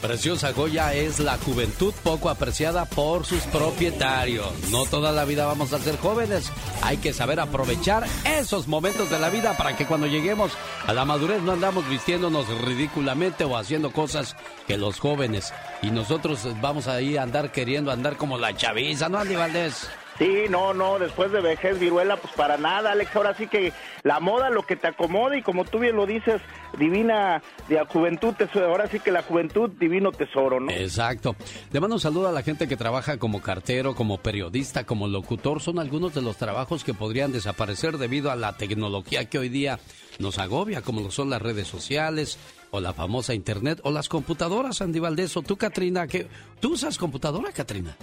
[0.00, 4.48] Preciosa joya es la juventud poco apreciada por sus propietarios.
[4.70, 6.50] No toda la vida vamos a ser jóvenes.
[6.82, 10.52] Hay que saber aprovechar esos momentos de la vida para que cuando lleguemos
[10.86, 14.36] a la madurez no andamos vistiéndonos ridículamente o haciendo cosas
[14.66, 15.52] que los jóvenes.
[15.82, 19.86] Y nosotros vamos ahí a andar queriendo andar como la chaviza, ¿no, Andy Valdés?
[20.20, 23.16] Sí, no, no, después de vejez, viruela, pues para nada, Alex.
[23.16, 26.42] Ahora sí que la moda, lo que te acomoda y como tú bien lo dices,
[26.78, 28.66] divina de la juventud, tesoro.
[28.66, 30.70] ahora sí que la juventud, divino tesoro, ¿no?
[30.72, 31.36] Exacto.
[31.72, 35.62] Le mando un saludo a la gente que trabaja como cartero, como periodista, como locutor.
[35.62, 39.80] Son algunos de los trabajos que podrían desaparecer debido a la tecnología que hoy día
[40.18, 42.38] nos agobia, como lo son las redes sociales,
[42.72, 46.26] o la famosa internet, o las computadoras, Andy Valdés, o tú, Katrina, que
[46.60, 47.96] ¿tú usas computadora, Katrina?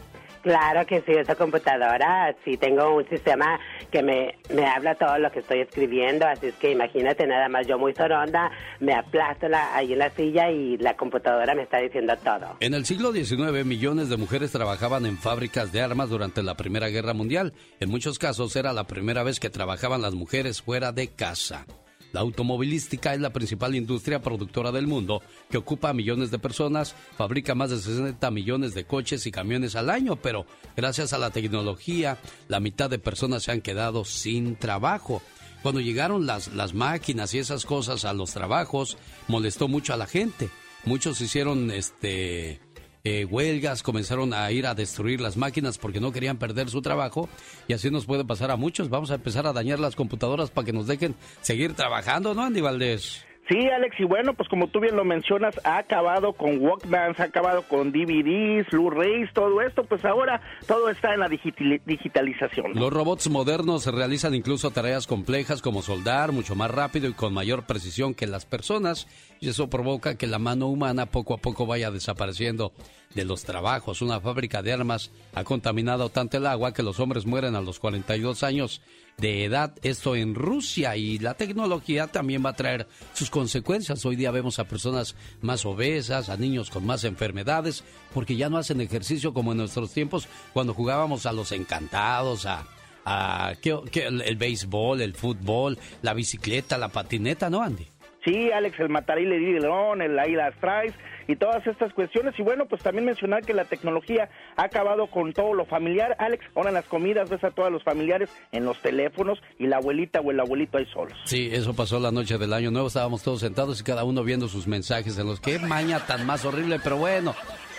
[0.47, 3.59] Claro que sí, esa computadora, sí tengo un sistema
[3.91, 7.67] que me, me habla todo lo que estoy escribiendo, así es que imagínate nada más,
[7.67, 11.79] yo muy soronda, me aplasto la, ahí en la silla y la computadora me está
[11.79, 12.55] diciendo todo.
[12.61, 16.87] En el siglo XIX, millones de mujeres trabajaban en fábricas de armas durante la Primera
[16.87, 17.51] Guerra Mundial.
[17.81, 21.65] En muchos casos era la primera vez que trabajaban las mujeres fuera de casa.
[22.13, 26.95] La automovilística es la principal industria productora del mundo, que ocupa a millones de personas,
[27.17, 31.31] fabrica más de 60 millones de coches y camiones al año, pero gracias a la
[31.31, 35.21] tecnología, la mitad de personas se han quedado sin trabajo.
[35.61, 38.97] Cuando llegaron las, las máquinas y esas cosas a los trabajos,
[39.27, 40.49] molestó mucho a la gente.
[40.85, 42.61] Muchos hicieron este
[43.07, 47.29] eh, huelgas, comenzaron a ir a destruir las máquinas porque no querían perder su trabajo
[47.67, 48.89] y así nos puede pasar a muchos.
[48.89, 52.59] Vamos a empezar a dañar las computadoras para que nos dejen seguir trabajando, ¿no, Andy
[52.59, 53.26] Valdés?
[53.47, 57.23] Sí, Alex, y bueno, pues como tú bien lo mencionas, ha acabado con Walkmans, ha
[57.23, 62.73] acabado con DVDs, Blu-rays, todo esto, pues ahora todo está en la digitalización.
[62.73, 67.65] Los robots modernos realizan incluso tareas complejas como soldar mucho más rápido y con mayor
[67.65, 69.07] precisión que las personas,
[69.39, 72.73] y eso provoca que la mano humana poco a poco vaya desapareciendo
[73.15, 74.01] de los trabajos.
[74.01, 77.79] Una fábrica de armas ha contaminado tanto el agua que los hombres mueren a los
[77.79, 78.81] 42 años
[79.19, 84.05] de edad, esto en Rusia y la tecnología también va a traer sus consecuencias.
[84.05, 87.83] Hoy día vemos a personas más obesas, a niños con más enfermedades,
[88.13, 92.67] porque ya no hacen ejercicio como en nuestros tiempos cuando jugábamos a los encantados, a,
[93.05, 97.87] a el, el béisbol, el fútbol, la bicicleta, la patineta, ¿no, Andy?
[98.27, 100.93] Sí, Alex, el matarile de león, el Aida Strice
[101.29, 102.37] y todas estas cuestiones.
[102.37, 106.13] Y bueno, pues también mencionar que la tecnología ha acabado con todo lo familiar.
[106.19, 109.77] Alex, ahora en las comidas ves a todos los familiares en los teléfonos y la
[109.77, 111.17] abuelita o el abuelito ahí solos.
[111.23, 112.87] Sí, eso pasó la noche del año nuevo.
[112.89, 116.43] Estábamos todos sentados y cada uno viendo sus mensajes en los que maña tan más
[116.43, 117.33] horrible, pero bueno,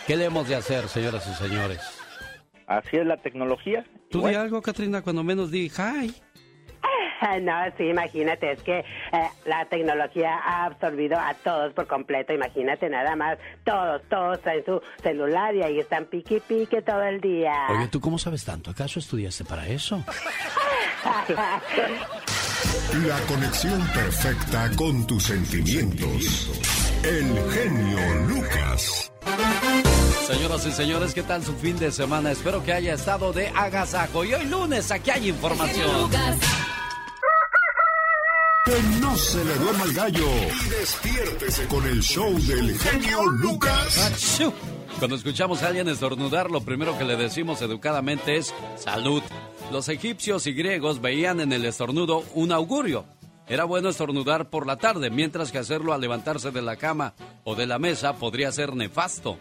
[0.07, 1.81] ¿qué le hemos de hacer, señoras y señores?
[2.69, 3.85] Así es la tecnología.
[4.11, 6.15] ¿Tú di algo, Katrina, cuando menos di hi?
[7.43, 8.85] No, sí, imagínate, es que eh,
[9.45, 14.81] la tecnología ha absorbido a todos por completo, imagínate nada más, todos, todos en su
[15.03, 17.67] celular y ahí están pique pique todo el día.
[17.71, 18.71] Oye, ¿tú cómo sabes tanto?
[18.71, 20.05] ¿Acaso estudiaste para eso?
[23.07, 26.51] La conexión perfecta con tus sentimientos.
[27.05, 29.13] El genio Lucas.
[30.27, 32.31] Señoras y señores, ¿qué tal su fin de semana?
[32.33, 34.25] Espero que haya estado de agasajo.
[34.25, 36.11] Y hoy lunes aquí hay información.
[38.69, 40.27] Que no se le duerma el gallo.
[40.29, 44.43] Y despiértese con el show del genio Lucas.
[44.99, 49.23] Cuando escuchamos a alguien estornudar, lo primero que le decimos educadamente es salud.
[49.73, 53.07] Los egipcios y griegos veían en el estornudo un augurio.
[53.47, 57.15] Era bueno estornudar por la tarde, mientras que hacerlo al levantarse de la cama
[57.45, 59.39] o de la mesa podría ser nefasto.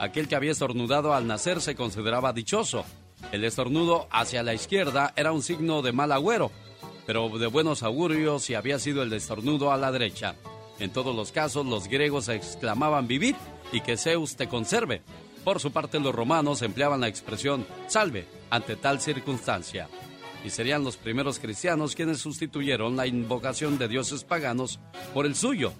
[0.00, 2.84] Aquel que había estornudado al nacer se consideraba dichoso.
[3.32, 6.52] El estornudo hacia la izquierda era un signo de mal agüero
[7.06, 10.34] pero de buenos augurios si había sido el estornudo a la derecha.
[10.78, 13.36] En todos los casos, los griegos exclamaban vivir
[13.72, 15.02] y que Zeus te conserve.
[15.44, 19.88] Por su parte, los romanos empleaban la expresión salve ante tal circunstancia.
[20.44, 24.80] Y serían los primeros cristianos quienes sustituyeron la invocación de dioses paganos
[25.14, 25.72] por el suyo.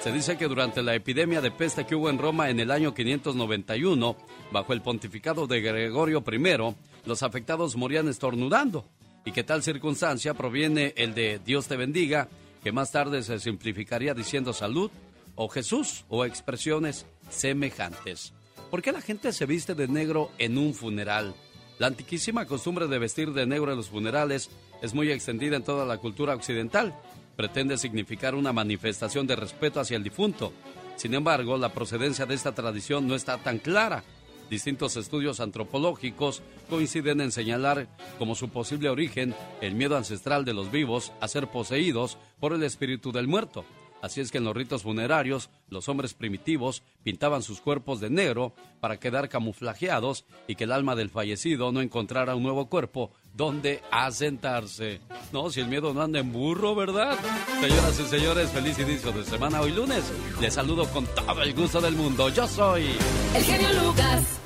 [0.00, 2.94] Se dice que durante la epidemia de peste que hubo en Roma en el año
[2.94, 4.16] 591,
[4.50, 6.74] bajo el pontificado de Gregorio I,
[7.06, 8.86] los afectados morían estornudando
[9.24, 12.28] y que tal circunstancia proviene el de Dios te bendiga,
[12.62, 14.90] que más tarde se simplificaría diciendo salud
[15.34, 18.32] o Jesús o expresiones semejantes.
[18.70, 21.34] ¿Por qué la gente se viste de negro en un funeral?
[21.78, 24.50] La antiquísima costumbre de vestir de negro en los funerales
[24.82, 26.94] es muy extendida en toda la cultura occidental.
[27.36, 30.52] Pretende significar una manifestación de respeto hacia el difunto.
[30.96, 34.04] Sin embargo, la procedencia de esta tradición no está tan clara
[34.50, 37.86] Distintos estudios antropológicos coinciden en señalar
[38.18, 42.64] como su posible origen el miedo ancestral de los vivos a ser poseídos por el
[42.64, 43.64] espíritu del muerto.
[44.02, 48.54] Así es que en los ritos funerarios, los hombres primitivos pintaban sus cuerpos de negro
[48.80, 53.82] para quedar camuflajeados y que el alma del fallecido no encontrara un nuevo cuerpo donde
[53.90, 55.00] asentarse.
[55.32, 57.18] No, si el miedo no anda en burro, ¿verdad?
[57.60, 60.04] Señoras y señores, feliz inicio de semana hoy lunes.
[60.40, 62.28] Les saludo con todo el gusto del mundo.
[62.30, 62.86] Yo soy
[63.34, 64.40] el genio Lucas.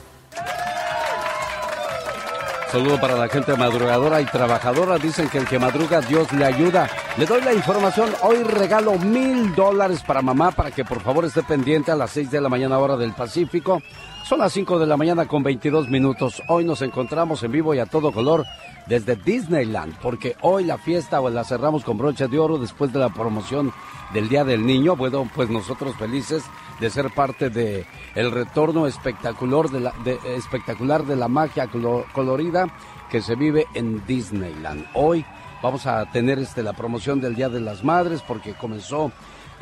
[2.75, 4.99] Saludo para la gente madrugadora y trabajadora.
[4.99, 6.91] Dicen que el que madruga, Dios le ayuda.
[7.17, 8.11] Le doy la información.
[8.21, 12.33] Hoy regalo mil dólares para mamá para que por favor esté pendiente a las seis
[12.33, 13.81] de la mañana hora del Pacífico.
[14.25, 16.43] Son las cinco de la mañana con 22 minutos.
[16.49, 18.47] Hoy nos encontramos en vivo y a todo color
[18.87, 23.01] desde Disneyland, porque hoy la fiesta o la cerramos con broche de oro después de
[23.01, 23.71] la promoción
[24.15, 24.97] del Día del Niño.
[24.97, 26.43] Bueno, pues nosotros felices
[26.81, 27.85] de ser parte de
[28.15, 29.93] el retorno espectacular de la,
[30.25, 31.69] espectacular de la magia
[32.15, 32.69] colorida
[33.11, 34.87] que se vive en Disneyland.
[34.95, 35.23] Hoy
[35.63, 39.13] vamos a tener este la promoción del Día de las Madres porque comenzó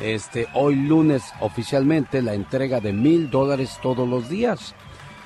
[0.03, 4.75] este hoy lunes oficialmente la entrega de mil dólares todos los días.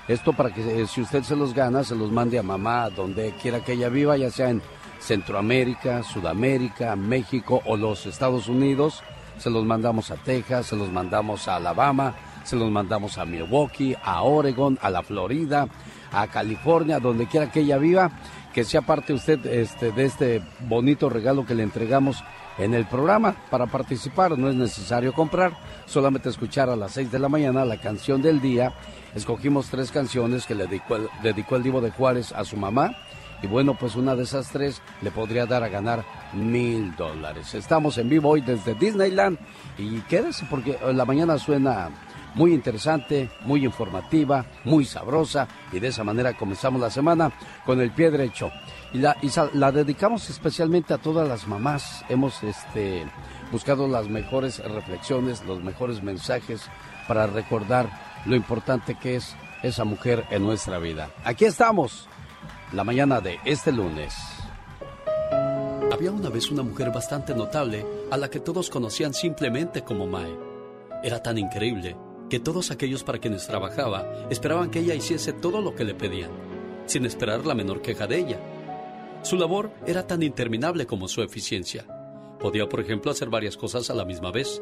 [0.08, 3.34] Esto para que eh, si usted se los gana, se los mande a mamá donde
[3.42, 4.62] quiera que ella viva, ya sea en
[5.00, 9.04] Centroamérica, Sudamérica, México o los Estados Unidos.
[9.38, 13.96] Se los mandamos a Texas, se los mandamos a Alabama, se los mandamos a Milwaukee,
[14.04, 15.68] a Oregon, a la Florida,
[16.12, 18.12] a California, donde quiera que ella viva,
[18.54, 22.24] que sea parte usted este, de este bonito regalo que le entregamos
[22.58, 23.36] en el programa.
[23.50, 25.54] Para participar no es necesario comprar,
[25.86, 28.74] solamente escuchar a las 6 de la mañana la canción del día.
[29.16, 32.96] Escogimos tres canciones que le dedicó el, Divo de Juárez a su mamá.
[33.42, 37.54] Y bueno, pues una de esas tres le podría dar a ganar mil dólares.
[37.54, 39.38] Estamos en vivo hoy desde Disneyland
[39.78, 41.90] y quédese porque la mañana suena
[42.38, 47.32] muy interesante, muy informativa, muy sabrosa y de esa manera comenzamos la semana
[47.66, 48.52] con el pie derecho.
[48.94, 49.18] Y la,
[49.54, 52.06] la dedicamos especialmente a todas las mamás.
[52.08, 53.06] Hemos este,
[53.52, 56.62] buscado las mejores reflexiones, los mejores mensajes
[57.08, 57.90] para recordar
[58.26, 61.10] lo importante que es esa mujer en nuestra vida.
[61.26, 62.08] Aquí estamos,
[62.72, 64.14] la mañana de este lunes.
[65.92, 70.38] Había una vez una mujer bastante notable a la que todos conocían simplemente como Mae.
[71.04, 71.96] Era tan increíble
[72.30, 76.32] que todos aquellos para quienes trabajaba esperaban que ella hiciese todo lo que le pedían,
[76.86, 78.40] sin esperar la menor queja de ella.
[79.24, 81.86] Su labor era tan interminable como su eficiencia.
[82.40, 84.62] Podía, por ejemplo, hacer varias cosas a la misma vez.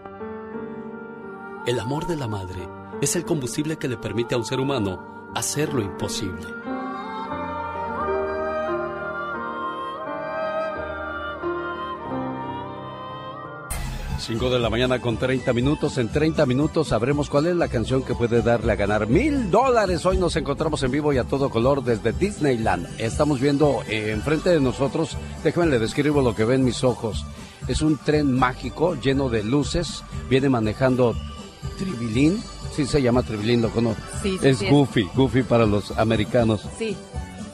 [1.63, 2.67] El amor de la madre
[3.01, 6.47] es el combustible que le permite a un ser humano hacer lo imposible.
[14.17, 15.99] 5 de la mañana con 30 minutos.
[15.99, 20.03] En 30 minutos sabremos cuál es la canción que puede darle a ganar mil dólares.
[20.05, 22.87] Hoy nos encontramos en vivo y a todo color desde Disneyland.
[22.99, 27.25] Estamos viendo eh, enfrente de nosotros, déjenme le describo lo que ven mis ojos.
[27.67, 30.03] Es un tren mágico lleno de luces.
[30.29, 31.15] Viene manejando
[31.81, 32.41] Tribilín.
[32.75, 34.01] Sí, se llama Tribilín, lo conozco.
[34.21, 36.67] Sí, es Goofy, Goofy para los americanos.
[36.77, 36.95] Sí.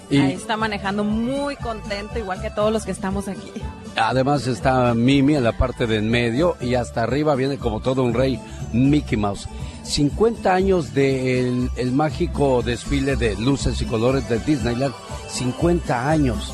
[0.09, 3.51] Y Ahí está manejando muy contento, igual que todos los que estamos aquí.
[3.97, 8.03] Además está Mimi en la parte de en medio y hasta arriba viene como todo
[8.03, 8.39] un rey
[8.71, 9.49] Mickey Mouse.
[9.83, 14.93] 50 años del el mágico desfile de luces y colores de Disneyland.
[15.29, 16.53] 50 años.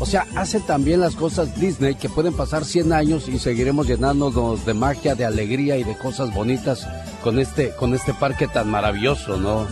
[0.00, 4.64] O sea, hace también las cosas Disney que pueden pasar 100 años y seguiremos llenándonos
[4.64, 6.86] de magia, de alegría y de cosas bonitas
[7.22, 9.66] con este, con este parque tan maravilloso, ¿no?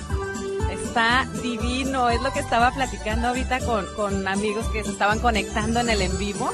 [0.72, 5.80] Está divino, es lo que estaba platicando ahorita con, con amigos que se estaban conectando
[5.80, 6.50] en el en vivo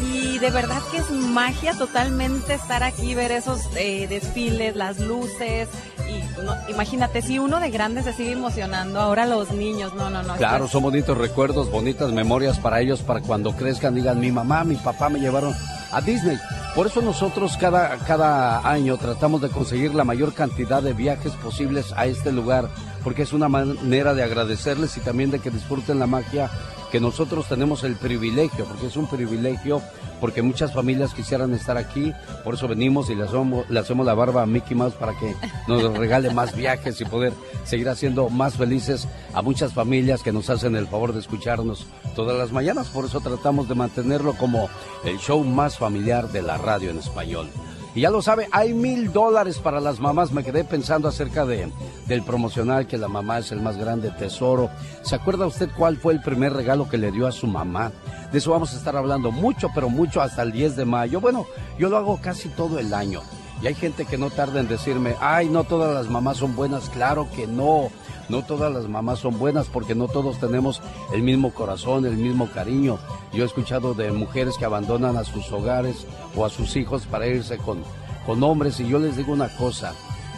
[0.00, 5.68] y de verdad que es magia totalmente estar aquí, ver esos eh, desfiles, las luces.
[6.08, 10.34] Y imagínate, si uno de grande se sigue emocionando, ahora los niños, no, no, no.
[10.36, 14.76] Claro, son bonitos recuerdos, bonitas memorias para ellos, para cuando crezcan, digan, mi mamá, mi
[14.76, 15.54] papá me llevaron
[15.92, 16.38] a Disney.
[16.74, 21.92] Por eso nosotros cada, cada año tratamos de conseguir la mayor cantidad de viajes posibles
[21.96, 22.68] a este lugar,
[23.04, 26.50] porque es una manera de agradecerles y también de que disfruten la magia
[26.92, 29.80] que nosotros tenemos el privilegio, porque es un privilegio,
[30.20, 32.12] porque muchas familias quisieran estar aquí,
[32.44, 35.34] por eso venimos y le hacemos, le hacemos la barba a Mickey Mouse para que
[35.66, 37.32] nos regale más viajes y poder
[37.64, 42.36] seguir haciendo más felices a muchas familias que nos hacen el favor de escucharnos todas
[42.36, 44.68] las mañanas, por eso tratamos de mantenerlo como
[45.02, 47.48] el show más familiar de la radio en español.
[47.94, 50.32] Y ya lo sabe, hay mil dólares para las mamás.
[50.32, 51.70] Me quedé pensando acerca de,
[52.06, 54.70] del promocional que la mamá es el más grande tesoro.
[55.02, 57.92] ¿Se acuerda usted cuál fue el primer regalo que le dio a su mamá?
[58.32, 61.20] De eso vamos a estar hablando mucho, pero mucho hasta el 10 de mayo.
[61.20, 61.46] Bueno,
[61.78, 63.20] yo lo hago casi todo el año.
[63.60, 66.88] Y hay gente que no tarda en decirme, ay, no todas las mamás son buenas.
[66.88, 67.90] Claro que no.
[68.28, 70.80] No todas las mamás son buenas porque no todos tenemos
[71.12, 72.98] el mismo corazón, el mismo cariño.
[73.32, 77.26] Yo he escuchado de mujeres que abandonan a sus hogares o a sus hijos para
[77.26, 77.82] irse con,
[78.26, 79.92] con hombres y yo les digo una cosa,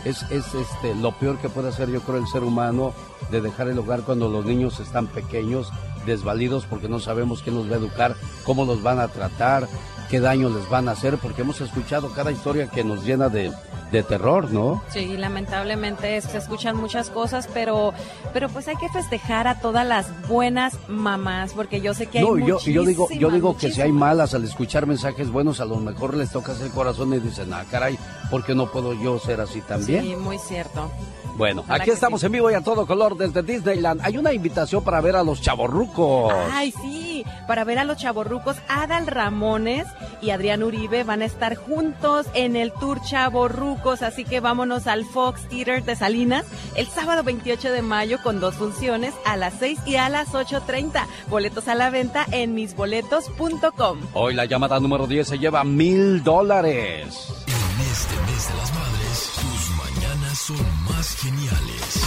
[0.05, 2.93] es, es este, lo peor que puede hacer yo creo el ser humano
[3.31, 5.71] de dejar el hogar cuando los niños están pequeños,
[6.07, 8.15] desvalidos porque no sabemos quién los va a educar,
[8.45, 9.67] cómo los van a tratar,
[10.11, 13.53] qué daño les van a hacer, porque hemos escuchado cada historia que nos llena de,
[13.91, 14.83] de terror, ¿no?
[14.91, 17.95] Sí, lamentablemente se escuchan muchas cosas, pero,
[18.33, 22.25] pero pues hay que festejar a todas las buenas mamás, porque yo sé que hay
[22.25, 25.65] no, yo, yo digo, yo digo que si hay malas al escuchar mensajes buenos, a
[25.65, 27.99] lo mejor les tocas el corazón y dicen, ah, caray,
[28.31, 30.03] ¿por qué no puedo yo ser así también?
[30.05, 30.91] Sí, muy cierto.
[31.37, 34.01] Bueno, aquí estamos en vivo y a todo color desde Disneyland.
[34.05, 36.33] Hay una invitación para ver a los chavorrucos.
[36.53, 38.57] Ay, sí, para ver a los chavorrucos.
[38.69, 39.87] Adal Ramones
[40.21, 44.03] y Adrián Uribe van a estar juntos en el Tour Chavorrucos.
[44.03, 46.47] Así que vámonos al Fox Theater de Salinas
[46.77, 51.07] el sábado 28 de mayo con dos funciones a las 6 y a las 8.30.
[51.29, 53.99] Boletos a la venta en misboletos.com.
[54.15, 57.29] Hoy la llamada número 10 se lleva mil dólares.
[57.47, 60.85] En este mes de las madres, tus mañanas son
[61.25, 62.05] geniales.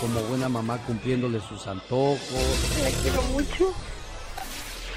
[0.00, 2.20] Como buena mamá cumpliéndole sus antojos.
[2.82, 3.74] La quiero mucho.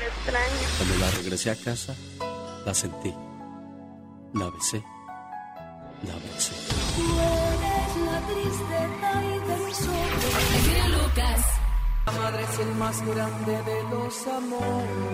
[0.08, 0.68] Extraño.
[0.78, 1.96] Cuando la regresé a casa,
[2.66, 3.14] la sentí.
[4.34, 4.84] La besé.
[6.08, 6.54] La besé.
[12.06, 15.12] La madre es el más grande de los amores.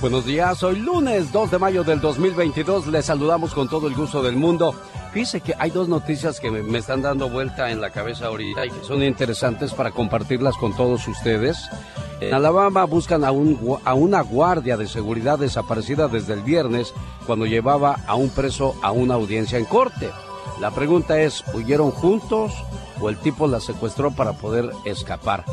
[0.00, 2.88] Buenos días, hoy lunes 2 de mayo del 2022.
[2.88, 4.74] Les saludamos con todo el gusto del mundo.
[5.12, 8.70] Fíjese que hay dos noticias que me están dando vuelta en la cabeza ahorita y
[8.70, 11.68] que son interesantes para compartirlas con todos ustedes.
[12.20, 16.94] En Alabama buscan a, un, a una guardia de seguridad desaparecida desde el viernes
[17.26, 20.10] cuando llevaba a un preso a una audiencia en corte.
[20.60, 22.54] La pregunta es, ¿huyeron juntos
[22.98, 25.44] o el tipo la secuestró para poder escapar?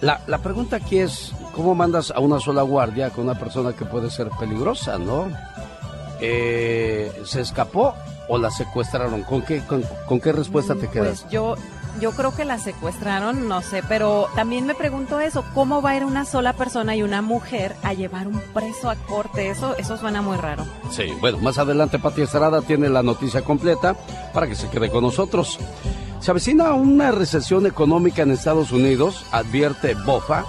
[0.00, 3.84] La, la pregunta aquí es, ¿cómo mandas a una sola guardia con una persona que
[3.84, 5.28] puede ser peligrosa, no?
[6.20, 7.94] Eh, ¿Se escapó
[8.28, 9.22] o la secuestraron?
[9.22, 11.22] ¿Con qué, con, qué respuesta te quedas?
[11.22, 11.56] Pues yo,
[12.00, 15.96] yo creo que la secuestraron, no sé, pero también me pregunto eso, ¿cómo va a
[15.96, 19.50] ir una sola persona y una mujer a llevar un preso a corte?
[19.50, 20.64] Eso, eso suena muy raro.
[20.90, 23.94] Sí, bueno, más adelante Pati Estrada tiene la noticia completa
[24.32, 25.58] para que se quede con nosotros.
[26.20, 30.44] Se avecina una recesión económica en Estados Unidos, advierte BOFA,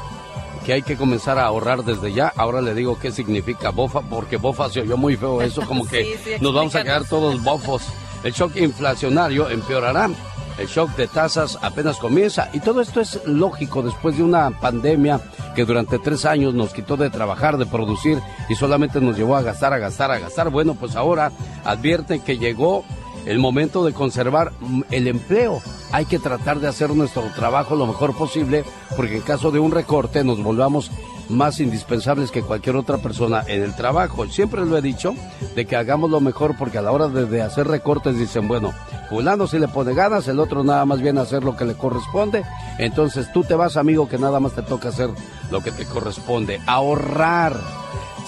[0.68, 2.34] que hay que comenzar a ahorrar desde ya.
[2.36, 6.38] Ahora le digo qué significa bofa, porque bofa se oyó muy feo eso, como que
[6.42, 7.84] nos vamos a quedar todos bofos.
[8.22, 10.10] El shock inflacionario empeorará.
[10.58, 15.22] El shock de tasas apenas comienza y todo esto es lógico después de una pandemia
[15.56, 18.20] que durante tres años nos quitó de trabajar, de producir
[18.50, 20.50] y solamente nos llevó a gastar, a gastar, a gastar.
[20.50, 21.32] Bueno, pues ahora
[21.64, 22.84] advierten que llegó
[23.28, 25.62] el momento de conservar mm, el empleo.
[25.92, 28.64] Hay que tratar de hacer nuestro trabajo lo mejor posible
[28.96, 30.92] porque en caso de un recorte nos volvamos
[31.30, 34.26] más indispensables que cualquier otra persona en el trabajo.
[34.28, 35.14] Siempre lo he dicho
[35.56, 38.74] de que hagamos lo mejor porque a la hora de, hacer recortes dicen, bueno,
[39.10, 41.76] fulano si le pone ganas, el otro nada más viene a hacer lo que le
[41.76, 42.46] corresponde.
[42.78, 45.10] Entonces tú te vas, amigo, que nada más te toca hacer
[45.52, 46.62] lo que te corresponde.
[46.66, 47.60] Ahorrar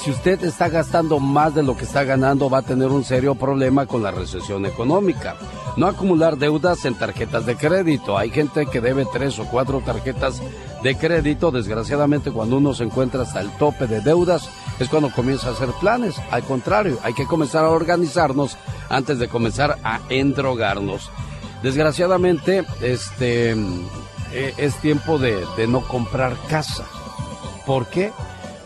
[0.04, 3.36] si usted está gastando más de lo que está ganando, va a tener un serio
[3.36, 5.36] problema con la recesión económica.
[5.76, 8.18] No acumular deudas en tarjetas de crédito.
[8.18, 10.42] Hay gente que debe tres o cuatro tarjetas
[10.84, 11.52] de crédito.
[11.52, 15.70] Desgraciadamente, cuando uno se encuentra hasta el tope de deudas, es cuando comienza a hacer
[15.82, 16.16] planes.
[16.32, 18.58] Al contrario, hay que comenzar a organizarnos
[18.90, 21.12] antes de comenzar a endrogarnos.
[21.62, 26.86] Desgraciadamente, este eh, es tiempo de, de no comprar casa.
[27.66, 28.14] ¿Por qué?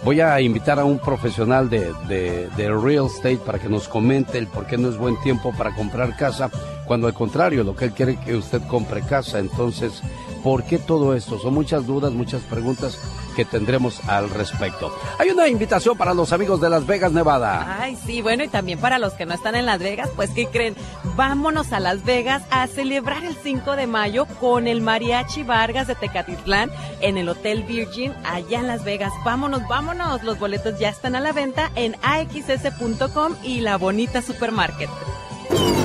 [0.03, 4.65] Voy a invitar a un profesional de, real estate para que nos comente el por
[4.65, 6.51] qué no es buen tiempo para comprar casa,
[6.85, 9.39] cuando al contrario, lo que él quiere es que usted compre casa.
[9.39, 10.01] Entonces,
[10.43, 11.39] ¿Por qué todo esto?
[11.39, 12.99] Son muchas dudas, muchas preguntas
[13.35, 14.93] que tendremos al respecto.
[15.17, 17.77] Hay una invitación para los amigos de Las Vegas, Nevada.
[17.79, 20.45] Ay, sí, bueno, y también para los que no están en Las Vegas, pues ¿qué
[20.47, 20.75] creen?
[21.15, 25.95] Vámonos a Las Vegas a celebrar el 5 de mayo con el Mariachi Vargas de
[25.95, 26.69] Tecatitlán
[26.99, 29.13] en el Hotel Virgin allá en Las Vegas.
[29.23, 30.23] Vámonos, vámonos.
[30.23, 34.89] Los boletos ya están a la venta en axs.com y la bonita supermarket.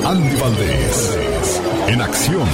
[0.04, 1.18] Andy Valdés,
[1.88, 2.48] en acción.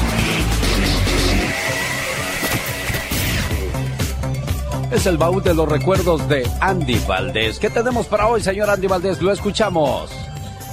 [4.95, 7.59] Es el baúl de los recuerdos de Andy Valdés.
[7.59, 9.21] ¿Qué tenemos para hoy, señor Andy Valdés?
[9.21, 10.09] Lo escuchamos.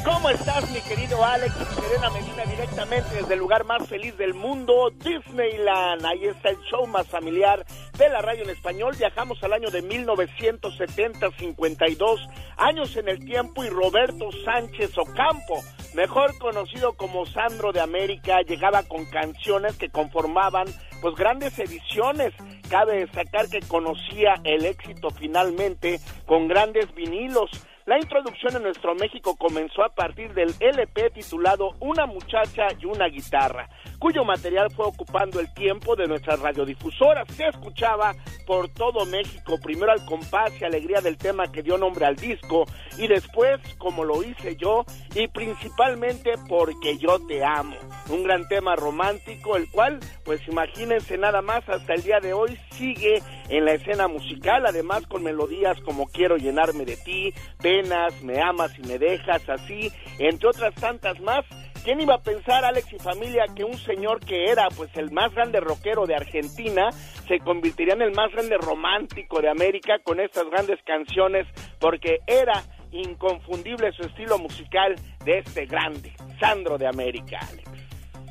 [0.05, 4.91] ¿Cómo estás, mi querido Alex Serena Medina, directamente desde el lugar más feliz del mundo,
[5.03, 6.05] Disneyland?
[6.05, 7.65] Ahí está el show más familiar
[7.97, 8.95] de la radio en español.
[8.95, 12.21] Viajamos al año de 1970, 52
[12.57, 15.63] años en el tiempo y Roberto Sánchez Ocampo,
[15.95, 20.67] mejor conocido como Sandro de América, llegaba con canciones que conformaban
[21.01, 22.33] pues grandes ediciones.
[22.69, 27.49] Cabe destacar que conocía el éxito finalmente con grandes vinilos.
[27.85, 33.07] La introducción en nuestro México comenzó a partir del LP titulado Una muchacha y una
[33.07, 33.67] guitarra,
[34.01, 37.27] cuyo material fue ocupando el tiempo de nuestras radiodifusoras.
[37.35, 38.15] Se escuchaba
[38.47, 42.65] por todo México, primero al compás y alegría del tema que dio nombre al disco,
[42.97, 47.75] y después, como lo hice yo, y principalmente porque yo te amo.
[48.09, 52.57] Un gran tema romántico, el cual, pues imagínense nada más, hasta el día de hoy
[52.71, 58.41] sigue en la escena musical, además con melodías como Quiero llenarme de ti, Penas, Me
[58.41, 61.45] amas y me dejas, así, entre otras tantas más.
[61.83, 65.33] ¿Quién iba a pensar, Alex y familia, que un señor que era pues el más
[65.33, 66.89] grande rockero de Argentina
[67.27, 71.47] se convertiría en el más grande romántico de América con estas grandes canciones?
[71.79, 74.95] Porque era inconfundible su estilo musical
[75.25, 77.69] de este grande, Sandro de América, Alex.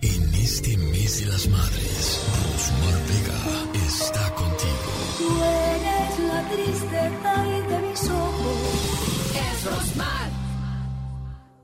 [0.03, 3.41] En este mes de las madres, Rosmar Vega
[3.87, 4.91] está contigo.
[5.19, 9.33] Tú eres la tristeza de mis ojos.
[9.35, 10.31] Es Rosmar.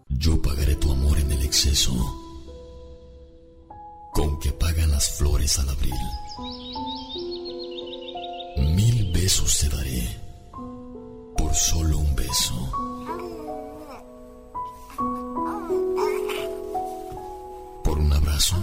[0.09, 0.86] Yo pagaré tu
[4.13, 5.95] Con que pagan las flores al abril.
[8.75, 10.21] Mil besos te daré.
[11.35, 12.55] Por solo un beso.
[17.83, 18.57] Por un abrazo.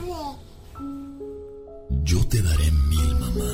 [2.03, 3.53] Yo te daré mil, mamá.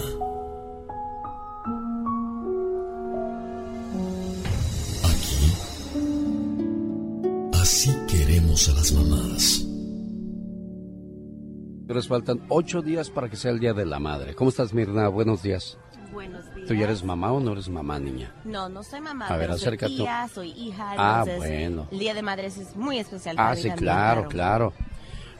[5.05, 5.53] Aquí.
[7.53, 7.89] Así
[8.67, 9.65] a las mamás.
[11.87, 14.35] Pero faltan ocho días para que sea el Día de la Madre.
[14.35, 15.07] ¿Cómo estás, Mirna?
[15.07, 15.77] Buenos días.
[16.11, 16.67] Buenos días.
[16.67, 18.33] ¿Tú ya eres mamá o no eres mamá, niña?
[18.43, 19.27] No, no soy mamá.
[19.27, 19.95] A ver, acércate.
[19.95, 20.93] Soy tía, soy hija.
[20.97, 21.87] Ah, entonces, bueno.
[21.89, 23.37] El Día de Madres es muy especial.
[23.39, 24.73] Ah, para mí sí, también, claro, claro.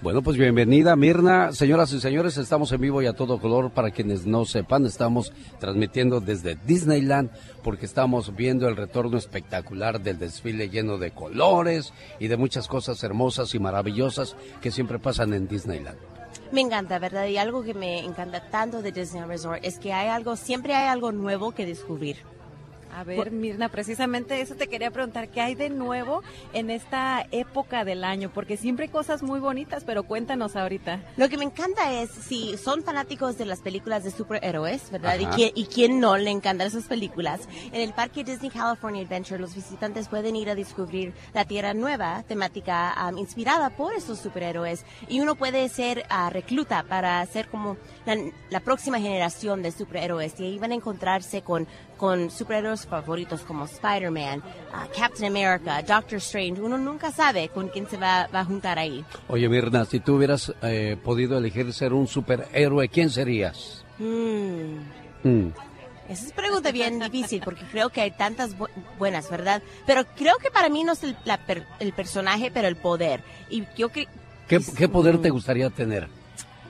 [0.01, 1.51] Bueno, pues bienvenida Mirna.
[1.51, 3.71] Señoras y señores, estamos en vivo y a todo color.
[3.71, 7.29] Para quienes no sepan, estamos transmitiendo desde Disneyland
[7.63, 13.03] porque estamos viendo el retorno espectacular del desfile lleno de colores y de muchas cosas
[13.03, 15.97] hermosas y maravillosas que siempre pasan en Disneyland.
[16.53, 17.27] Me encanta, ¿verdad?
[17.27, 20.88] Y algo que me encanta tanto de Disney Resort es que hay algo, siempre hay
[20.88, 22.15] algo nuevo que descubrir.
[22.99, 27.85] A ver, Mirna, precisamente eso te quería preguntar, ¿qué hay de nuevo en esta época
[27.85, 28.29] del año?
[28.29, 31.01] Porque siempre hay cosas muy bonitas, pero cuéntanos ahorita.
[31.15, 35.17] Lo que me encanta es, si son fanáticos de las películas de superhéroes, ¿verdad?
[35.17, 39.39] Y quién, y quién no le encantan esas películas, en el parque Disney California Adventure
[39.39, 44.83] los visitantes pueden ir a descubrir la Tierra Nueva, temática um, inspirada por esos superhéroes.
[45.07, 48.17] Y uno puede ser ah, recluta para ser como la,
[48.49, 50.38] la próxima generación de superhéroes.
[50.41, 51.65] Y ahí van a encontrarse con,
[51.99, 54.41] con superhéroes favoritos como Spider-Man,
[54.73, 56.62] ah, Captain America, Doctor Strange.
[56.62, 59.03] Uno nunca sabe con quién se va, va a juntar ahí.
[59.27, 63.83] Oye Mirna, si tú hubieras eh, podido elegir ser un superhéroe, ¿quién serías?
[63.99, 64.77] Mm.
[65.23, 65.51] Mm.
[66.07, 69.62] Esa es pregunta bien difícil porque creo que hay tantas bu- buenas, ¿verdad?
[69.85, 73.21] Pero creo que para mí no es el, la per- el personaje, pero el poder.
[73.49, 74.07] Y yo que
[74.47, 76.07] ¿Qué, qué poder te gustaría tener?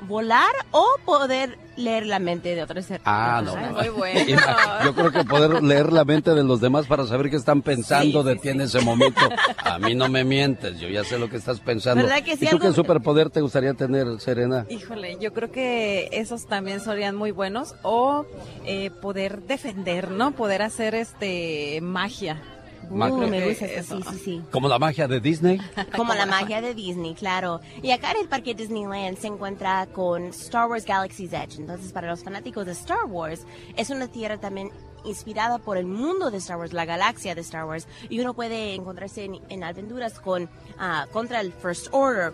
[0.07, 3.01] Volar o poder leer la mente de otros seres.
[3.05, 3.55] Ah, no.
[3.55, 4.41] Muy bueno.
[4.83, 8.23] Yo creo que poder leer la mente de los demás para saber qué están pensando
[8.23, 9.21] de ti en ese momento.
[9.63, 12.03] A mí no me mientes, yo ya sé lo que estás pensando.
[12.03, 14.65] ¿Verdad que sí, ¿Y tú algo- qué superpoder te gustaría tener, Serena?
[14.69, 18.25] Híjole, yo creo que esos también serían muy buenos o
[18.65, 20.31] eh, poder defender, ¿no?
[20.31, 22.41] Poder hacer este magia.
[22.89, 24.41] Uh, me Creo gusta que eso, sí, sí, sí.
[24.51, 25.59] Como la magia de Disney.
[25.95, 27.61] Como la magia de Disney, claro.
[27.81, 31.59] Y acá en el parque Disneyland se encuentra con Star Wars Galaxy's Edge.
[31.59, 34.71] Entonces, para los fanáticos de Star Wars, es una tierra también
[35.05, 37.87] inspirada por el mundo de Star Wars, la galaxia de Star Wars.
[38.09, 42.33] Y uno puede encontrarse en, en aventuras con, ah, contra el First Order,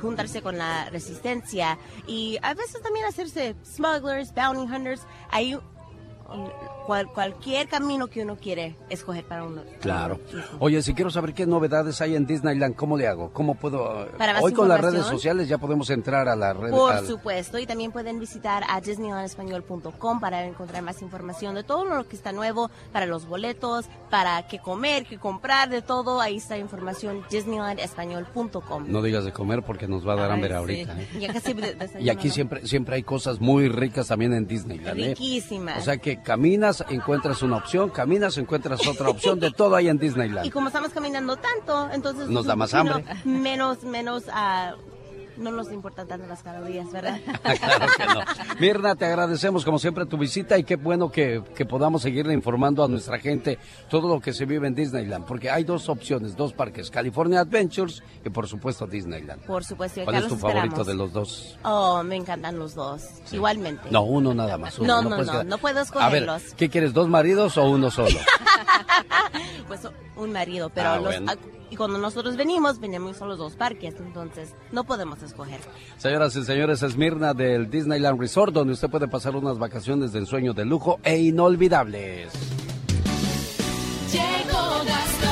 [0.00, 5.02] juntarse con la resistencia y a veces también hacerse smugglers, bounty hunters.
[5.30, 5.58] Hay
[6.86, 9.62] cual- cualquier camino que uno quiere escoger para uno.
[9.80, 10.20] Claro.
[10.58, 13.32] Oye, si quiero saber qué novedades hay en Disneyland, ¿cómo le hago?
[13.32, 14.08] ¿Cómo puedo?
[14.18, 16.70] Para Hoy con las redes sociales ya podemos entrar a la red.
[16.70, 21.84] Por al- supuesto, y también pueden visitar a disneylandespañol.com para encontrar más información de todo
[21.84, 26.20] lo que está nuevo, para los boletos, para qué comer, qué comprar, de todo.
[26.20, 28.84] Ahí está información disneylandespañol.com.
[28.88, 30.54] No digas de comer porque nos va a dar hambre sí.
[30.54, 31.00] ahorita.
[31.00, 31.08] ¿eh?
[31.20, 34.98] Ya casi de- Y aquí siempre siempre hay cosas muy ricas también en Disneyland.
[35.00, 35.08] ¿eh?
[35.10, 35.78] Riquísimas.
[35.78, 36.22] O sea que
[36.78, 40.46] caminas, encuentras una opción, caminas, encuentras otra opción, de todo hay en Disneyland.
[40.46, 43.04] Y como estamos caminando tanto, entonces Nos da más hambre.
[43.24, 44.74] Menos, menos, ah,
[45.40, 47.18] no nos importan tanto las calorías, ¿verdad?
[47.42, 48.20] claro que no.
[48.60, 52.84] Mirna, te agradecemos como siempre tu visita y qué bueno que, que podamos seguirle informando
[52.84, 56.52] a nuestra gente todo lo que se vive en Disneyland, porque hay dos opciones, dos
[56.52, 59.42] parques, California Adventures y por supuesto Disneyland.
[59.46, 60.02] Por supuesto.
[60.04, 61.58] ¿Cuál es tu favorito de los dos?
[61.64, 63.02] Oh, me encantan los dos.
[63.32, 63.88] Igualmente.
[63.90, 64.78] No, uno nada más.
[64.78, 66.42] uno, No, no, no, quedar- no puedo A ver, escogerlos.
[66.56, 68.18] ¿qué quieres, dos maridos o uno solo?
[69.68, 69.80] Pues
[70.16, 71.32] un marido, pero Ah, los, bueno.
[71.70, 75.60] Y cuando nosotros venimos, venimos a los dos parques, entonces no podemos escoger.
[75.98, 80.18] Señoras y señores, es Mirna del Disneyland Resort, donde usted puede pasar unas vacaciones de
[80.18, 82.32] ensueño de lujo e inolvidables.
[84.12, 85.30] Llegó Gastón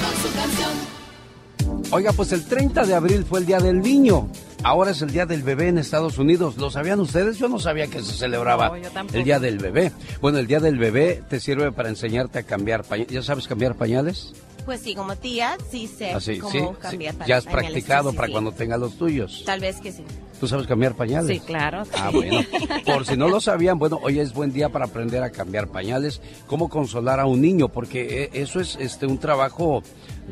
[0.00, 1.92] con su canción.
[1.92, 4.28] Oiga, pues el 30 de abril fue el Día del Niño.
[4.64, 6.56] Ahora es el Día del Bebé en Estados Unidos.
[6.56, 7.38] ¿Lo sabían ustedes?
[7.38, 8.76] Yo no sabía que se celebraba No,
[9.12, 9.92] el Día del Bebé.
[10.20, 13.12] Bueno, el Día del Bebé te sirve para enseñarte a cambiar pañales.
[13.12, 14.34] ¿Ya sabes cambiar pañales?
[14.68, 17.20] Pues sí, como tía, sí sé Así, cómo sí, cambiar sí.
[17.26, 17.70] Ya has pañales.
[17.72, 19.42] practicado Sí, para cuando tengas los tuyos.
[19.46, 20.04] Tal vez que sí.
[20.38, 21.38] ¿Tú sabes cambiar pañales?
[21.38, 21.84] Sí, claro.
[21.94, 22.40] Ah, bueno.
[22.84, 26.20] Por si no lo sabían, bueno, hoy es buen día para aprender a cambiar pañales,
[26.46, 29.82] cómo consolar a un niño, porque eh, eso es este un trabajo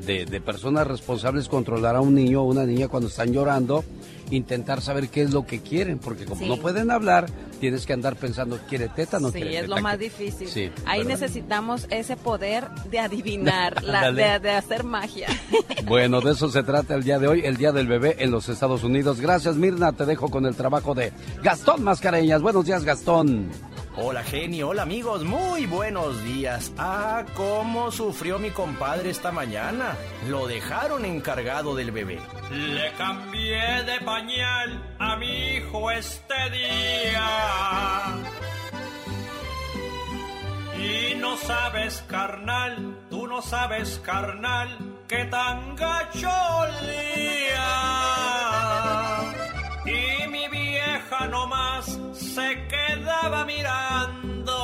[0.04, 3.84] de, de personas responsables, controlar a un niño o una niña cuando están llorando,
[4.30, 6.48] intentar saber qué es lo que quieren, porque como Sí.
[6.48, 7.26] no pueden hablar,
[7.60, 9.76] tienes que andar pensando, ¿quiere teta o no Sí, quiere es teta?
[9.76, 10.48] lo más ¿Qué- difícil.
[10.48, 11.12] Sí, Ahí ¿verdad?
[11.20, 15.28] necesitamos ese poder de adivinar, la- de, de hacer magia.
[15.86, 18.48] Bueno, de eso se trata el día de hoy, el Día del Bebé en los
[18.48, 19.20] Estados Unidos.
[19.20, 19.92] Gracias, Mirna.
[19.92, 21.12] Te dejo con el trabajo de
[21.44, 22.42] Gastón Mascareñas.
[22.42, 23.48] Buenos días, Gastón.
[23.98, 26.70] Hola genio, hola amigos, muy buenos días.
[26.76, 29.96] Ah, cómo sufrió mi compadre esta mañana.
[30.28, 32.20] Lo dejaron encargado del bebé.
[32.50, 37.26] Le cambié de pañal a mi hijo este día.
[40.78, 44.76] Y no sabes, carnal, tú no sabes, carnal,
[45.08, 47.66] que tan gacho olía.
[49.86, 50.48] Y mi
[50.96, 54.54] vieja nomás se quedaba mirando.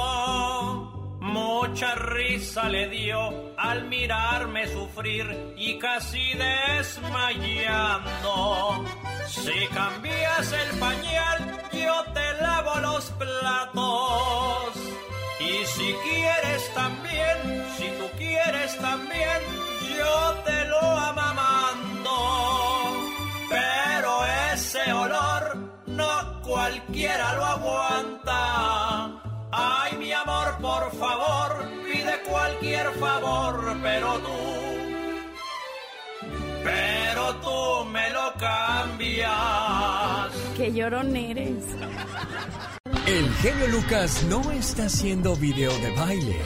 [1.21, 8.25] Mucha risa le dio al mirarme sufrir y casi desmayando.
[9.27, 14.75] Si cambias el pañal, yo te lavo los platos.
[15.41, 19.41] Y si quieres también, si tú quieres también,
[19.99, 22.17] yo te lo amamando.
[23.49, 29.23] Pero ese olor no cualquiera lo aguanta.
[29.51, 34.31] Ay, mi amor, por favor, pide cualquier favor, pero tú,
[36.65, 39.33] pero tú me lo cambias.
[40.57, 41.65] Qué llorón eres.
[43.07, 46.41] El genio Lucas no está haciendo video de baile.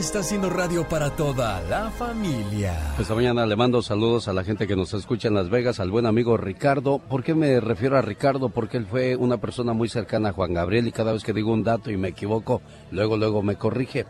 [0.00, 2.94] Está haciendo radio para toda la familia.
[2.98, 5.90] Esta mañana le mando saludos a la gente que nos escucha en Las Vegas, al
[5.90, 7.00] buen amigo Ricardo.
[7.00, 8.48] ¿Por qué me refiero a Ricardo?
[8.48, 11.52] Porque él fue una persona muy cercana a Juan Gabriel y cada vez que digo
[11.52, 14.06] un dato y me equivoco, luego, luego me corrige.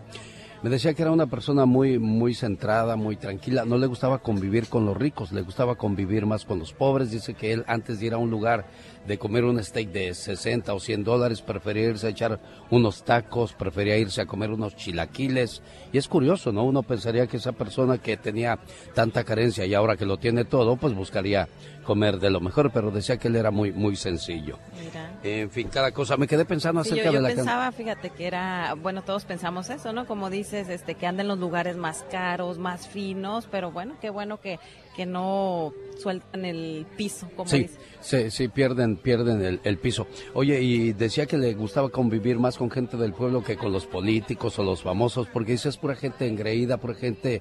[0.63, 3.65] Me decía que era una persona muy, muy centrada, muy tranquila.
[3.65, 7.11] No le gustaba convivir con los ricos, le gustaba convivir más con los pobres.
[7.11, 8.67] Dice que él antes de ir a un lugar
[9.07, 12.39] de comer un steak de 60 o 100 dólares, prefería irse a echar
[12.71, 15.63] unos tacos, prefería irse a comer unos chilaquiles.
[15.93, 16.65] Y es curioso, ¿no?
[16.65, 18.59] Uno pensaría que esa persona que tenía
[18.95, 21.49] tanta carencia y ahora que lo tiene todo, pues buscaría
[21.85, 24.59] comer de lo mejor, pero decía que él era muy, muy sencillo.
[24.79, 25.11] Mira.
[25.25, 26.17] En fin, cada cosa.
[26.17, 29.03] Me quedé pensando Sí, acerca yo, yo de la can- pensaba, fíjate, que era, bueno,
[29.03, 30.07] todos pensamos eso, ¿no?
[30.07, 34.11] Como dices, este, que anda en los lugares más caros, más finos, pero bueno, qué
[34.11, 34.61] bueno que,
[35.01, 37.79] que no sueltan el piso, como Sí, dices.
[38.03, 40.07] sí, sí, pierden, pierden el, el piso.
[40.35, 43.87] Oye, y decía que le gustaba convivir más con gente del pueblo que con los
[43.87, 47.41] políticos o los famosos, porque dice es pura gente engreída, pura gente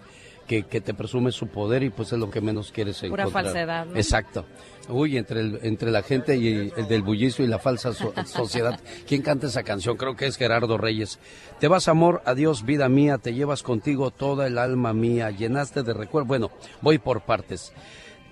[0.49, 3.43] que, que te presume su poder y pues es lo que menos quieres Pura encontrar.
[3.45, 3.95] falsedad, ¿no?
[3.95, 4.45] Exacto.
[4.89, 8.79] Uy, entre, el, entre la gente y el del bullicio y la falsa so- sociedad.
[9.07, 9.95] ¿Quién canta esa canción?
[9.95, 11.19] Creo que es Gerardo Reyes.
[11.59, 15.93] Te vas, amor, adiós, vida mía, te llevas contigo toda el alma mía, llenaste de
[15.93, 16.25] recuerdo.
[16.27, 16.49] Bueno,
[16.81, 17.71] voy por partes.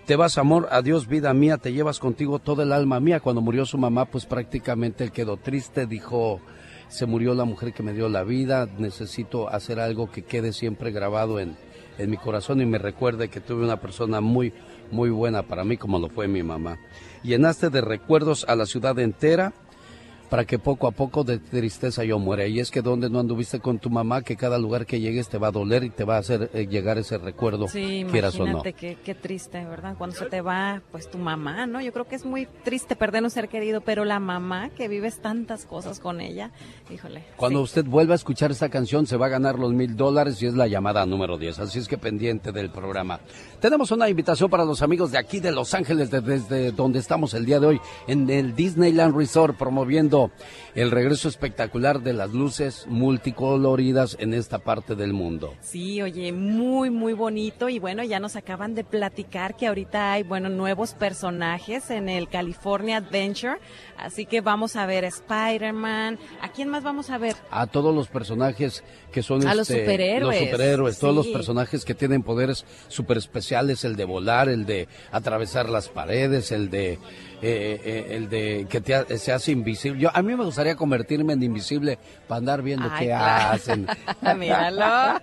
[0.08, 3.20] Te vas, amor, adiós, vida mía, te llevas contigo toda el alma mía.
[3.20, 6.42] Cuando murió su mamá, pues prácticamente él quedó triste, dijo,
[6.88, 10.90] se murió la mujer que me dio la vida, necesito hacer algo que quede siempre
[10.92, 11.56] grabado en,
[11.98, 14.54] en mi corazón y me recuerde que tuve una persona muy,
[14.92, 16.80] muy buena para mí, como lo fue mi mamá.
[17.24, 19.54] Llenaste de recuerdos a la ciudad entera
[20.30, 22.46] para que poco a poco de tristeza yo muera.
[22.48, 25.38] Y es que donde no anduviste con tu mamá, que cada lugar que llegues te
[25.38, 28.46] va a doler y te va a hacer eh, llegar ese recuerdo, Sí, quieras o
[28.46, 28.62] no.
[28.64, 29.96] qué, qué triste, ¿verdad?
[29.98, 31.82] Cuando se te va, pues tu mamá, ¿no?
[31.82, 35.20] Yo creo que es muy triste perder un ser querido, pero la mamá que vives
[35.20, 36.52] tantas cosas con ella,
[36.94, 37.24] híjole.
[37.38, 40.46] Cuando usted vuelva a escuchar esta canción se va a ganar los mil dólares y
[40.48, 41.60] es la llamada número 10.
[41.60, 43.20] Así es que pendiente del programa.
[43.60, 47.34] Tenemos una invitación para los amigos de aquí de Los Ángeles, de- desde donde estamos
[47.34, 50.32] el día de hoy, en el Disneyland Resort, promoviendo mundo
[50.78, 55.56] el regreso espectacular de las luces multicoloridas en esta parte del mundo.
[55.60, 57.68] Sí, oye, muy, muy bonito.
[57.68, 62.30] Y bueno, ya nos acaban de platicar que ahorita hay, bueno, nuevos personajes en el
[62.30, 63.58] California Adventure.
[63.98, 66.20] Así que vamos a ver a Spider-Man.
[66.42, 67.36] ¿A quién más vamos a ver?
[67.50, 71.86] a todos los personajes que son A los este, superhéroes, los superhéroes, todos los personajes
[71.86, 77.00] que tienen poderes super especiales, el de volar, el de atravesar las paredes, el de
[77.42, 80.02] eh, eh, el de que te se hace invisible.
[80.02, 83.54] Yo a mí me gustaría convertirme en invisible para andar viendo Ay, qué claro.
[83.54, 83.88] hacen.
[84.38, 85.20] Míralo.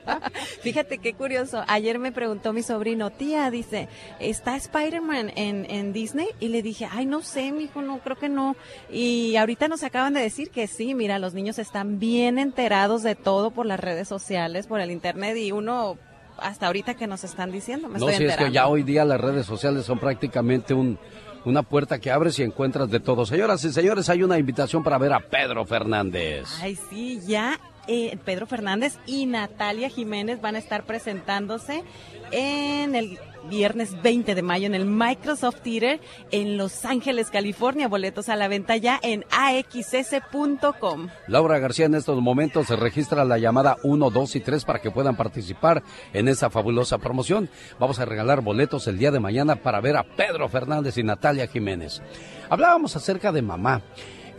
[0.62, 1.62] Fíjate qué curioso.
[1.68, 3.88] Ayer me preguntó mi sobrino, tía, dice,
[4.20, 6.28] ¿está Spider-Man en, en Disney?
[6.40, 8.56] Y le dije, ay, no sé, mijo, no, creo que no.
[8.90, 13.14] Y ahorita nos acaban de decir que sí, mira, los niños están bien enterados de
[13.14, 15.98] todo por las redes sociales, por el internet y uno,
[16.38, 19.04] hasta ahorita que nos están diciendo, me no, estoy si es que ya hoy día
[19.04, 20.98] las redes sociales son prácticamente un
[21.44, 23.26] una puerta que abres y encuentras de todo.
[23.26, 26.48] Señoras y señores, hay una invitación para ver a Pedro Fernández.
[26.60, 31.84] Ay, sí, ya eh, Pedro Fernández y Natalia Jiménez van a estar presentándose
[32.30, 37.88] en el viernes 20 de mayo en el Microsoft Theater en Los Ángeles, California.
[37.88, 41.08] Boletos a la venta ya en axs.com.
[41.28, 44.90] Laura García en estos momentos se registra la llamada 1, 2 y 3 para que
[44.90, 47.48] puedan participar en esa fabulosa promoción.
[47.78, 51.46] Vamos a regalar boletos el día de mañana para ver a Pedro Fernández y Natalia
[51.46, 52.02] Jiménez.
[52.48, 53.82] Hablábamos acerca de mamá.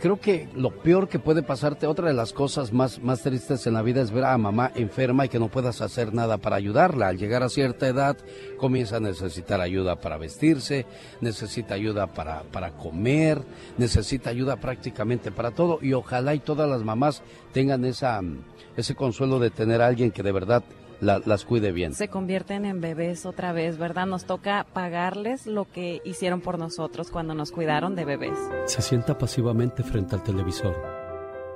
[0.00, 3.72] Creo que lo peor que puede pasarte, otra de las cosas más, más tristes en
[3.74, 7.08] la vida es ver a mamá enferma y que no puedas hacer nada para ayudarla.
[7.08, 8.16] Al llegar a cierta edad
[8.58, 10.84] comienza a necesitar ayuda para vestirse,
[11.22, 13.40] necesita ayuda para, para comer,
[13.78, 18.44] necesita ayuda prácticamente para todo y ojalá y todas las mamás tengan esa, mm,
[18.76, 20.62] ese consuelo de tener a alguien que de verdad
[21.00, 21.92] la- las cuide bien.
[21.94, 24.06] Se convierten en bebés otra vez, ¿verdad?
[24.06, 28.38] Nos toca pagarles lo que hicieron por nosotros cuando nos cuidaron de bebés.
[28.66, 30.76] Se sienta pasivamente frente al televisor.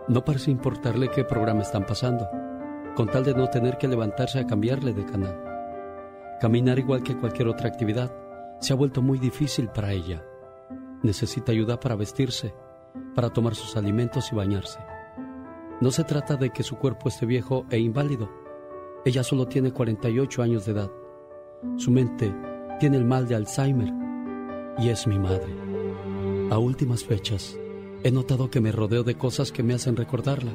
[0.09, 2.29] No parece importarle qué programa están pasando,
[2.97, 5.39] con tal de no tener que levantarse a cambiarle de canal.
[6.41, 8.11] Caminar igual que cualquier otra actividad
[8.61, 10.23] se ha vuelto muy difícil para ella.
[11.03, 12.55] Necesita ayuda para vestirse,
[13.15, 14.81] para tomar sus alimentos y bañarse.
[15.81, 18.29] No se trata de que su cuerpo esté viejo e inválido.
[19.03, 20.91] Ella solo tiene 48 años de edad.
[21.79, 22.35] Su mente
[22.79, 23.91] tiene el mal de Alzheimer
[24.79, 25.55] y es mi madre.
[26.51, 27.59] A últimas fechas,
[28.03, 30.53] he notado que me rodeo de cosas que me hacen recordarla.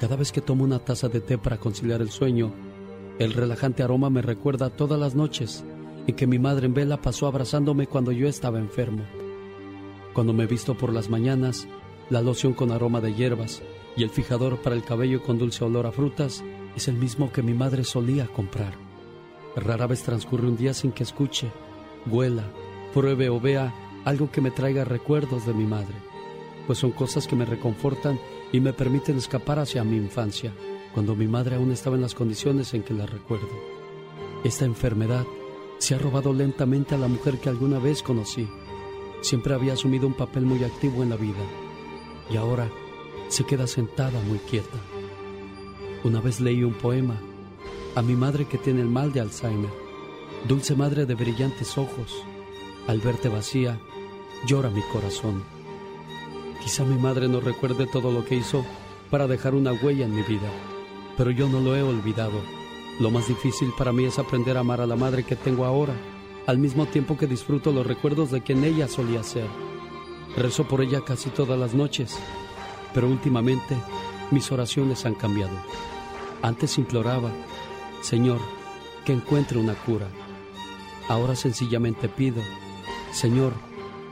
[0.00, 2.52] Cada vez que tomo una taza de té para conciliar el sueño,
[3.20, 5.64] el relajante aroma me recuerda todas las noches
[6.08, 9.04] en que mi madre en vela pasó abrazándome cuando yo estaba enfermo.
[10.14, 11.68] Cuando me visto por las mañanas,
[12.10, 13.62] la loción con aroma de hierbas
[13.96, 16.42] y el fijador para el cabello con dulce olor a frutas
[16.76, 18.74] es el mismo que mi madre solía comprar.
[19.56, 21.50] Rara vez transcurre un día sin que escuche,
[22.06, 22.44] huela,
[22.94, 25.94] pruebe o vea algo que me traiga recuerdos de mi madre,
[26.66, 28.18] pues son cosas que me reconfortan
[28.52, 30.52] y me permiten escapar hacia mi infancia,
[30.94, 33.48] cuando mi madre aún estaba en las condiciones en que la recuerdo.
[34.44, 35.24] Esta enfermedad
[35.78, 38.48] se ha robado lentamente a la mujer que alguna vez conocí.
[39.20, 41.44] Siempre había asumido un papel muy activo en la vida
[42.30, 42.68] y ahora
[43.28, 44.91] se queda sentada muy quieta.
[46.04, 47.16] Una vez leí un poema
[47.94, 49.70] a mi madre que tiene el mal de Alzheimer.
[50.48, 52.24] Dulce madre de brillantes ojos,
[52.88, 53.78] al verte vacía,
[54.46, 55.44] llora mi corazón.
[56.60, 58.64] Quizá mi madre no recuerde todo lo que hizo
[59.10, 60.48] para dejar una huella en mi vida,
[61.16, 62.40] pero yo no lo he olvidado.
[62.98, 65.94] Lo más difícil para mí es aprender a amar a la madre que tengo ahora,
[66.46, 69.46] al mismo tiempo que disfruto los recuerdos de quien ella solía ser.
[70.36, 72.18] Rezo por ella casi todas las noches,
[72.92, 73.76] pero últimamente
[74.32, 75.52] mis oraciones han cambiado.
[76.42, 77.30] Antes imploraba,
[78.02, 78.40] Señor,
[79.04, 80.08] que encuentre una cura.
[81.08, 82.42] Ahora sencillamente pido,
[83.12, 83.52] Señor,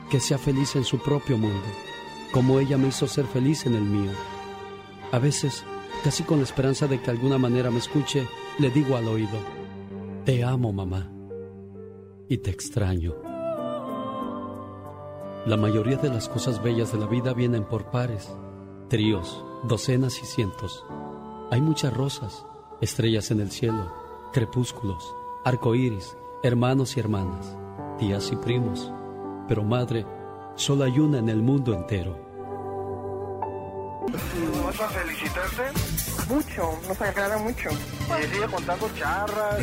[0.09, 1.67] que sea feliz en su propio mundo,
[2.31, 4.11] como ella me hizo ser feliz en el mío.
[5.11, 5.65] A veces,
[6.03, 8.27] casi con la esperanza de que de alguna manera me escuche,
[8.59, 9.37] le digo al oído,
[10.25, 11.11] te amo mamá
[12.29, 13.13] y te extraño.
[15.45, 18.31] La mayoría de las cosas bellas de la vida vienen por pares,
[18.87, 20.85] tríos, docenas y cientos.
[21.51, 22.45] Hay muchas rosas,
[22.79, 23.93] estrellas en el cielo,
[24.31, 27.57] crepúsculos, arcoíris, hermanos y hermanas,
[27.99, 28.89] tías y primos.
[29.49, 30.05] Pero madre,
[30.55, 32.30] solo hay una en el mundo entero.
[34.01, 35.61] ¿Vas a felicitarte?
[36.27, 37.69] Mucho, nos agrada mucho.
[37.69, 39.59] Y sigue contando charras.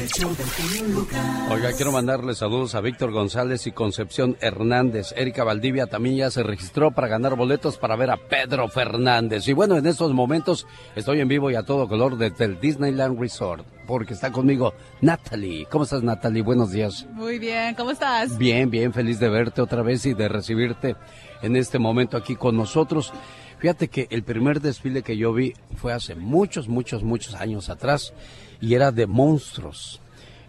[1.51, 5.12] Oiga, quiero mandarle saludos a Víctor González y Concepción Hernández.
[5.16, 9.48] Erika Valdivia también ya se registró para ganar boletos para ver a Pedro Fernández.
[9.48, 13.18] Y bueno, en estos momentos estoy en vivo y a todo color desde el Disneyland
[13.18, 15.66] Resort, porque está conmigo Natalie.
[15.66, 16.42] ¿Cómo estás, Natalie?
[16.42, 17.07] Buenos días.
[17.12, 18.38] Muy bien, ¿cómo estás?
[18.38, 20.94] Bien, bien, feliz de verte otra vez y de recibirte
[21.42, 23.12] en este momento aquí con nosotros.
[23.59, 28.12] Fíjate que el primer desfile que yo vi fue hace muchos, muchos, muchos años atrás
[28.61, 30.01] y era de monstruos.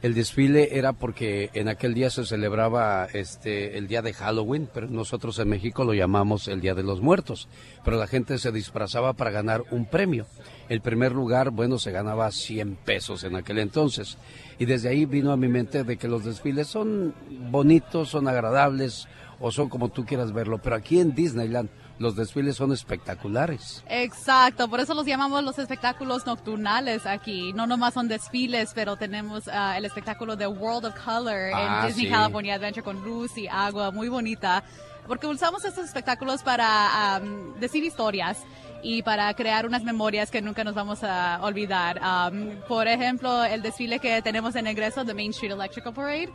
[0.01, 4.87] El desfile era porque en aquel día se celebraba este el día de Halloween, pero
[4.87, 7.49] nosotros en México lo llamamos el Día de los Muertos.
[7.83, 10.25] Pero la gente se disfrazaba para ganar un premio.
[10.69, 14.17] El primer lugar, bueno, se ganaba 100 pesos en aquel entonces.
[14.57, 17.13] Y desde ahí vino a mi mente de que los desfiles son
[17.51, 19.09] bonitos, son agradables
[19.41, 20.59] o son como tú quieras verlo.
[20.59, 23.83] Pero aquí en Disneyland los desfiles son espectaculares.
[23.87, 27.53] Exacto, por eso los llamamos los espectáculos nocturnales aquí.
[27.53, 31.87] No nomás son desfiles, pero tenemos ah, el espectáculo de World of Color Ah, en
[31.87, 32.11] Disney sí.
[32.11, 34.63] California Adventure con luz y agua, muy bonita.
[35.07, 38.37] Porque usamos estos espectáculos para am, decir historias
[38.81, 41.99] y para crear unas memorias que nunca nos vamos a olvidar.
[42.01, 46.29] Am, por ejemplo, el desfile que tenemos en egreso de Main Street Electrical Parade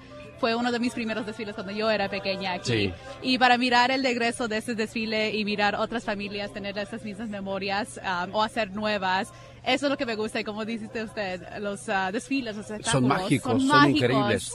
[0.44, 2.70] fue uno de mis primeros desfiles cuando yo era pequeña aquí.
[2.70, 2.92] Sí.
[3.22, 7.30] Y para mirar el regreso de este desfile y mirar otras familias tener esas mismas
[7.30, 9.32] memorias um, o hacer nuevas,
[9.64, 10.38] eso es lo que me gusta.
[10.40, 14.00] Y como dice usted, los ah, desfiles, los espectáculos Son mágicos, son, mágicos.
[14.02, 14.52] increíbles.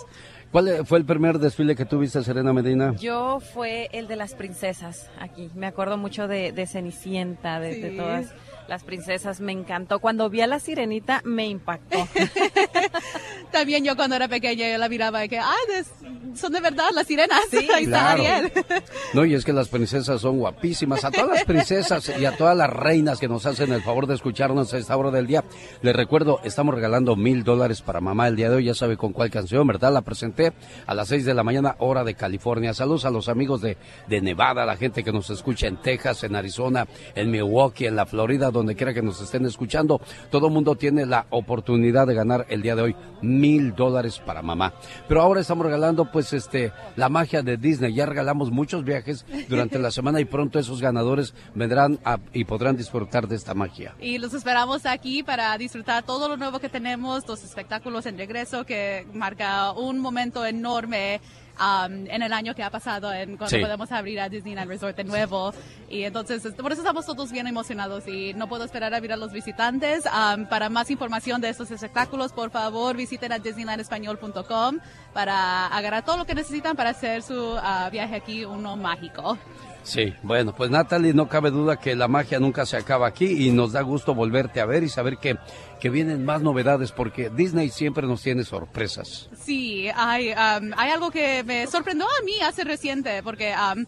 [0.52, 2.94] ¿Cuál fue el primer desfile que tú viste, Serena Medina?
[3.00, 5.50] Yo fue el de las princesas aquí.
[5.56, 7.98] Me acuerdo mucho de, de Cenicienta, de, de Sí.
[7.98, 8.34] todas
[8.70, 9.42] las princesas.
[9.42, 10.00] Me encantó.
[10.00, 12.08] Cuando vi a la sirenita, me impactó.
[13.52, 16.86] También yo cuando era pequeña yo la miraba y que, ay, des- son de verdad
[16.94, 17.40] las sirenas.
[17.76, 18.22] Ahí está Claro.
[18.24, 18.52] Ariel.
[19.14, 21.04] No, y es que las princesas son guapísimas.
[21.04, 24.14] A todas las princesas y a todas las reinas que nos hacen el favor de
[24.14, 25.44] escucharnos a esta hora del día,
[25.82, 28.66] les recuerdo, estamos regalando mil dólares para mamá el día de hoy.
[28.66, 29.92] Ya sabe con cuál canción, ¿verdad?
[29.92, 30.54] La presenté
[30.86, 32.74] a las seis de la mañana, hora de California.
[32.76, 33.78] Saludos a los amigos de,
[34.08, 38.06] de Nevada, la gente que nos escucha en Texas, en Arizona, en Milwaukee, en la
[38.06, 40.00] Florida, donde quiera que nos estén escuchando.
[40.30, 44.74] Todo mundo tiene la oportunidad de ganar el día de hoy mil dólares para mamá.
[45.08, 47.94] Pero ahora estamos regalando, pues, este, la magia de Disney.
[47.94, 52.78] Ya regalamos muchos viajes durante la semana y pronto esos ganadores vendrán a- y podrán
[52.78, 53.96] disfrutar de esta magia.
[54.00, 58.66] Y los esperamos aquí para disfrutar todo lo nuevo que tenemos, los espectáculos en regreso
[58.66, 61.20] que marca un momento enorme
[61.60, 63.62] um, en el año que ha pasado, en cuando Sí.
[63.62, 65.54] podemos abrir a Disneyland Resort de nuevo.
[65.90, 69.18] Y entonces, por eso estamos todos bien emocionados y no puedo esperar a ver a
[69.18, 70.06] los visitantes.
[70.06, 74.78] Um, para más información de estos espectáculos, por favor, visiten a disneylandespañol.com
[75.14, 79.38] para agarrar todo lo que necesitan para hacer su ah, viaje aquí uno mágico.
[79.84, 83.52] Sí, bueno, pues Natalie, no cabe duda que la magia nunca se acaba aquí y
[83.52, 85.38] nos da gusto volverte a ver y saber que,
[85.80, 89.30] que vienen más novedades porque Disney siempre nos tiene sorpresas.
[89.38, 93.86] Sí, hay, um, hay algo que me sorprendió a mí hace reciente, porque um,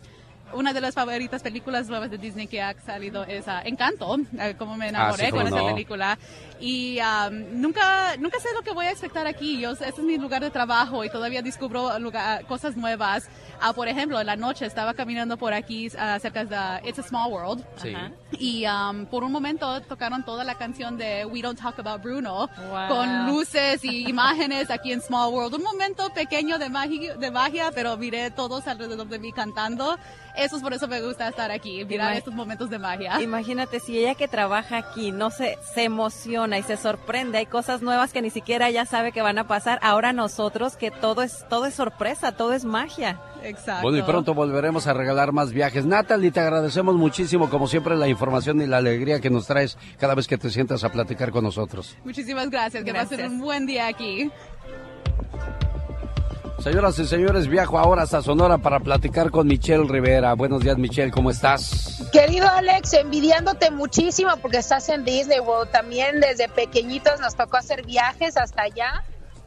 [0.53, 4.55] una de las favoritas películas nuevas de Disney que ha salido es ah, Encanto, eh,
[4.57, 6.17] como me enamoré Ah, sí, con esa película.
[6.61, 9.59] Y um, nunca, nunca sé lo que voy a expectar aquí.
[9.59, 13.27] Yo, este es mi lugar de trabajo y todavía descubro lugar- cosas nuevas.
[13.59, 17.03] Ah, por ejemplo, en la noche estaba caminando por aquí ah, cerca de It's a
[17.03, 17.65] Small World.
[17.81, 17.93] Sí.
[18.39, 22.47] Y um, por un momento tocaron toda la canción de We Don't Talk About Bruno
[22.69, 22.87] Wow.
[22.89, 25.55] con luces y imágenes aquí en Small World.
[25.55, 29.97] Un momento pequeño de magia, de magia, pero miré todos alrededor de mí cantando.
[30.35, 33.21] Eso es por eso me gusta estar aquí, mirar estos momentos de magia.
[33.21, 37.81] Imagínate si ella que trabaja aquí no se, se emociona y se sorprende, hay cosas
[37.81, 39.79] nuevas que ni siquiera ella sabe que van a pasar.
[39.81, 43.19] Ahora nosotros que todo es todo es sorpresa, todo es magia.
[43.43, 43.83] Exacto.
[43.83, 45.85] Bueno, y pronto volveremos a regalar más viajes.
[45.85, 50.15] Natalie, te agradecemos muchísimo, como siempre, la información y la alegría que nos traes cada
[50.15, 51.97] vez que te sientas a platicar con nosotros.
[52.03, 53.33] Muchísimas gracias, que va a ser Gracias.
[53.33, 54.31] un buen día aquí.
[56.61, 60.35] Señoras y señores, viajo ahora hasta Sonora para platicar con Michelle Rivera.
[60.35, 62.03] Buenos días, Michelle, ¿cómo estás?
[62.11, 65.71] Querido Alex, envidiándote muchísimo porque estás en Disney World.
[65.71, 69.03] También desde pequeñitos nos tocó hacer viajes hasta allá.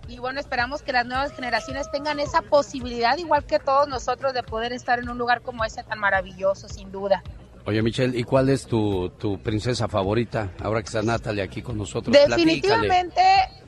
[0.08, 4.42] y bueno, esperamos que las nuevas generaciones tengan esa posibilidad, igual que todos nosotros, de
[4.42, 7.22] poder estar en un lugar como ese tan maravilloso, sin duda.
[7.64, 11.78] Oye, Michelle, ¿y cuál es tu, tu princesa favorita ahora que está Natalie aquí con
[11.78, 12.14] nosotros?
[12.14, 13.22] Definitivamente,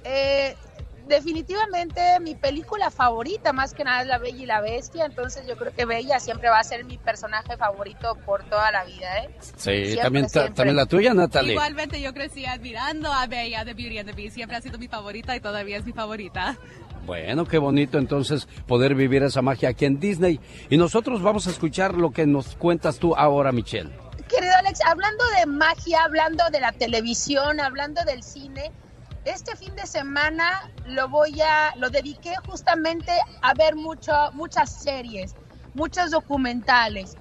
[0.04, 0.54] eh,
[1.06, 5.56] definitivamente mi película favorita más que nada es La Bella y la Bestia, entonces yo
[5.56, 9.30] creo que Bella siempre va a ser mi personaje favorito por toda la vida, ¿eh?
[9.56, 11.52] Sí, también, también la tuya, Natalie.
[11.52, 14.88] Igualmente yo crecí admirando a Bella de Beauty and the Beast, siempre ha sido mi
[14.88, 16.58] favorita y todavía es mi favorita.
[17.06, 20.40] Bueno, qué bonito entonces poder vivir esa magia aquí en Disney.
[20.68, 23.92] Y nosotros vamos a escuchar lo que nos cuentas tú ahora, Michelle.
[24.28, 28.72] Querido Alex, hablando de magia, hablando de la televisión, hablando del cine,
[29.26, 33.12] este fin de semana lo voy a, lo dediqué justamente
[33.42, 35.34] a ver mucho, muchas series,
[35.74, 37.16] muchos documentales.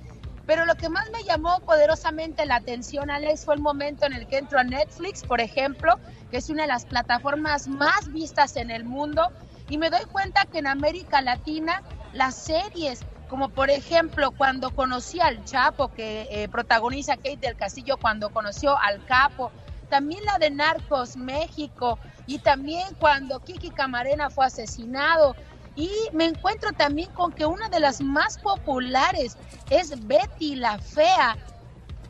[0.45, 4.27] Pero lo que más me llamó poderosamente la atención, Alex, fue el momento en el
[4.27, 5.95] que entro a Netflix, por ejemplo,
[6.29, 9.31] que es una de las plataformas más vistas en el mundo,
[9.67, 11.81] y me doy cuenta que en América Latina
[12.13, 17.97] las series, como por ejemplo cuando conocí al Chapo, que eh, protagoniza Kate del Castillo,
[17.97, 19.51] cuando conoció al Capo,
[19.85, 25.35] también la de Narcos México y también cuando Kiki Camarena fue asesinado.
[25.75, 29.37] Y me encuentro también con que una de las más populares
[29.69, 31.35] es Betty la Fea.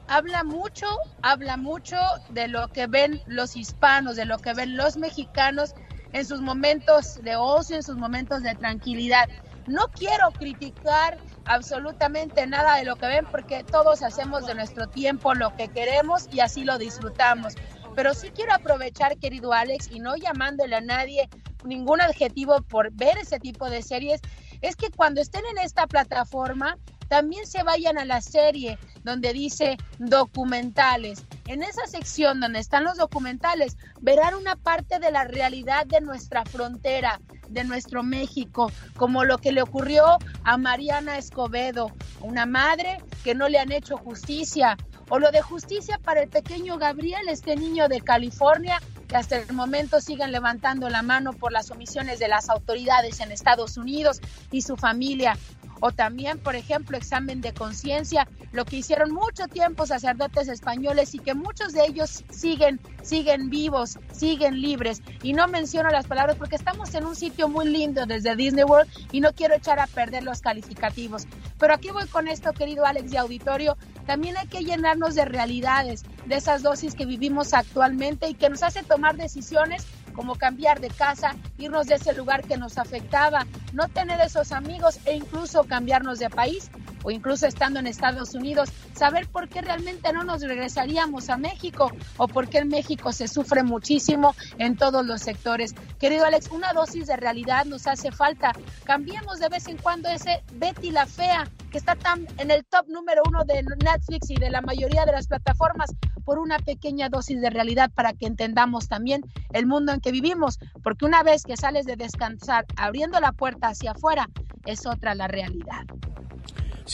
[0.07, 0.85] Habla mucho,
[1.23, 1.97] habla mucho
[2.29, 5.73] de lo que ven los hispanos, de lo que ven los mexicanos
[6.13, 9.27] en sus momentos de ocio, en sus momentos de tranquilidad.
[9.65, 15.33] No quiero criticar absolutamente nada de lo que ven porque todos hacemos de nuestro tiempo
[15.33, 17.53] lo que queremos y así lo disfrutamos.
[17.95, 21.29] Pero sí quiero aprovechar, querido Alex, y no llamándole a nadie
[21.63, 24.21] ningún adjetivo por ver ese tipo de series,
[24.61, 26.77] es que cuando estén en esta plataforma,
[27.07, 31.23] también se vayan a la serie donde dice documentales.
[31.47, 36.43] En esa sección donde están los documentales, verán una parte de la realidad de nuestra
[36.45, 41.91] frontera, de nuestro México, como lo que le ocurrió a Mariana Escobedo,
[42.21, 44.77] una madre que no le han hecho justicia,
[45.09, 49.53] o lo de justicia para el pequeño Gabriel, este niño de California, que hasta el
[49.53, 54.19] momento siguen levantando la mano por las omisiones de las autoridades en Estados Unidos
[54.51, 55.37] y su familia
[55.79, 61.19] o también, por ejemplo, examen de conciencia, lo que hicieron mucho tiempo sacerdotes españoles y
[61.19, 65.01] que muchos de ellos siguen, siguen vivos, siguen libres.
[65.23, 68.89] Y no menciono las palabras porque estamos en un sitio muy lindo desde Disney World
[69.11, 71.27] y no quiero echar a perder los calificativos.
[71.59, 73.77] Pero aquí voy con esto, querido Alex de Auditorio.
[74.05, 78.63] También hay que llenarnos de realidades, de esas dosis que vivimos actualmente y que nos
[78.63, 83.87] hace tomar decisiones como cambiar de casa, irnos de ese lugar que nos afectaba, no
[83.89, 86.69] tener esos amigos e incluso cambiarnos de país
[87.05, 91.91] o incluso estando en Estados Unidos, saber por qué realmente no nos regresaríamos a México
[92.17, 95.75] o por qué en México se sufre muchísimo en todos los sectores.
[95.99, 98.53] Querido Alex, una dosis de realidad nos hace falta.
[98.83, 102.87] Cambiemos de vez en cuando ese Betty la Fea que está tan en el top
[102.87, 105.93] número uno de Netflix y de la mayoría de las plataformas
[106.23, 109.21] por una pequeña dosis de realidad para que entendamos también
[109.53, 113.67] el mundo en que vivimos, porque una vez que sales de descansar abriendo la puerta
[113.67, 114.27] hacia afuera,
[114.65, 115.85] es otra la realidad.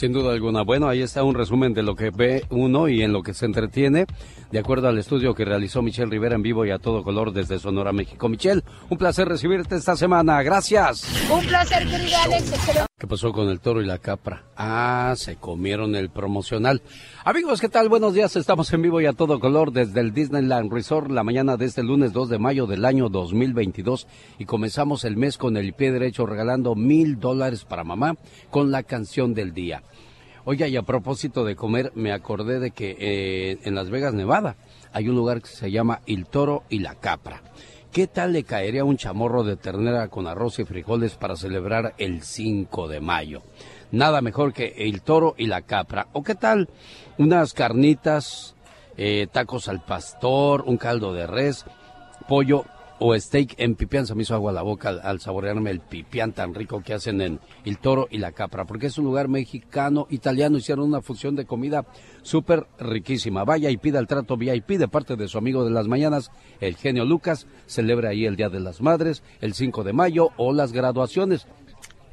[0.02, 0.64] Sin duda alguna.
[0.64, 3.46] Bueno, ahí está un resumen de lo que ve uno y en lo que se
[3.46, 4.08] entretiene,
[4.52, 7.60] de acuerdo al estudio que realizó Michelle Rivera en vivo y a todo color desde
[7.60, 8.28] Sonora, México.
[8.28, 10.42] Michelle, un placer recibirte esta semana.
[10.42, 11.08] Gracias.
[11.32, 12.52] Un placer, querido Alex.
[12.98, 14.44] ¿Qué pasó con el toro y la capra?
[14.56, 16.82] Ah, se comieron el promocional.
[17.24, 17.90] Amigos, ¿qué tal?
[17.90, 18.36] Buenos días.
[18.36, 21.82] Estamos en vivo y a todo color desde el Disneyland Resort la mañana de este
[21.84, 24.08] lunes 2 de mayo del año 2022
[24.40, 28.18] y comenzamos el mes con el pie derecho regalando mil dólares para mamá
[28.50, 29.82] con la canción del día.
[30.44, 34.56] Oye, y a propósito de comer, me acordé de que eh, en Las Vegas, Nevada,
[34.92, 37.42] hay un lugar que se llama El Toro y la Capra.
[37.92, 42.22] ¿Qué tal le caería un chamorro de ternera con arroz y frijoles para celebrar el
[42.22, 43.42] 5 de mayo?
[43.92, 46.08] Nada mejor que el toro y la capra.
[46.14, 46.70] ¿O qué tal
[47.18, 48.56] unas carnitas,
[48.96, 51.66] eh, tacos al pastor, un caldo de res,
[52.30, 52.64] pollo
[53.04, 54.06] o steak en pipián.
[54.06, 57.40] Se me hizo agua la boca al, saborearme el pipián tan rico que hacen en
[57.66, 60.58] El Toro y la Capra, porque es un lugar mexicano, italiano.
[60.58, 61.84] Hicieron una fusión de comida
[62.22, 63.44] súper riquísima.
[63.44, 66.76] Vaya y pida el trato VIP de parte de su amigo de las mañanas, el
[66.76, 67.48] genio Lucas.
[67.66, 71.48] Celebra ahí el Día de las Madres, el 5 de mayo o las graduaciones.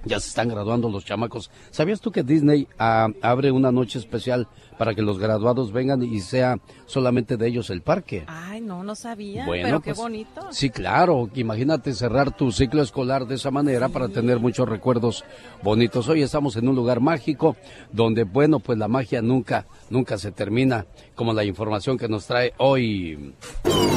[0.05, 1.51] Ya se están graduando los chamacos.
[1.71, 6.21] ¿Sabías tú que Disney ah, abre una noche especial para que los graduados vengan y
[6.21, 8.25] sea solamente de ellos el parque?
[8.29, 9.45] Ay, no, no sabía.
[9.51, 10.47] pero qué pues, bonito.
[10.51, 11.29] Sí, claro.
[11.35, 15.25] Imagínate cerrar tu ciclo escolar de esa manera para tener muchos recuerdos
[15.63, 16.09] bonitos.
[16.09, 17.57] Hoy estamos en un lugar mágico
[17.93, 22.55] donde, bueno, pues la magia nunca, nunca se termina, como la información que nos trae
[22.59, 23.35] hoy.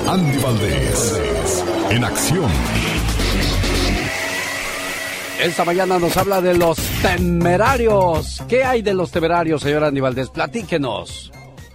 [0.07, 2.49] Andy Valdés, en acción.
[5.41, 8.43] Esta mañana nos habla de los temerarios.
[8.47, 10.29] ¿Qué hay de los temerarios, señora Aníbaldez?
[10.29, 11.31] Platíquenos.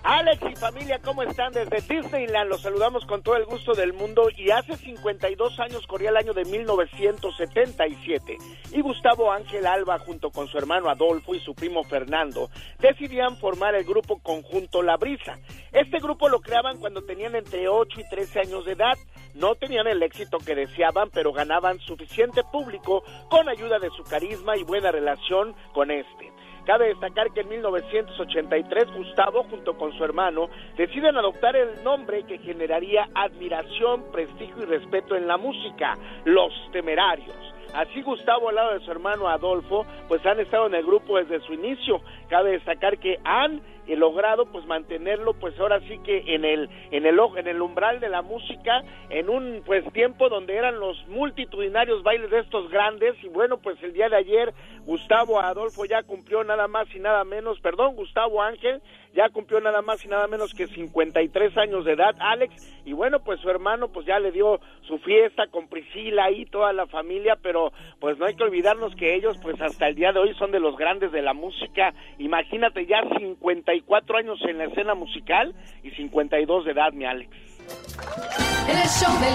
[0.09, 1.53] Alex y familia, ¿cómo están?
[1.53, 6.11] Desde Disneyland los saludamos con todo el gusto del mundo y hace 52 años corría
[6.11, 8.39] el año de 1977
[8.71, 13.75] y Gustavo Ángel Alba junto con su hermano Adolfo y su primo Fernando decidían formar
[13.75, 15.41] el grupo conjunto La Brisa.
[15.73, 18.95] Este grupo lo creaban cuando tenían entre 8 y 13 años de edad.
[19.35, 24.57] No tenían el éxito que deseaban, pero ganaban suficiente público con ayuda de su carisma
[24.57, 26.36] y buena relación con este.
[26.67, 32.39] Cabe destacar que en 1983 Gustavo, junto con su hermano, deciden adoptar el nombre que
[32.39, 37.46] generaría admiración, prestigio y respeto en la música, Los Temerarios.
[37.75, 41.41] Así Gustavo al lado de su hermano Adolfo, pues han estado en el grupo desde
[41.47, 42.01] su inicio.
[42.29, 43.61] Cabe destacar que han
[43.95, 48.09] logrado pues mantenerlo pues ahora sí que en el en el en el umbral de
[48.09, 53.29] la música en un pues tiempo donde eran los multitudinarios bailes de estos grandes y
[53.29, 54.53] bueno pues el día de ayer
[54.87, 58.83] Gustavo Adolfo ya cumplió nada más y nada menos perdón Gustavo Ángel
[59.17, 62.55] ya cumplió nada más y nada menos que 53 años de edad Alex.
[62.85, 66.73] Y bueno pues su hermano pues ya le dio su fiesta con Priscila y toda
[66.73, 70.21] la familia pero pues no hay que olvidarnos que ellos pues hasta el día de
[70.21, 71.95] hoy son de los grandes de la música.
[72.19, 77.31] Imagínate ya 54 años en la escena musical y 52 de edad mi Alex.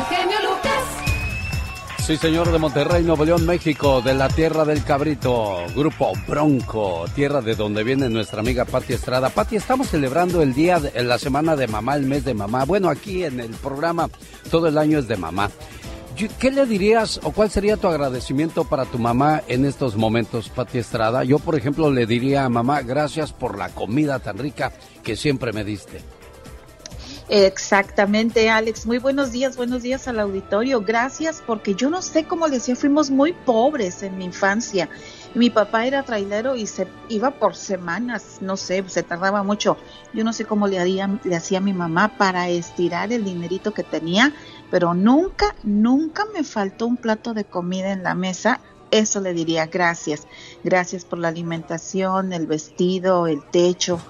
[0.09, 1.11] Genio Lucas
[2.01, 7.41] Sí, señor de Monterrey, Nuevo León, México, de la tierra del cabrito, Grupo Bronco, tierra
[7.41, 9.29] de donde viene nuestra amiga Pati Estrada.
[9.29, 12.65] Pati, estamos celebrando el día, de, la semana de mamá, el mes de mamá.
[12.65, 14.09] Bueno, aquí en el programa
[14.49, 15.51] todo el año es de mamá.
[16.39, 20.79] ¿Qué le dirías o cuál sería tu agradecimiento para tu mamá en estos momentos, Pati
[20.79, 21.23] Estrada?
[21.23, 24.73] Yo, por ejemplo, le diría a mamá, gracias por la comida tan rica
[25.03, 26.01] que siempre me diste.
[27.34, 28.86] Exactamente, Alex.
[28.86, 30.82] Muy buenos días, buenos días al auditorio.
[30.82, 34.89] Gracias, porque yo no sé cómo decía, fuimos muy pobres en mi infancia.
[35.34, 39.77] Mi papá era trailero y se iba por semanas, no sé, se tardaba mucho.
[40.13, 43.84] Yo no sé cómo le, haría, le hacía mi mamá para estirar el dinerito que
[43.84, 44.34] tenía,
[44.69, 48.59] pero nunca, nunca me faltó un plato de comida en la mesa.
[48.91, 50.27] Eso le diría gracias.
[50.65, 54.01] Gracias por la alimentación, el vestido, el techo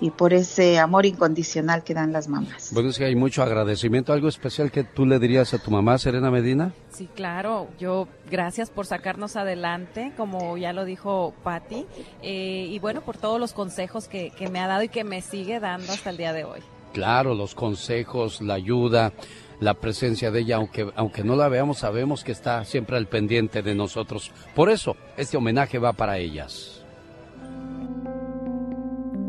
[0.00, 2.70] y por ese amor incondicional que dan las mamás.
[2.72, 4.12] Bueno, sí, hay mucho agradecimiento.
[4.12, 6.72] ¿Algo especial que tú le dirías a tu mamá, Serena Medina?
[6.90, 7.68] Sí, claro.
[7.78, 11.86] Yo, gracias por sacarnos adelante, como ya lo dijo Patti,
[12.22, 15.22] eh, y bueno, por todos los consejos que, que me ha dado y que me
[15.22, 16.60] sigue dando hasta el día de hoy.
[16.92, 19.12] Claro, los consejos, la ayuda,
[19.60, 23.62] la presencia de ella, aunque, aunque no la veamos, sabemos que está siempre al pendiente
[23.62, 24.30] de nosotros.
[24.54, 26.75] Por eso, este homenaje va para ellas.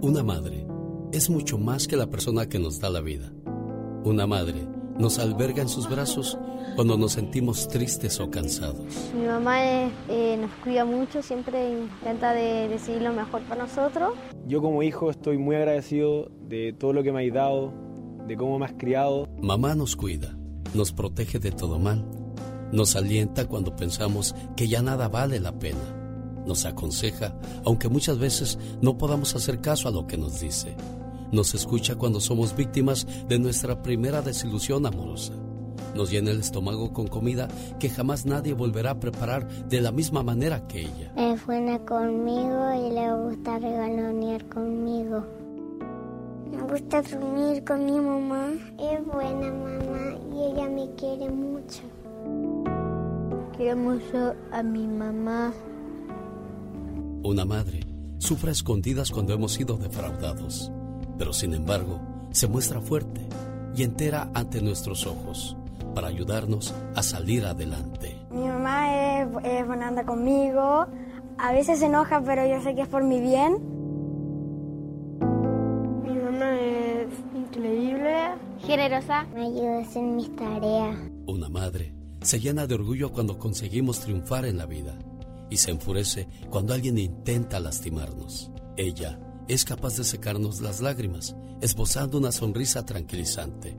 [0.02, 0.68] Una madre
[1.12, 3.32] es mucho más que la persona que nos da la vida.
[4.04, 4.68] Una madre
[5.00, 6.38] nos alberga en sus brazos
[6.76, 8.86] cuando nos sentimos tristes o cansados.
[9.16, 9.60] Mi mamá
[10.08, 14.14] eh, nos cuida mucho, siempre intenta de decidir lo mejor para nosotros.
[14.46, 17.74] Yo como hijo estoy muy agradecido de todo lo que me has dado,
[18.28, 19.28] de cómo me has criado.
[19.42, 20.38] Mamá nos cuida,
[20.76, 22.06] nos protege de todo mal,
[22.72, 25.97] nos alienta cuando pensamos que ya nada vale la pena
[26.48, 27.36] nos aconseja,
[27.66, 30.76] aunque muchas veces no podamos hacer caso a lo que nos dice.
[31.32, 35.34] Nos escucha cuando somos víctimas de nuestra primera desilusión amorosa.
[35.94, 37.48] Nos llena el estómago con comida
[37.80, 41.12] que jamás nadie volverá a preparar de la misma manera que ella.
[41.18, 45.26] Es buena conmigo y le gusta regalonear conmigo.
[46.52, 48.54] Me gusta dormir con mi mamá.
[48.80, 51.82] Es buena mamá y ella me quiere mucho.
[53.58, 55.52] Quiero mucho a mi mamá.
[57.28, 57.82] Una madre
[58.20, 60.72] sufre escondidas cuando hemos sido defraudados,
[61.18, 62.00] pero sin embargo
[62.32, 63.28] se muestra fuerte
[63.76, 65.58] y entera ante nuestros ojos
[65.94, 68.16] para ayudarnos a salir adelante.
[68.32, 70.88] Mi mamá es, es buena anda conmigo,
[71.38, 73.58] a veces se enoja, pero yo sé que es por mi bien.
[76.06, 78.16] Mi mamá es increíble,
[78.60, 80.98] generosa, me ayuda a hacer mis tareas.
[81.26, 84.98] Una madre se llena de orgullo cuando conseguimos triunfar en la vida
[85.50, 88.52] y se enfurece cuando alguien intenta lastimarnos.
[88.76, 93.78] Ella es capaz de secarnos las lágrimas, esbozando una sonrisa tranquilizante,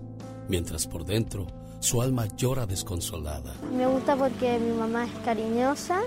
[0.48, 1.46] mientras por dentro
[1.80, 3.54] su alma llora desconsolada.
[3.72, 6.00] Me gusta porque mi mamá es cariñosa.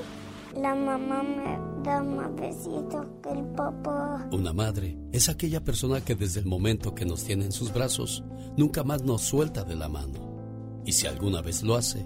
[0.56, 4.28] La mamá me da más besitos que el papá.
[4.34, 8.26] Una madre es aquella persona que desde el momento que nos tiene en sus brazos,
[8.58, 10.82] nunca más nos suelta de la mano.
[10.86, 12.06] Y si alguna vez lo hace,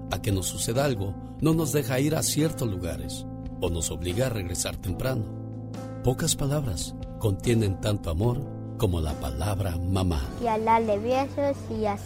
[0.11, 3.25] a que nos suceda algo, no nos deja ir a ciertos lugares
[3.61, 5.23] o nos obliga a regresar temprano.
[6.03, 8.41] Pocas palabras contienen tanto amor
[8.77, 10.21] como la palabra mamá.
[10.43, 11.97] Y a darle besos y a,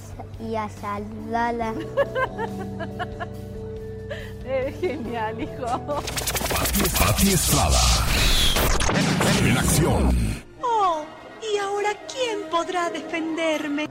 [0.45, 1.73] y a saludarla.
[4.45, 5.65] Eres genial, hijo.
[6.99, 7.79] Pati Estrada.
[9.41, 10.43] En acción.
[10.61, 11.03] Oh,
[11.41, 13.87] ¿y ahora quién podrá defenderme?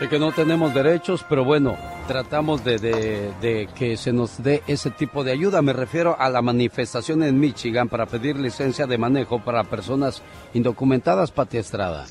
[0.00, 1.76] Sé que no tenemos derechos, pero bueno,
[2.08, 5.60] tratamos de, de, que se nos dé ese tipo de ayuda.
[5.60, 10.22] Me refiero a la manifestación en Michigan para pedir licencia de manejo para personas
[10.54, 12.06] indocumentadas, Pati Estrada.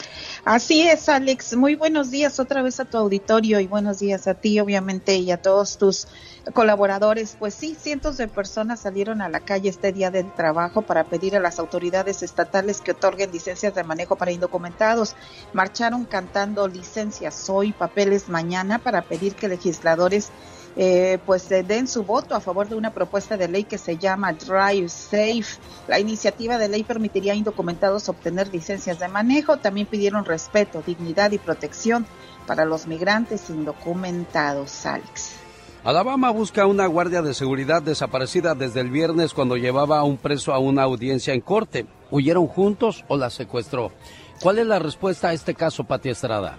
[0.45, 1.57] Así es, Alex.
[1.57, 5.31] Muy buenos días otra vez a tu auditorio y buenos días a ti, obviamente, y
[5.31, 6.07] a todos tus
[6.53, 7.35] colaboradores.
[7.37, 11.35] Pues sí, cientos de personas salieron a la calle este día del trabajo para pedir
[11.35, 15.15] a las autoridades estatales que otorguen licencias de manejo para indocumentados.
[15.53, 20.31] Marcharon cantando licencias hoy, papeles mañana para pedir que legisladores
[20.75, 24.33] eh, pues den su voto a favor de una propuesta de ley que se llama
[24.33, 25.59] Drive Safe.
[25.87, 29.57] La iniciativa de ley permitiría a indocumentados obtener licencias de manejo.
[29.57, 32.05] También pidieron respeto, dignidad y protección
[32.45, 35.38] para los migrantes indocumentados, Alex.
[35.83, 40.53] Alabama busca una guardia de seguridad desaparecida desde el viernes cuando llevaba a un preso
[40.53, 41.85] a una audiencia en corte.
[42.11, 43.93] ¿Huyeron juntos o la secuestró?
[44.41, 46.57] ¿Cuál es la respuesta a este caso, Pati Estrada?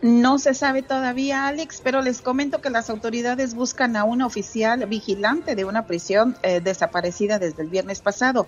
[0.00, 4.86] No se sabe todavía, Alex, pero les comento que las autoridades buscan a un oficial
[4.86, 8.46] vigilante de una prisión eh, desaparecida desde el viernes pasado.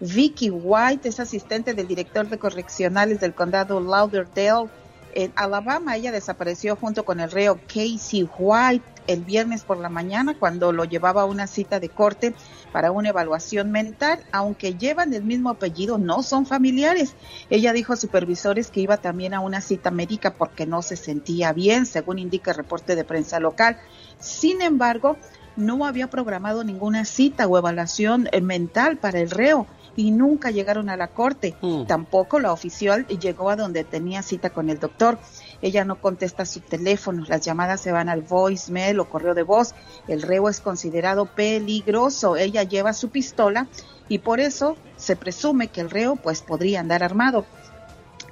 [0.00, 4.68] Vicky White es asistente del director de correccionales del condado Lauderdale
[5.16, 5.96] en Alabama.
[5.96, 10.84] Ella desapareció junto con el reo Casey White el viernes por la mañana cuando lo
[10.84, 12.34] llevaba a una cita de corte
[12.72, 17.14] para una evaluación mental, aunque llevan el mismo apellido, no son familiares.
[17.48, 21.52] Ella dijo a supervisores que iba también a una cita médica porque no se sentía
[21.52, 23.78] bien, según indica el reporte de prensa local.
[24.18, 25.16] Sin embargo,
[25.56, 29.66] no había programado ninguna cita o evaluación eh, mental para el reo
[29.96, 31.54] y nunca llegaron a la corte.
[31.88, 35.18] Tampoco la oficial llegó a donde tenía cita con el doctor.
[35.62, 39.74] Ella no contesta su teléfono, las llamadas se van al voicemail o correo de voz.
[40.06, 42.36] El reo es considerado peligroso.
[42.36, 43.66] Ella lleva su pistola
[44.08, 47.46] y por eso se presume que el reo pues podría andar armado.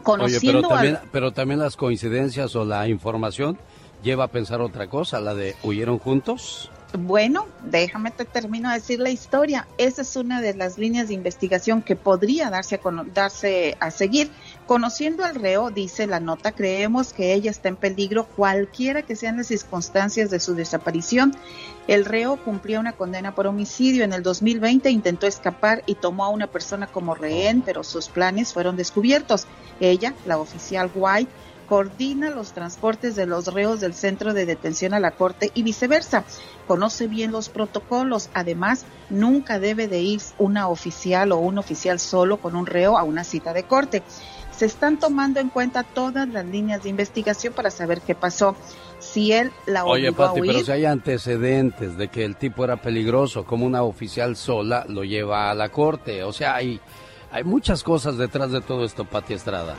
[0.02, 3.58] Conociendo Oye, pero también, pero también las coincidencias o la información
[4.02, 6.70] lleva a pensar otra cosa, la de huyeron juntos.
[6.96, 9.66] Bueno, déjame te termino de decir la historia.
[9.78, 12.80] Esa es una de las líneas de investigación que podría darse a,
[13.12, 14.30] darse a seguir.
[14.68, 19.38] Conociendo al reo, dice la nota, creemos que ella está en peligro cualquiera que sean
[19.38, 21.34] las circunstancias de su desaparición.
[21.88, 24.04] El reo cumplía una condena por homicidio.
[24.04, 28.52] En el 2020 intentó escapar y tomó a una persona como rehén, pero sus planes
[28.52, 29.48] fueron descubiertos.
[29.80, 31.30] Ella, la oficial White,
[31.66, 36.24] coordina los transportes de los reos del centro de detención a la corte y viceversa.
[36.66, 38.30] Conoce bien los protocolos.
[38.34, 43.02] Además, nunca debe de ir una oficial o un oficial solo con un reo a
[43.02, 44.02] una cita de corte.
[44.50, 48.54] Se están tomando en cuenta todas las líneas de investigación para saber qué pasó.
[49.00, 52.36] Si él la Oye, obligó Pati, a huir, pero si hay antecedentes de que el
[52.36, 56.22] tipo era peligroso, como una oficial sola lo lleva a la corte.
[56.22, 56.80] O sea, hay,
[57.32, 59.76] hay muchas cosas detrás de todo esto, Pati Estrada.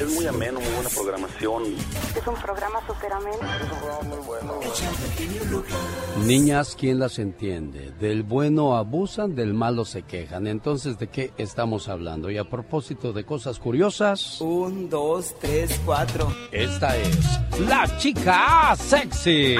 [0.00, 1.62] Es muy ameno, muy buena programación.
[2.16, 3.36] Es un programa súper ameno.
[3.36, 4.60] Es un programa muy bueno.
[6.24, 7.90] Niñas, ¿quién las entiende?
[8.00, 10.46] Del bueno abusan, del malo se quejan.
[10.46, 12.30] Entonces, ¿de qué estamos hablando?
[12.30, 14.40] Y a propósito de cosas curiosas.
[14.40, 16.34] Un, dos, tres, cuatro.
[16.50, 17.18] Esta es
[17.58, 19.56] la chica sexy.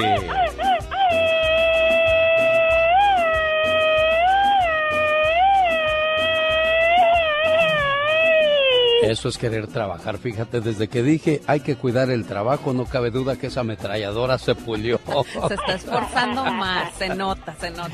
[9.01, 10.17] Eso es querer trabajar.
[10.17, 14.37] Fíjate, desde que dije hay que cuidar el trabajo, no cabe duda que esa ametralladora
[14.37, 14.99] se pulió.
[15.47, 17.91] Se está esforzando más, se nota, se nota.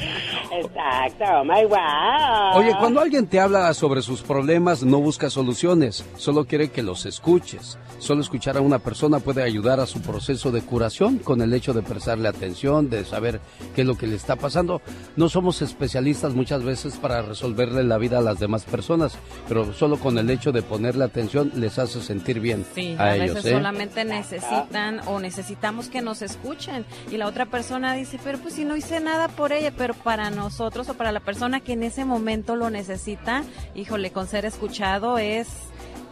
[0.52, 2.56] Exacto, oh my wow.
[2.56, 7.06] Oye, cuando alguien te habla sobre sus problemas, no busca soluciones, solo quiere que los
[7.06, 7.78] escuches.
[8.00, 11.74] Solo escuchar a una persona puede ayudar a su proceso de curación con el hecho
[11.74, 13.42] de prestarle atención, de saber
[13.76, 14.82] qué es lo que le está pasando.
[15.16, 19.98] No somos especialistas muchas veces para resolverle la vida a las demás personas, pero solo
[19.98, 20.62] con el hecho de
[20.98, 23.36] ponerle atención les hace sentir bien Sí, a, a, ellos.
[23.36, 23.56] veces ¿eh?
[23.56, 28.66] solamente necesitan o necesitamos que nos escuchen y la otra persona dice, pero pues si
[28.66, 32.06] no hice nada por ella, pero para nosotros o para la persona que en ese
[32.06, 33.44] momento lo necesita,
[33.76, 35.48] híjole, con ser escuchado es...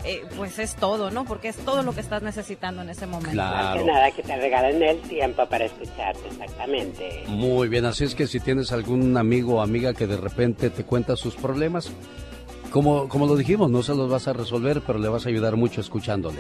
[0.06, 1.26] eh, pues es todo, ¿no?
[1.26, 3.32] Porque es todo lo que estás necesitando en ese momento.
[3.32, 7.24] Que nada que te regalen el tiempo para escucharte, exactamente.
[7.28, 10.84] Muy bien, así es que si tienes algún amigo o amiga que de repente te
[10.84, 11.90] cuenta sus problemas,
[12.76, 15.56] como, como lo dijimos, no se los vas a resolver, pero le vas a ayudar
[15.56, 16.40] mucho escuchándole.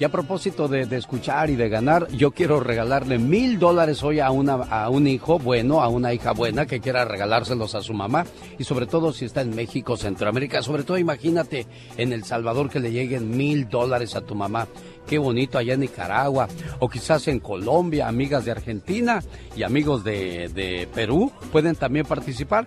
[0.00, 4.18] Y a propósito de, de escuchar y de ganar, yo quiero regalarle mil dólares hoy
[4.18, 7.92] a, una, a un hijo bueno, a una hija buena que quiera regalárselos a su
[7.92, 8.24] mamá.
[8.58, 11.66] Y sobre todo si está en México, Centroamérica, sobre todo imagínate
[11.98, 14.68] en El Salvador que le lleguen mil dólares a tu mamá.
[15.06, 16.48] Qué bonito allá en Nicaragua,
[16.78, 19.22] o quizás en Colombia, amigas de Argentina
[19.54, 22.64] y amigos de, de Perú pueden también participar.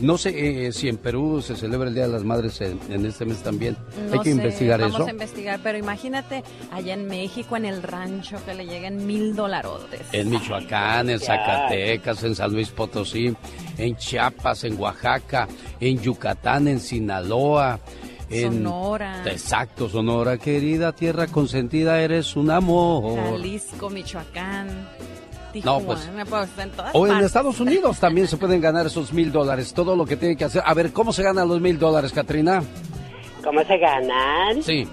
[0.00, 3.04] No sé eh, si en Perú se celebra el Día de las Madres en, en
[3.04, 3.76] este mes también.
[4.08, 5.06] No Hay que sé, investigar vamos eso.
[5.06, 10.02] a investigar, pero imagínate allá en México, en el rancho, que le lleguen mil dolarotes.
[10.12, 13.34] En Michoacán, en Zacatecas, en San Luis Potosí,
[13.76, 15.48] en Chiapas, en Oaxaca,
[15.80, 17.80] en Yucatán, en Sinaloa.
[18.30, 19.22] En, Sonora.
[19.24, 23.16] Exacto, Sonora, querida tierra consentida, eres un amor.
[23.30, 24.68] Jalisco, Michoacán.
[25.64, 27.26] No, pues, Tijuana, pues, en todas O en partes.
[27.26, 29.72] Estados Unidos también se pueden ganar esos mil dólares.
[29.74, 30.62] Todo lo que tiene que hacer.
[30.64, 32.62] A ver, ¿cómo se ganan los mil dólares, Katrina?
[33.42, 34.62] ¿Cómo se ganan?
[34.62, 34.86] Sí.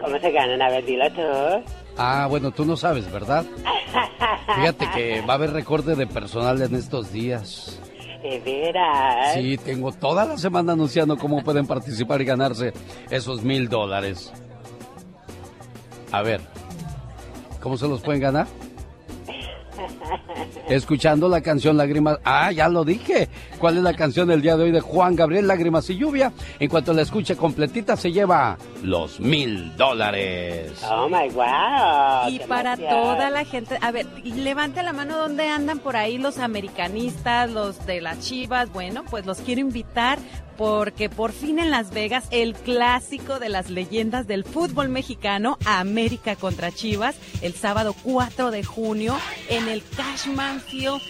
[0.00, 0.60] ¿Cómo se ganan?
[0.60, 1.22] A ver, dilo tú.
[1.96, 3.44] Ah, bueno, tú no sabes, ¿verdad?
[4.56, 7.78] Fíjate que va a haber recorte de personal en estos días.
[8.22, 9.34] De veras.
[9.34, 12.72] Sí, tengo toda la semana anunciando cómo pueden participar y ganarse
[13.10, 14.32] esos mil dólares.
[16.10, 16.40] A ver,
[17.60, 18.46] ¿cómo se los pueden ganar?
[20.68, 22.18] Escuchando la canción Lágrimas.
[22.24, 23.28] Ah, ya lo dije.
[23.58, 26.32] ¿Cuál es la canción del día de hoy de Juan Gabriel Lágrimas y Lluvia?
[26.58, 30.72] En cuanto la escuche completita, se lleva los mil dólares.
[30.90, 32.28] Oh my wow.
[32.28, 35.96] Y qué para toda la gente, a ver, y levante la mano donde andan por
[35.96, 38.72] ahí los americanistas, los de las Chivas.
[38.72, 40.18] Bueno, pues los quiero invitar
[40.56, 46.36] porque por fin en Las Vegas el clásico de las leyendas del fútbol mexicano, América
[46.36, 49.16] contra Chivas, el sábado 4 de junio
[49.48, 51.00] en el Cashman Field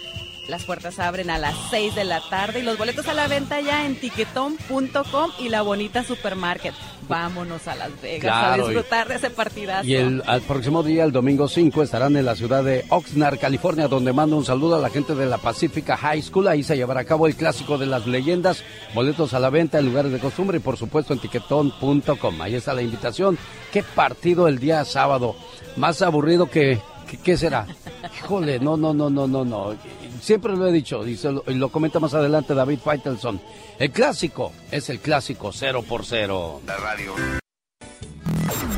[0.47, 3.61] Las puertas abren a las 6 de la tarde y los boletos a la venta
[3.61, 6.73] ya en tiquetón.com y la bonita supermarket.
[7.07, 9.87] Vámonos a Las Vegas Claro, a y- disfrutar de ese partidazo.
[9.87, 13.87] Y el al próximo día, el domingo 5, estarán en la ciudad de Oxnard, California,
[13.87, 16.47] donde mando un saludo a la gente de la Pacifica High School.
[16.47, 18.63] Ahí se llevará a cabo el clásico de las leyendas.
[18.93, 22.41] Boletos a la venta en lugares de costumbre y por supuesto en tiquetón.com.
[22.41, 23.37] Ahí está la invitación.
[23.71, 25.35] ¿Qué partido el día sábado?
[25.77, 26.79] Más aburrido que...
[27.23, 27.67] ¿Qué será?
[28.19, 29.75] Híjole, no, no, no, no, no, no.
[30.21, 33.39] Siempre lo he dicho y, se lo, y lo comenta más adelante David Faitelson.
[33.77, 36.61] El clásico es el clásico 0 por 0.
[36.65, 37.13] La radio.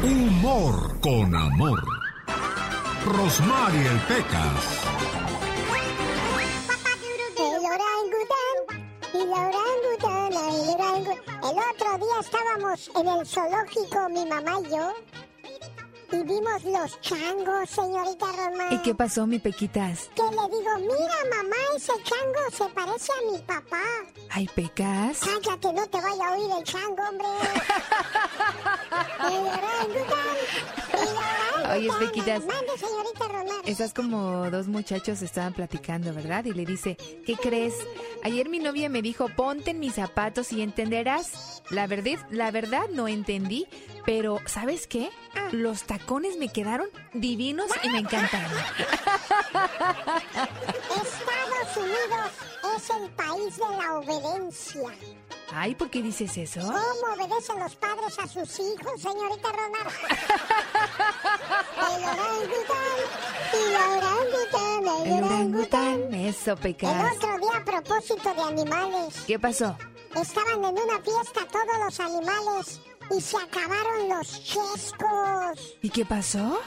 [0.01, 1.83] Humor con amor.
[3.05, 4.81] Rosmarie el Pecas.
[7.37, 11.43] El orangután y la orangutana, el orangután.
[11.43, 14.93] El otro día estábamos en el zoológico, mi mamá y yo,
[16.11, 18.73] y vimos los changos, señorita Román.
[18.73, 20.09] ¿Y qué pasó, mi Pequitas?
[20.15, 23.83] Que le digo, mira mamá, ese chango se parece a mi papá.
[24.29, 25.19] Ay, Pecas.
[25.19, 27.27] Cállate, no te vaya a oír el chango, hombre.
[29.19, 30.37] el orangután
[30.93, 31.89] y la Oye.
[31.99, 32.45] Pequitas.
[32.45, 33.61] Mande, señorita Román.
[33.65, 36.45] Estás como dos muchachos estaban platicando, ¿verdad?
[36.45, 36.95] Y le dice,
[37.25, 37.73] ¿qué crees?
[38.23, 41.61] Ayer mi novia me dijo, ponte en mis zapatos y entenderás.
[41.69, 43.67] La verdad, la verdad no entendí,
[44.07, 45.11] pero ¿sabes qué?
[45.51, 48.49] Los tacones me quedaron divinos y me encantaron.
[50.95, 52.31] Estados Unidos
[52.77, 54.89] es el país de la obediencia.
[55.53, 56.61] Ay, ¿por qué dices eso?
[56.61, 59.87] ¿Cómo obedecen los padres a sus hijos, señorita Román?
[61.77, 62.97] el orangután
[63.51, 66.01] y la orangutana, el, El orangután.
[66.03, 67.13] orangután, eso, El Pecas.
[67.17, 69.75] otro día, a propósito de animales, ¿Qué pasó?
[70.15, 72.79] estaban en una fiesta todos los animales
[73.15, 75.75] y se acabaron los chescos.
[75.81, 76.59] ¿Y qué pasó?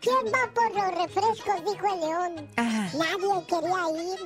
[0.00, 1.64] ¿Quién va por los refrescos?
[1.64, 2.48] Dijo el león.
[2.56, 2.90] Ajá.
[2.96, 4.20] Nadie quería ir.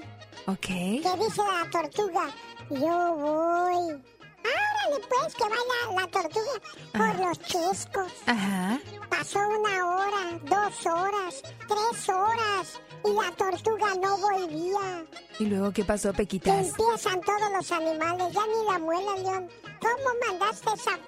[0.47, 0.67] Ok.
[0.67, 2.27] ¿Qué dice la tortuga?
[2.71, 4.03] Yo voy.
[4.45, 6.53] Árale pues, que vaya la tortuga
[6.93, 8.13] por los chescos.
[8.27, 8.81] Ajá.
[9.09, 15.05] Pasó una hora, dos horas, tres horas y la tortuga no volvía.
[15.39, 16.69] ¿Y luego qué pasó, Que Pequitas?
[16.69, 19.49] empiezan todos los animales, ya ni la muela, León.
[19.81, 20.99] ¿Cómo mandaste esa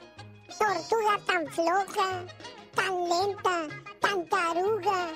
[0.59, 2.25] tortuga tan floja,
[2.75, 3.69] tan lenta,
[4.01, 5.09] tan taruga?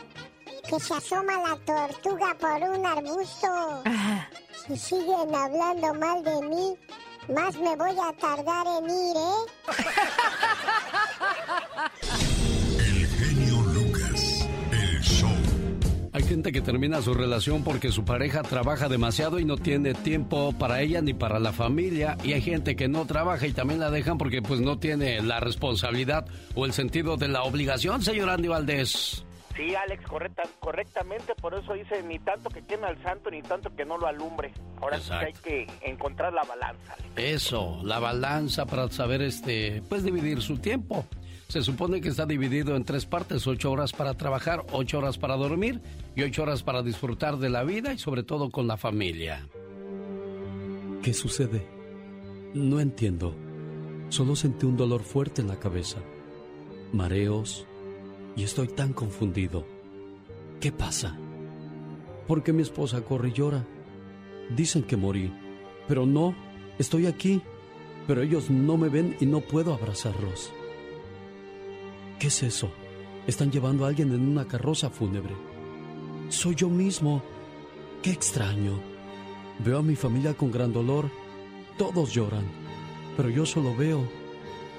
[0.68, 3.82] Que se asoma la tortuga por un arbusto.
[3.84, 4.28] Ajá.
[4.66, 6.76] Si siguen hablando mal de mí,
[7.34, 9.46] más me voy a tardar en ir, ¿eh?
[16.28, 20.82] gente que termina su relación porque su pareja trabaja demasiado y no tiene tiempo para
[20.82, 22.18] ella ni para la familia.
[22.22, 25.40] Y hay gente que no trabaja y también la dejan porque pues no tiene la
[25.40, 29.24] responsabilidad o el sentido de la obligación, señor Andy Valdés.
[29.56, 33.74] Sí, Alex, correcta, correctamente, por eso dice ni tanto que queme al santo ni tanto
[33.74, 34.52] que no lo alumbre.
[34.80, 36.92] Ahora sí que hay que encontrar la balanza.
[36.92, 37.10] Alex.
[37.16, 41.06] Eso, la balanza para saber este, pues dividir su tiempo.
[41.48, 45.34] Se supone que está dividido en tres partes, ocho horas para trabajar, ocho horas para
[45.34, 45.80] dormir
[46.14, 49.48] y ocho horas para disfrutar de la vida y sobre todo con la familia.
[51.02, 51.66] ¿Qué sucede?
[52.52, 53.34] No entiendo.
[54.10, 56.00] Solo sentí un dolor fuerte en la cabeza.
[56.92, 57.66] Mareos.
[58.36, 59.64] Y estoy tan confundido.
[60.60, 61.16] ¿Qué pasa?
[62.26, 63.66] ¿Por qué mi esposa corre y llora?
[64.54, 65.32] Dicen que morí.
[65.86, 66.34] Pero no,
[66.78, 67.40] estoy aquí.
[68.06, 70.52] Pero ellos no me ven y no puedo abrazarlos.
[72.18, 72.70] ¿Qué es eso?
[73.28, 75.36] Están llevando a alguien en una carroza fúnebre.
[76.30, 77.22] Soy yo mismo.
[78.02, 78.80] Qué extraño.
[79.64, 81.10] Veo a mi familia con gran dolor.
[81.78, 82.44] Todos lloran.
[83.16, 84.08] Pero yo solo veo.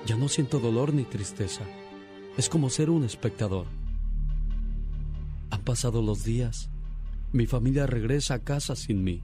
[0.06, 1.64] Ya no siento dolor ni tristeza.
[2.38, 3.68] Es como ser un espectador.
[5.50, 6.70] Han pasado los días.
[7.32, 9.24] Mi familia regresa a casa sin mí.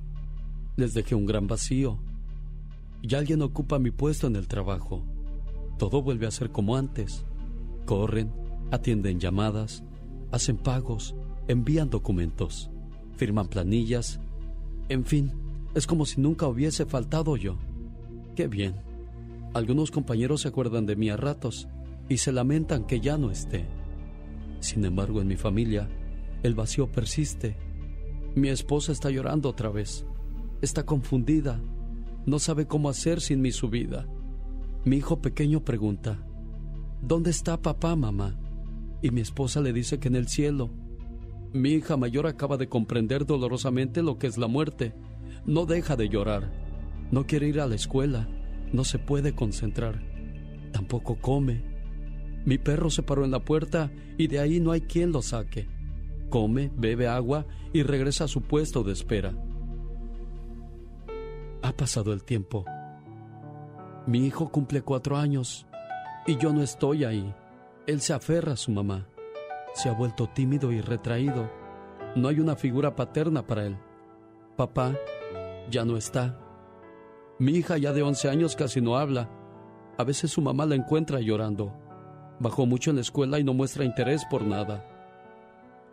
[0.78, 2.00] Les dejé un gran vacío.
[3.02, 5.04] Y alguien ocupa mi puesto en el trabajo.
[5.78, 7.26] Todo vuelve a ser como antes.
[7.86, 8.32] Corren,
[8.72, 9.84] atienden llamadas,
[10.32, 11.16] hacen pagos,
[11.48, 12.70] envían documentos,
[13.16, 14.20] firman planillas.
[14.90, 15.32] En fin,
[15.74, 17.58] es como si nunca hubiese faltado yo.
[18.36, 18.76] Qué bien.
[19.54, 21.68] Algunos compañeros se acuerdan de mí a ratos
[22.10, 23.66] y se lamentan que ya no esté.
[24.60, 25.88] Sin embargo, en mi familia,
[26.44, 27.56] el vacío persiste.
[28.36, 30.06] Mi esposa está llorando otra vez.
[30.62, 31.62] Está confundida.
[32.26, 34.08] No sabe cómo hacer sin mi subida.
[34.84, 36.25] Mi hijo pequeño pregunta,
[37.08, 38.36] ¿Dónde está papá, mamá?
[39.04, 40.72] Y mi esposa le dice que en el cielo.
[41.54, 44.96] Mi hija mayor acaba de comprender dolorosamente lo que es la muerte.
[45.46, 46.52] No deja de llorar.
[47.12, 48.28] No quiere ir a la escuela.
[48.74, 50.02] No se puede concentrar.
[50.72, 51.64] Tampoco come.
[52.44, 55.68] Mi perro se paró en la puerta y de ahí no hay quien lo saque.
[56.32, 59.32] Come, bebe agua y regresa a su puesto de espera.
[61.62, 62.66] Ha pasado el tiempo.
[64.08, 65.68] Mi hijo cumple cuatro años
[66.26, 67.34] y yo no estoy ahí.
[67.88, 69.08] Él se aferra a su mamá.
[69.74, 71.52] Se ha vuelto tímido y retraído.
[72.16, 73.78] No hay una figura paterna para él.
[74.56, 74.96] Papá
[75.70, 76.40] ya no está.
[77.38, 79.30] Mi hija ya de 11 años casi no habla.
[79.98, 81.74] A veces su mamá la encuentra llorando.
[82.40, 84.86] Bajó mucho en la escuela y no muestra interés por nada.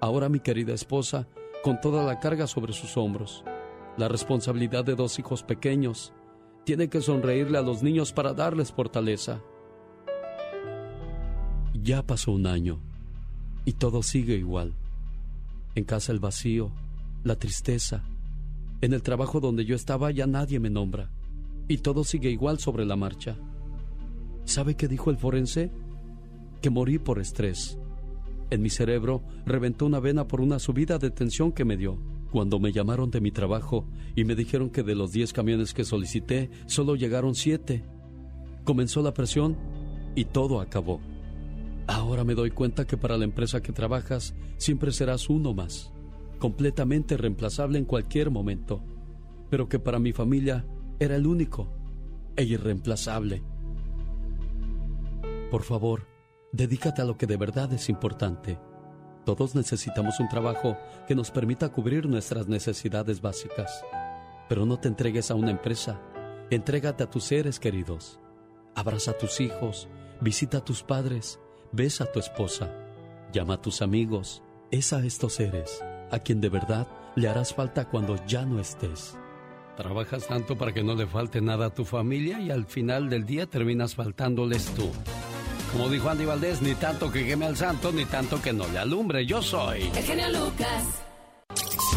[0.01, 1.29] Ahora mi querida esposa,
[1.63, 3.45] con toda la carga sobre sus hombros,
[3.97, 6.13] la responsabilidad de dos hijos pequeños,
[6.65, 9.41] tiene que sonreírle a los niños para darles fortaleza.
[11.83, 12.79] Ya pasó un año
[13.65, 14.73] y todo sigue igual.
[15.75, 16.71] En casa el vacío,
[17.25, 18.05] la tristeza.
[18.81, 21.11] En el trabajo donde yo estaba ya nadie me nombra
[21.67, 23.37] y todo sigue igual sobre la marcha.
[24.45, 25.73] ¿Sabe qué dijo el forense?
[26.61, 27.79] Que morí por estrés.
[28.51, 31.99] En mi cerebro reventó una vena por una subida de tensión que me dio.
[32.31, 35.85] Cuando me llamaron de mi trabajo y me dijeron que de los 10 camiones que
[35.85, 37.83] solicité, solo llegaron 7.
[38.65, 39.57] Comenzó la presión
[40.15, 41.01] y todo acabó.
[41.87, 45.93] Ahora me doy cuenta que para la empresa que trabajas siempre serás uno más,
[46.39, 48.83] completamente reemplazable en cualquier momento,
[49.51, 50.65] pero que para mi familia
[50.99, 51.69] era el único
[52.37, 53.43] e irreemplazable.
[55.51, 56.07] Por favor,
[56.53, 58.59] dedícate a lo que de verdad es importante.
[59.25, 63.85] Todos necesitamos un trabajo que nos permita cubrir nuestras necesidades básicas.
[64.49, 66.01] Pero no te entregues a una empresa.
[66.51, 68.19] Entrégate a tus seres queridos.
[68.75, 69.89] Abraza a tus hijos,
[70.21, 71.39] visita a tus padres,
[71.73, 72.71] besa a tu esposa,
[73.33, 74.43] llama a tus amigos.
[74.71, 79.17] Es a estos seres a quien de verdad le harás falta cuando ya no estés.
[79.77, 83.25] Trabajas tanto para que no le falte nada a tu familia y al final del
[83.25, 84.91] día terminas faltándoles tú.
[85.73, 88.79] Como dijo Andy Valdés, ni tanto que queme al santo, ni tanto que no le
[88.79, 89.25] alumbre.
[89.25, 89.91] Yo soy.
[89.97, 91.03] El genio Lucas.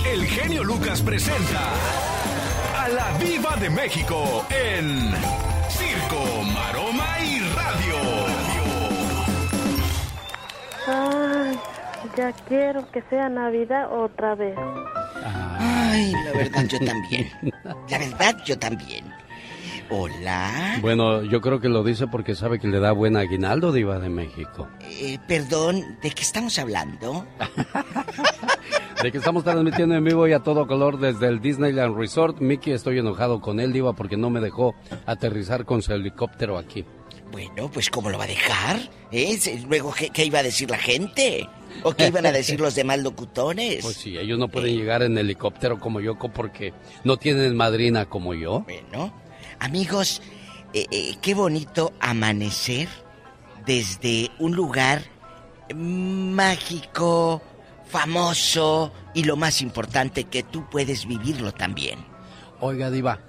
[0.09, 1.71] El genio Lucas presenta
[2.78, 5.54] a la Viva de México en
[10.88, 11.59] Ay,
[12.15, 14.55] ya quiero que sea Navidad otra vez.
[15.23, 17.31] Ay, la verdad yo también.
[17.89, 19.05] La verdad yo también.
[19.89, 20.77] Hola.
[20.81, 24.09] Bueno, yo creo que lo dice porque sabe que le da buen aguinaldo, Diva de
[24.09, 24.67] México.
[24.81, 27.25] Eh, perdón, ¿de qué estamos hablando?
[29.03, 32.39] De que estamos transmitiendo en vivo y a todo color desde el Disneyland Resort.
[32.39, 34.73] Mickey, estoy enojado con él, Diva, porque no me dejó
[35.05, 36.86] aterrizar con su helicóptero aquí.
[37.36, 38.79] Bueno, pues ¿cómo lo va a dejar?
[39.11, 39.38] ¿Eh?
[39.67, 41.49] Luego, ¿qué, qué iba a decir la gente?
[41.83, 43.83] ¿O qué iban a decir los demás locutores?
[43.83, 46.71] Pues sí, ellos no pueden llegar en helicóptero como yo porque
[47.03, 48.61] no tienen madrina como yo.
[48.61, 49.13] Bueno,
[49.59, 50.21] amigos,
[50.71, 52.88] eh, eh, qué bonito amanecer
[53.65, 55.01] desde un lugar
[55.75, 57.41] mágico,
[57.86, 61.99] famoso y lo más importante que tú puedes vivirlo también.
[62.61, 63.19] Oiga, Diva.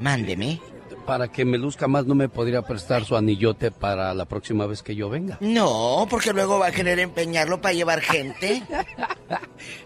[0.00, 0.60] Mándeme.
[1.06, 4.82] Para que me luzca más, ¿no me podría prestar su anillote para la próxima vez
[4.82, 5.36] que yo venga?
[5.40, 8.62] No, porque luego va a querer empeñarlo para llevar gente.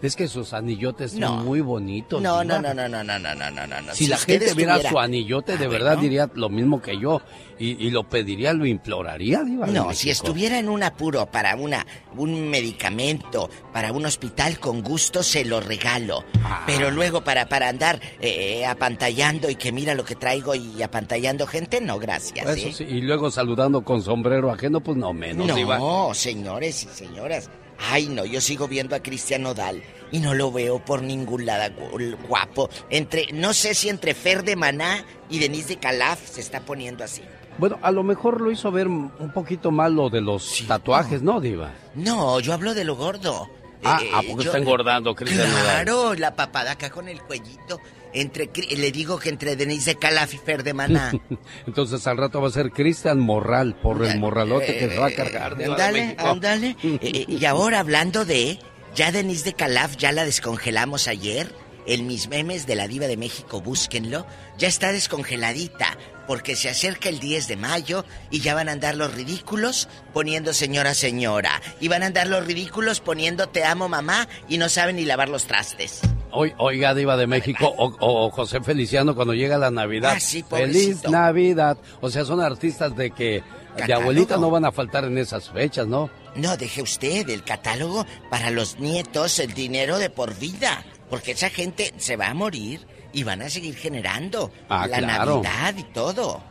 [0.01, 1.27] Es que sus anillotes No.
[1.27, 2.21] son muy bonitos.
[2.21, 3.93] No, no, no, no, no, no, no, no, no, no, no.
[3.95, 7.21] Si, la gente viera su anillote, de verdad diría lo mismo que yo.
[7.57, 9.67] Y, y lo pediría, lo imploraría, Diva.
[9.67, 15.23] No, si estuviera en un apuro para una un medicamento, para un hospital con gusto
[15.23, 16.23] se lo regalo.
[16.43, 16.63] Ah.
[16.65, 21.08] Pero luego para para andar eh, apantallando y que mira lo que traigo y apantallando
[21.47, 22.45] gente, no, gracias.
[22.57, 22.73] Eso ¿eh?
[22.73, 25.47] sí, y luego saludando con sombrero ajeno, pues no menos.
[25.47, 27.49] No, señores y señoras.
[27.91, 29.81] Ay, no, yo sigo viendo a Cristian Nodal
[30.11, 32.69] y no lo veo por ningún lado gu- guapo.
[32.89, 37.03] Entre, no sé si entre Fer de Maná y Denise de Calaf se está poniendo
[37.05, 37.21] así.
[37.57, 41.39] Bueno, a lo mejor lo hizo ver un poquito mal lo de los tatuajes, ¿no,
[41.39, 41.71] Diva?
[41.95, 43.49] No, yo hablo de lo gordo.
[43.83, 45.63] Ah, Eh, ¿a poco yo- está engordando, Cristian Nodal?
[45.63, 47.79] Claro, la papada acá con el cuellito.
[48.13, 51.11] Entre, le digo que entre Denise de Calaf y Fer de Maná.
[51.67, 55.11] Entonces al rato va a ser Cristian Morral por el morralote que se va a
[55.11, 55.57] cargar.
[55.57, 56.75] Diva de Ándale, ándale.
[57.01, 58.59] Eh, y ahora hablando de,
[58.95, 61.53] ya Denise de Calaf ya la descongelamos ayer.
[61.85, 64.25] En mis memes de la Diva de México, búsquenlo.
[64.57, 68.95] Ya está descongeladita, porque se acerca el 10 de mayo y ya van a andar
[68.95, 71.61] los ridículos poniendo señora, señora.
[71.79, 75.29] Y van a andar los ridículos poniendo te amo mamá y no saben ni lavar
[75.29, 76.01] los trastes.
[76.31, 80.13] Oi- Oiga, Diva de México, o, o José Feliciano cuando llega la Navidad.
[80.17, 81.03] Ah, sí, Feliz.
[81.09, 81.77] Navidad.
[82.01, 83.41] O sea, son artistas de que de
[83.81, 84.01] Catálogo.
[84.01, 86.11] abuelita no van a faltar en esas fechas, ¿no?
[86.35, 90.83] No, deje usted el catálogo para los nietos, el dinero de por vida.
[91.09, 95.41] Porque esa gente se va a morir y van a seguir generando Ah, la claro.
[95.41, 96.41] Navidad y todo.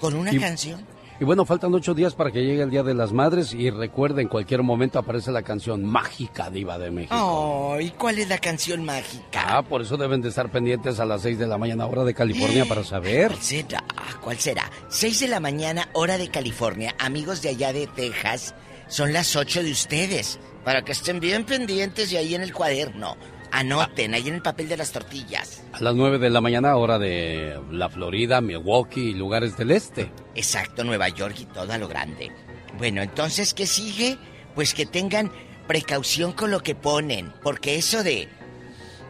[0.00, 0.86] Con una Y- canción.
[1.20, 4.20] Y bueno, faltan ocho días para que llegue el Día de las Madres y recuerden,
[4.20, 7.16] en cualquier momento aparece la canción mágica Diva de México.
[7.16, 9.44] Oh, ¿y cuál es la canción mágica?
[9.58, 12.14] Ah, por eso deben de estar pendientes a las seis de la mañana hora de
[12.14, 13.32] California para saber.
[13.32, 13.84] ¿Cuál será?
[14.22, 14.70] ¿Cuál será?
[14.90, 16.94] 6 de la mañana, hora de California.
[17.00, 18.54] Amigos de allá de Texas,
[18.86, 20.38] son las 8 de ustedes.
[20.64, 23.16] Para que estén bien pendientes y ahí en el cuaderno.
[23.50, 25.62] Anoten, ahí en el papel de las tortillas.
[25.72, 30.10] A las nueve de la mañana hora de la Florida, Milwaukee y lugares del este.
[30.34, 32.30] Exacto, Nueva York y todo a lo grande.
[32.76, 34.18] Bueno, entonces, ¿qué sigue?
[34.54, 35.32] Pues que tengan
[35.66, 37.32] precaución con lo que ponen.
[37.42, 38.28] Porque eso de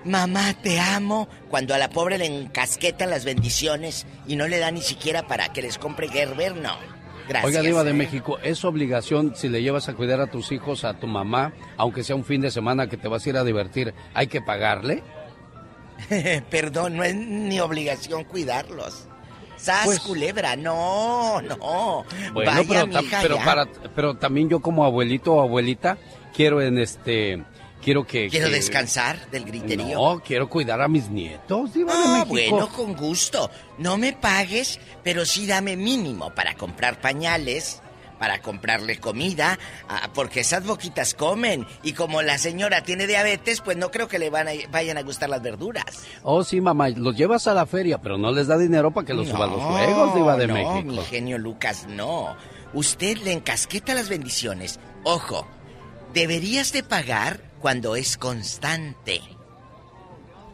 [0.04, 1.28] Mamá, te amo.
[1.50, 5.52] Cuando a la pobre le encasquetan las bendiciones y no le da ni siquiera para
[5.52, 6.97] que les compre Gerber, no.
[7.28, 7.44] Gracias.
[7.44, 10.94] Oiga, Diva de México, es obligación si le llevas a cuidar a tus hijos, a
[10.98, 13.92] tu mamá, aunque sea un fin de semana que te vas a ir a divertir,
[14.14, 15.02] ¿hay que pagarle?
[16.50, 19.06] Perdón, no es ni obligación cuidarlos.
[19.56, 20.54] ¡Sas, Pues- culebra!
[20.56, 22.04] No, no.
[22.32, 25.98] Bueno, Vaya, pero, mija, pero, para, pero también yo como abuelito o abuelita
[26.34, 27.42] quiero en este...
[27.88, 28.28] Quiero que...
[28.28, 29.94] Quiero que- descansar del griterío.
[29.98, 32.56] No, quiero cuidar a mis nietos, Diva de Ah, México.
[32.56, 33.50] bueno, con gusto.
[33.78, 37.80] No me pagues, pero sí dame mínimo para comprar pañales,
[38.18, 39.58] para comprarle comida,
[39.88, 41.66] ah, porque esas boquitas comen.
[41.82, 45.02] Y como la señora tiene diabetes, pues no creo que le van a- vayan a
[45.02, 45.86] gustar las verduras.
[46.24, 49.14] Oh, sí, mamá, los llevas a la feria, pero no les da dinero para que
[49.14, 50.82] los suba a los No, juegos, Diva de no, México.
[50.82, 52.36] mi genio Lucas, no.
[52.74, 54.78] Usted le encasqueta las bendiciones.
[55.04, 55.46] Ojo,
[56.12, 59.20] deberías de pagar cuando es constante.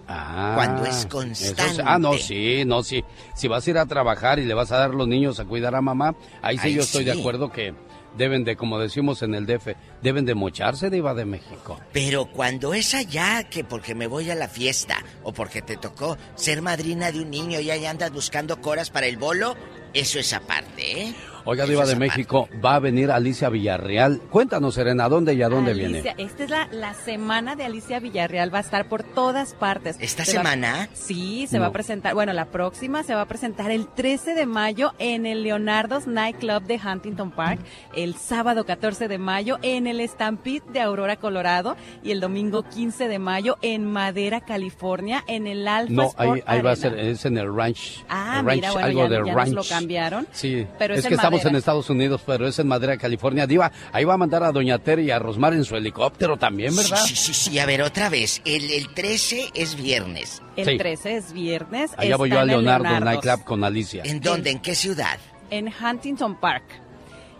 [0.07, 1.83] Ah, Cuando es constante.
[1.85, 3.03] ah, no, sí, no, sí.
[3.35, 5.75] Si vas a ir a trabajar y le vas a dar los niños a cuidar
[5.75, 7.73] a mamá, ahí sí yo estoy de acuerdo que
[8.17, 9.69] deben de, como decimos en el DF,
[10.03, 11.81] deben de mocharse, Diva de México.
[11.93, 16.19] Pero cuando es allá, que porque me voy a la fiesta o porque te tocó
[16.35, 19.57] ser madrina de un niño y ahí andas buscando coras para el bolo,
[19.95, 21.15] eso es aparte, ¿eh?
[21.47, 21.97] Oiga, Diva de.
[21.97, 24.21] México, va a venir Alicia Villarreal.
[24.31, 26.15] Cuéntanos, Serena, ¿a dónde y a dónde Alicia, viene?
[26.25, 29.97] Esta es la, la semana de Alicia Villarreal, va a estar por todas partes.
[30.01, 30.89] ¿Esta Se va- semana?
[30.95, 31.63] sí, se No.
[31.63, 35.27] va a presentar, bueno, la próxima se va a presentar el 13 de mayo en
[35.27, 37.61] el Leonardo's Nightclub de Huntington Park,
[37.95, 43.07] el sábado 14 de mayo en el Stampede de Aurora, Colorado, y el domingo 15
[43.07, 46.99] de mayo en Madera, California, en el Alpha No, Sport ahí, ahí va a ser,
[46.99, 48.03] es en el ranch.
[48.09, 49.53] Ah, el ranch, mira, bueno, algo ya- de ya nos ranch.
[49.53, 50.27] lo cambiaron.
[50.33, 53.47] Sí, Pero es es que estamos en Estados Unidos, pero es en Madera, California.
[53.47, 56.75] Diva, ahí va a mandar a Doña Terry y a Rosmar en su helicóptero también,
[56.77, 56.99] ¿verdad?
[57.05, 57.59] Sí, sí, sí, sí.
[57.59, 58.41] A ver, otra vez.
[58.45, 60.43] El, el 13 es viernes.
[60.57, 60.79] El Sí.
[60.79, 61.91] 13 es viernes.
[61.97, 63.01] Allá voy yo a Leonardo.
[63.01, 64.03] Nightclub con Alicia.
[64.05, 64.51] ¿En dónde?
[64.51, 65.19] ¿En qué ciudad?
[65.51, 66.65] en Huntington Park.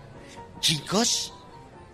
[0.60, 1.34] Chicos,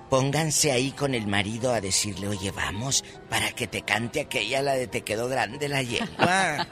[0.09, 4.73] pónganse ahí con el marido a decirle, oye, vamos, para que te cante aquella, la
[4.75, 6.07] de te quedó grande la yegua.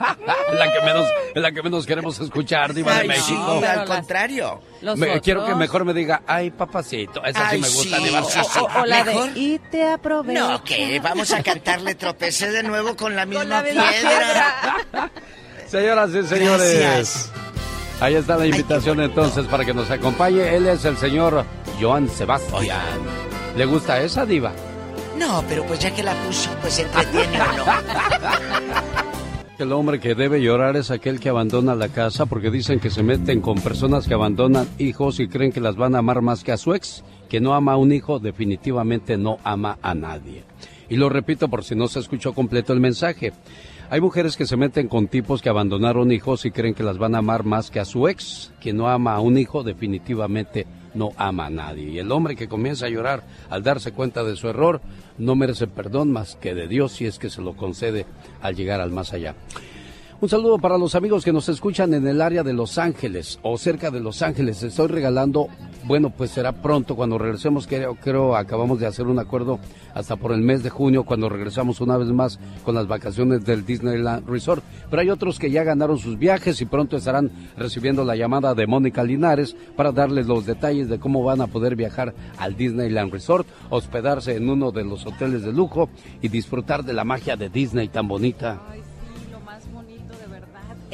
[0.55, 3.61] La que menos, la que menos queremos escuchar, Diva de Ay, México.
[3.67, 4.61] Al contrario.
[4.97, 7.25] Me- quiero que mejor me diga, ay, papacito.
[7.25, 8.05] Esa sí me gusta, sí.
[8.05, 8.23] Diva.
[8.25, 8.59] Sí, sí.
[8.61, 9.33] O, o la Mejor.
[9.33, 10.49] de y te aprovecho.
[10.49, 15.11] No, que vamos a cantarle tropecé de nuevo con la misma la misma piedra.
[15.67, 16.79] Señoras y señores.
[16.79, 17.31] Gracias.
[18.01, 20.55] Ahí está la invitación entonces para que nos acompañe.
[20.55, 21.45] Él es el señor
[21.81, 22.99] Joan Sebastián.
[23.57, 24.53] ¿Le gusta esa diva?
[25.19, 27.65] No, pero pues ya que la puso, pues entretiene no.
[29.59, 33.05] El hombre que debe llorar es aquel que abandona la casa porque dicen que se
[33.05, 36.51] meten con personas que abandonan hijos y creen que las van a amar más que
[36.51, 37.05] a su ex.
[37.29, 40.43] Que no ama a un hijo definitivamente no ama a nadie.
[40.89, 43.33] Y lo repito por si no se escuchó completo el mensaje.
[43.91, 47.15] Hay mujeres que se meten con tipos que abandonaron hijos y creen que las van
[47.15, 48.53] a amar más que a su ex.
[48.61, 50.84] Quien no ama a un hijo definitivamente no
[51.17, 51.91] ama a nadie.
[51.91, 54.81] Y el hombre que comienza a llorar al darse cuenta de su error
[55.19, 58.07] no merece perdón más que de Dios si es que se lo concede
[58.43, 59.35] al llegar al más allá.
[60.21, 63.59] Un saludo para los amigos que nos escuchan en el área de Los Ángeles o
[63.59, 64.63] cerca de Los Ángeles.
[64.63, 65.49] Estoy regalando,
[65.87, 67.67] bueno, pues será pronto cuando regresemos.
[67.67, 69.59] Creo, creo acabamos de hacer un acuerdo
[69.93, 73.67] hasta por el mes de junio cuando regresamos una vez más con las vacaciones del
[73.67, 74.63] Disneyland Resort.
[74.89, 78.69] Pero hay otros que ya ganaron sus viajes y pronto estarán recibiendo la llamada de
[78.69, 83.49] Mónica Linares para darles los detalles de cómo van a poder viajar al Disneyland Resort,
[83.69, 85.91] hospedarse en uno de los hoteles de lujo
[86.23, 88.63] y disfrutar de la magia de Disney tan bonita.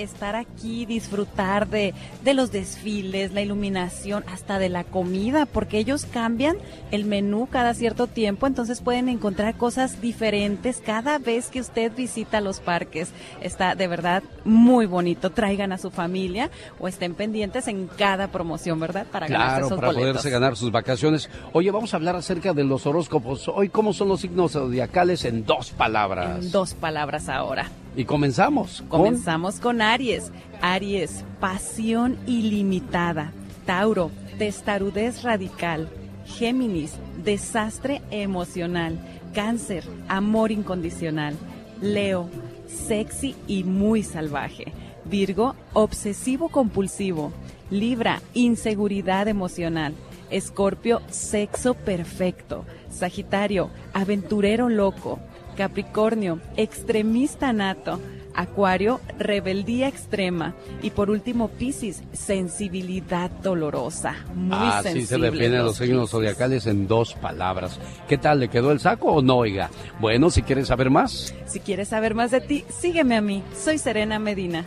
[0.02, 6.06] Estar aquí, disfrutar de, de los desfiles, la iluminación, hasta de la comida, porque ellos
[6.06, 6.56] cambian
[6.90, 12.40] el menú cada cierto tiempo, entonces pueden encontrar cosas diferentes cada vez que usted visita
[12.40, 13.10] los parques.
[13.40, 15.30] Está de verdad muy bonito.
[15.30, 19.06] Traigan a su familia o estén pendientes en cada promoción, ¿verdad?
[19.10, 20.08] Para ganarse esos para boletos.
[20.08, 21.30] poderse ganar sus vacaciones.
[21.52, 23.48] Oye, vamos a hablar acerca de los horóscopos.
[23.48, 26.44] Hoy, ¿cómo son los signos zodiacales en dos palabras?
[26.44, 27.70] En dos palabras ahora.
[27.96, 28.84] Y comenzamos.
[28.88, 30.30] Comenzamos con Aries.
[30.62, 33.32] Aries, pasión ilimitada.
[33.66, 35.88] Tauro, testarudez radical.
[36.24, 36.94] Géminis,
[37.24, 38.98] desastre emocional.
[39.34, 41.36] Cáncer, amor incondicional.
[41.80, 42.28] Leo,
[42.66, 44.72] sexy y muy salvaje.
[45.04, 47.32] Virgo, obsesivo compulsivo.
[47.70, 49.94] Libra, inseguridad emocional.
[50.30, 52.64] Escorpio, sexo perfecto.
[52.90, 55.18] Sagitario, aventurero loco.
[55.56, 58.00] Capricornio, extremista nato.
[58.32, 60.54] Acuario, rebeldía extrema.
[60.82, 64.14] Y por último, Piscis, sensibilidad dolorosa.
[64.34, 67.78] Muy Así se sensible definen los signos zodiacales en dos palabras.
[68.08, 68.38] ¿Qué tal?
[68.40, 69.68] ¿Le quedó el saco o no, oiga?
[69.98, 73.42] Bueno, si quieres saber más, Si quieres saber más de ti, sígueme a mí.
[73.52, 74.64] Soy Serena Medina.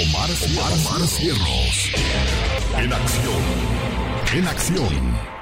[0.00, 1.92] Omar, Omar, Cierros.
[2.78, 3.42] En acción.
[4.34, 5.35] En acción.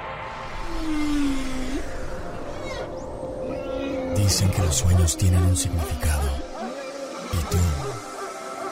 [4.25, 6.27] Dicen que los sueños tienen un significado.
[7.31, 7.57] ¿Y tú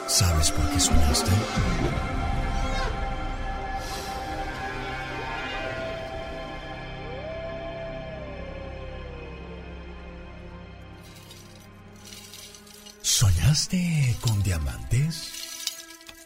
[0.08, 1.30] sabes por qué soñaste?
[13.00, 15.43] ¿Soñaste con diamantes?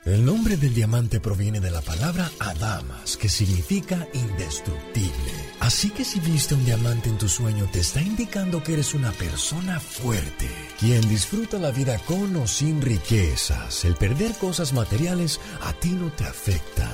[0.09, 5.13] El nombre del diamante proviene de la palabra adamas, que significa indestructible.
[5.61, 9.13] Así que si viste un diamante en tu sueño, te está indicando que eres una
[9.13, 10.49] persona fuerte,
[10.81, 13.85] quien disfruta la vida con o sin riquezas.
[13.85, 16.91] El perder cosas materiales a ti no te afecta.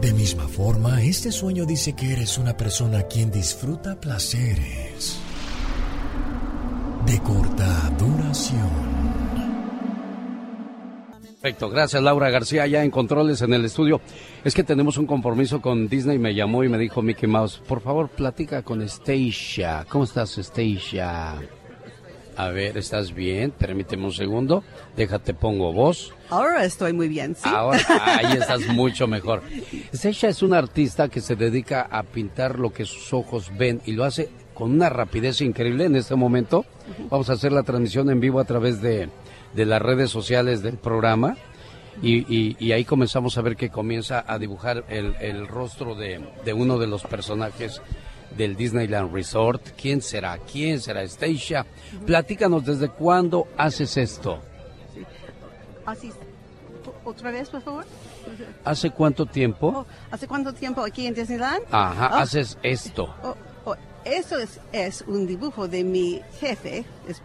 [0.00, 5.20] De misma forma, este sueño dice que eres una persona quien disfruta placeres
[7.06, 9.29] de corta duración.
[11.40, 14.02] Perfecto, gracias Laura García, ya en controles en el estudio.
[14.44, 17.80] Es que tenemos un compromiso con Disney, me llamó y me dijo Mickey Mouse, por
[17.80, 19.86] favor platica con Stacia.
[19.88, 21.40] ¿Cómo estás Stacia?
[22.36, 23.52] A ver, ¿estás bien?
[23.52, 24.62] Permíteme un segundo,
[24.98, 26.12] déjate pongo voz.
[26.28, 27.48] Ahora estoy muy bien, ¿sí?
[27.48, 27.80] Ahora,
[28.18, 29.42] ahí estás mucho mejor.
[29.94, 33.92] Stacia es una artista que se dedica a pintar lo que sus ojos ven y
[33.92, 36.66] lo hace con una rapidez increíble en este momento.
[37.08, 39.08] Vamos a hacer la transmisión en vivo a través de,
[39.54, 41.36] de las redes sociales del programa.
[42.02, 46.24] Y, y- y ahí comenzamos a ver que comienza a dibujar el, el rostro de,
[46.44, 47.82] de uno de los personajes
[48.36, 49.70] del Disneyland Resort.
[49.76, 50.38] ¿Quién será?
[50.38, 51.06] ¿Quién será?
[51.06, 51.66] Stacia,
[52.06, 54.38] platícanos desde cuándo haces esto.
[55.84, 56.10] Así,
[57.04, 57.84] otra vez, por favor.
[58.64, 59.84] ¿Hace cuánto tiempo?
[60.10, 61.62] ¿Hace cuánto tiempo aquí en Disneyland?
[61.70, 63.14] Ajá, Oh, haces esto.
[63.22, 63.36] oh, oh,
[64.10, 64.36] eso
[64.72, 66.84] es, un dibujo de mi jefe.
[67.08, 67.22] Es,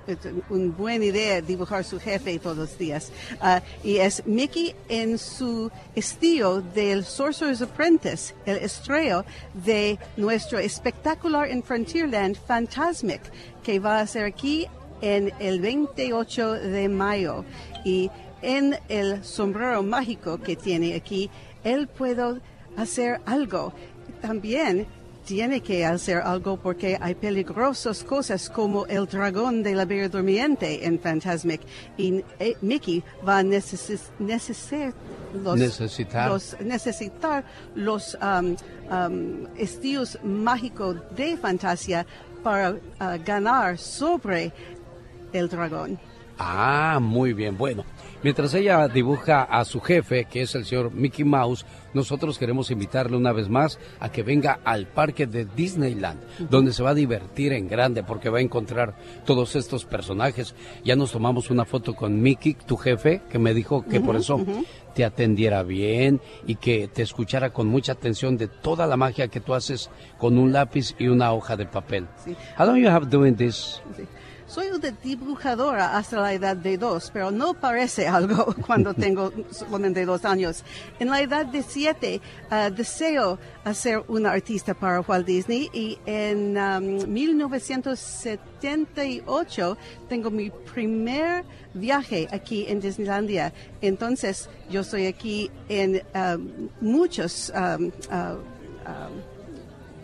[0.49, 3.11] una buena idea dibujar su jefe todos los días.
[3.41, 11.49] Ah, y es Mickey en su estilo del Sorcerer's Apprentice, el estrella de nuestro espectacular
[11.49, 13.21] en Frontierland Fantasmic,
[13.63, 14.67] que va a ser aquí
[15.01, 17.45] en el 28 de mayo.
[17.83, 18.09] Y
[18.41, 21.29] en el sombrero mágico que tiene aquí,
[21.63, 22.41] él puede
[22.77, 23.73] hacer algo.
[24.21, 24.87] También
[25.25, 30.85] tiene que hacer algo porque hay peligrosas cosas como el dragón de la Bella Durmiente
[30.85, 31.61] en Fantasmic.
[31.97, 34.93] Y eh, Mickey va a neces- necesitar
[35.43, 36.29] los, Necesitar.
[36.29, 37.43] los- necesitar
[37.75, 38.55] los um,
[38.91, 42.05] um, estilos mágicos de fantasía
[42.43, 44.53] para ah, ganar sobre
[45.33, 45.99] el dragón.
[46.37, 47.57] Ah, muy bien.
[47.57, 47.83] Bueno,
[48.25, 53.15] mientras ella dibuja a su jefe, que es el señor Mickey Mouse, nosotros queremos invitarle
[53.15, 56.19] una vez más a que venga al parque de Disneyland,
[56.49, 58.95] donde se va a divertir en grande porque va a encontrar
[59.27, 60.55] todos estos personajes.
[60.83, 64.43] Ya nos tomamos una foto con Mickey, tu jefe, que me dijo que por eso
[64.95, 69.39] te atendiera bien y que te escuchara con mucha atención de toda la magia que
[69.39, 72.07] tú haces con un lápiz y una hoja de papel.
[72.23, 72.35] Sí.
[72.57, 73.83] How long you have doing this?
[74.47, 80.05] Soy una dibujadora hasta la edad de dos, pero no parece algo cuando tengo solamente
[80.05, 80.63] dos años.
[80.99, 83.39] En la edad de siete, ah, deseo
[83.73, 89.77] ser una artista para Walt Disney y en um, 1978
[90.07, 91.43] tengo mi primer
[91.73, 93.51] viaje aquí en Disneylandia.
[93.81, 97.91] Entonces, yo estoy aquí en um, muchos um, um,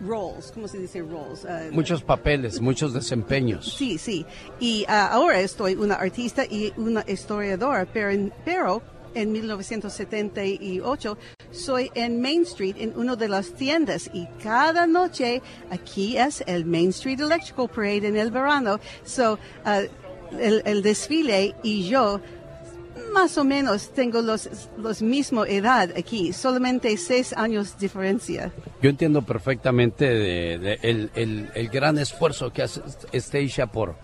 [0.06, 1.44] roles, ¿cómo se dice roles?
[1.44, 3.74] Uh, Muchos papeles, muchos desempeños.
[3.76, 4.26] Sí, sí.
[4.60, 8.82] Y uh, ahora estoy una artista y una historiadora, pero, en, pero
[9.14, 11.18] en 1978
[11.50, 16.64] soy en Main Street en una de las tiendas y cada noche aquí es el
[16.64, 18.80] Main Street Electrical Parade en el verano.
[19.04, 22.20] So, uh, el, el desfile y yo
[23.12, 24.48] más o menos tengo los,
[24.78, 28.52] los mismo edad aquí, solamente seis años diferencia.
[28.80, 32.80] Yo entiendo perfectamente de, el, el, el, gran esfuerzo que hace
[33.14, 33.96] Stacia por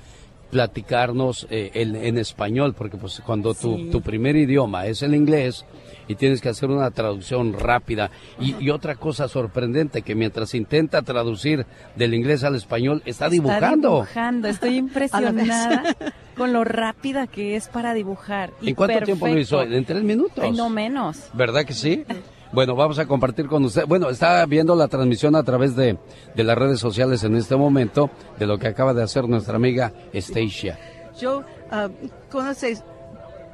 [0.51, 3.89] platicarnos eh, en, en, español, porque pues cuando tu, sí.
[3.91, 5.65] tu, primer idioma es el inglés
[6.07, 8.11] y tienes que hacer una traducción rápida
[8.41, 11.67] y, y, otra cosa sorprendente que mientras intenta traducir
[11.97, 14.05] del inglés al español está dibujando.
[14.05, 15.97] Está dibujando, estoy impresionada
[16.37, 18.53] con lo rápida que es para dibujar.
[18.63, 19.05] ¿En cuánto perfecto.
[19.07, 19.63] tiempo lo hizo?
[19.63, 20.43] ¿En tres minutos?
[20.43, 21.29] Ay, no menos.
[21.35, 22.05] ¿Verdad que sí?
[22.53, 23.85] Bueno, vamos a compartir con usted.
[23.87, 25.99] Bueno, está viendo la transmisión a través de,
[26.35, 29.93] de las redes sociales en este momento de lo que acaba de hacer nuestra amiga
[30.15, 30.79] Stacia.
[31.19, 32.83] Yo, uh, ¿conoces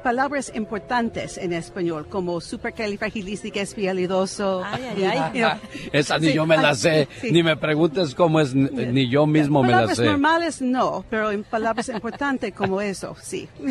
[0.05, 4.63] palabras importantes en español, como supercalifragilísticoespialidoso.
[4.63, 5.19] Ay, ay, ay.
[5.33, 5.53] You know,
[5.91, 7.31] Esa ni sí, yo me la ay, sé, sí.
[7.31, 10.05] ni me preguntes cómo es, ni yo mismo me la palabras sé.
[10.05, 13.49] normales no, pero en palabras importantes como eso, sí.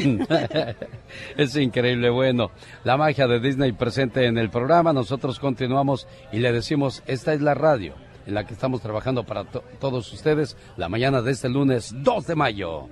[1.36, 2.50] es increíble, bueno,
[2.82, 7.42] la magia de Disney presente en el programa, nosotros continuamos y le decimos, esta es
[7.42, 7.94] la radio
[8.26, 12.26] en la que estamos trabajando para to todos ustedes la mañana de este lunes 2
[12.26, 12.88] de mayo.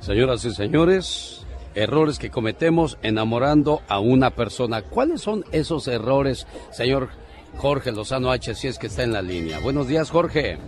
[0.00, 1.43] Señoras y señores,
[1.74, 4.82] errores que cometemos enamorando a una persona.
[4.82, 7.08] ¿Cuáles son esos errores, señor
[7.56, 9.60] Jorge Lozano H, si es que está en la línea?
[9.60, 10.58] Buenos días, Jorge.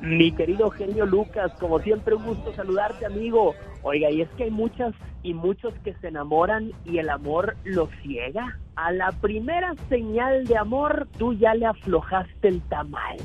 [0.00, 3.54] Mi querido genio Lucas, como siempre un gusto saludarte, amigo.
[3.82, 7.88] Oiga, y es que hay muchas y muchos que se enamoran y el amor los
[8.02, 8.58] ciega.
[8.76, 13.18] A la primera señal de amor, tú ya le aflojaste el tamal.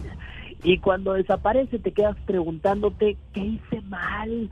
[0.64, 4.50] Y cuando desaparece te quedas preguntándote, ¿qué hice mal?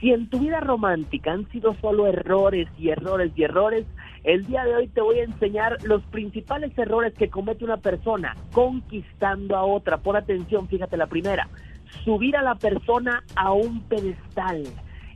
[0.00, 3.84] Si en tu vida romántica han sido solo errores y errores y errores,
[4.22, 8.36] el día de hoy te voy a enseñar los principales errores que comete una persona
[8.52, 9.98] conquistando a otra.
[9.98, 11.48] Por atención, fíjate la primera.
[12.04, 14.62] Subir a la persona a un pedestal.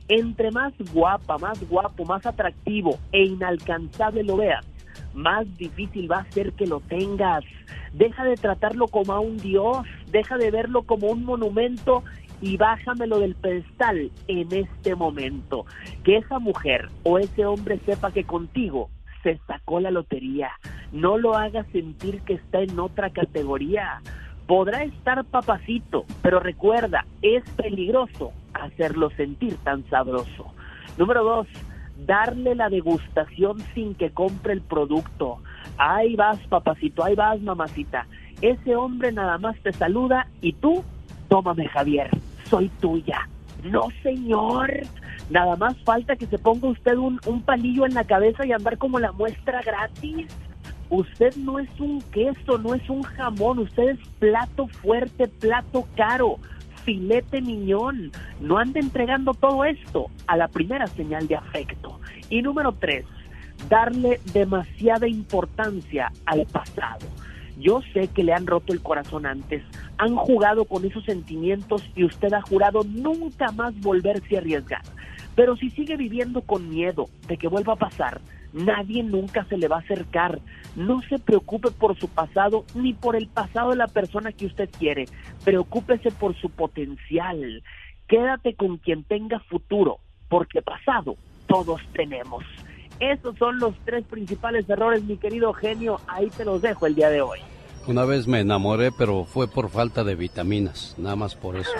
[0.09, 4.65] Entre más guapa, más guapo, más atractivo e inalcanzable lo veas,
[5.13, 7.45] más difícil va a ser que lo tengas.
[7.93, 9.77] Deja de tratarlo como a un dios,
[10.11, 12.03] deja de verlo como un monumento
[12.43, 15.65] y bájamelo del pedestal en este momento.
[16.03, 18.89] Que esa mujer o ese hombre sepa que contigo
[19.23, 20.51] se sacó la lotería.
[20.91, 24.01] No lo hagas sentir que está en otra categoría.
[24.45, 30.53] Podrá estar papacito, pero recuerda, es peligroso hacerlo sentir tan sabroso.
[30.97, 31.47] Número dos,
[32.05, 35.37] darle la degustación sin que compre el producto.
[35.77, 38.05] Ahí vas, papacito, ahí vas, mamacita.
[38.41, 40.83] Ese hombre nada más te saluda y tú,
[41.29, 42.09] tómame, Javier
[42.49, 43.27] soy tuya.
[43.63, 44.71] No, señor.
[45.29, 48.77] Nada más falta que se ponga usted un, un, palillo en la cabeza y andar
[48.77, 50.27] como la muestra gratis.
[50.89, 56.37] Usted no es un queso, no es un jamón, usted es plato fuerte, plato caro,
[56.83, 58.11] filete miñón.
[58.41, 61.99] No ande entregando todo esto a la primera señal de afecto.
[62.29, 63.05] Y número tres,
[63.69, 67.07] darle demasiada importancia al pasado.
[67.59, 69.63] Yo sé que le han roto el corazón antes,
[69.97, 74.81] han jugado con esos sentimientos y usted ha jurado nunca más volverse a arriesgar.
[75.35, 78.21] Pero si sigue viviendo con miedo de que vuelva a pasar,
[78.53, 80.39] nadie nunca se le va a acercar.
[80.75, 84.69] No se preocupe por su pasado ni por el pasado de la persona que usted
[84.77, 85.05] quiere.
[85.43, 87.63] Preocúpese por su potencial.
[88.07, 89.97] Quédate con quien tenga futuro,
[90.29, 91.15] porque pasado
[91.47, 92.43] todos tenemos.
[92.99, 95.99] Esos son los tres principales errores, mi querido genio.
[96.07, 97.39] Ahí te los dejo el día de hoy.
[97.85, 101.71] Una vez me enamoré, pero fue por falta de vitaminas, nada más por eso.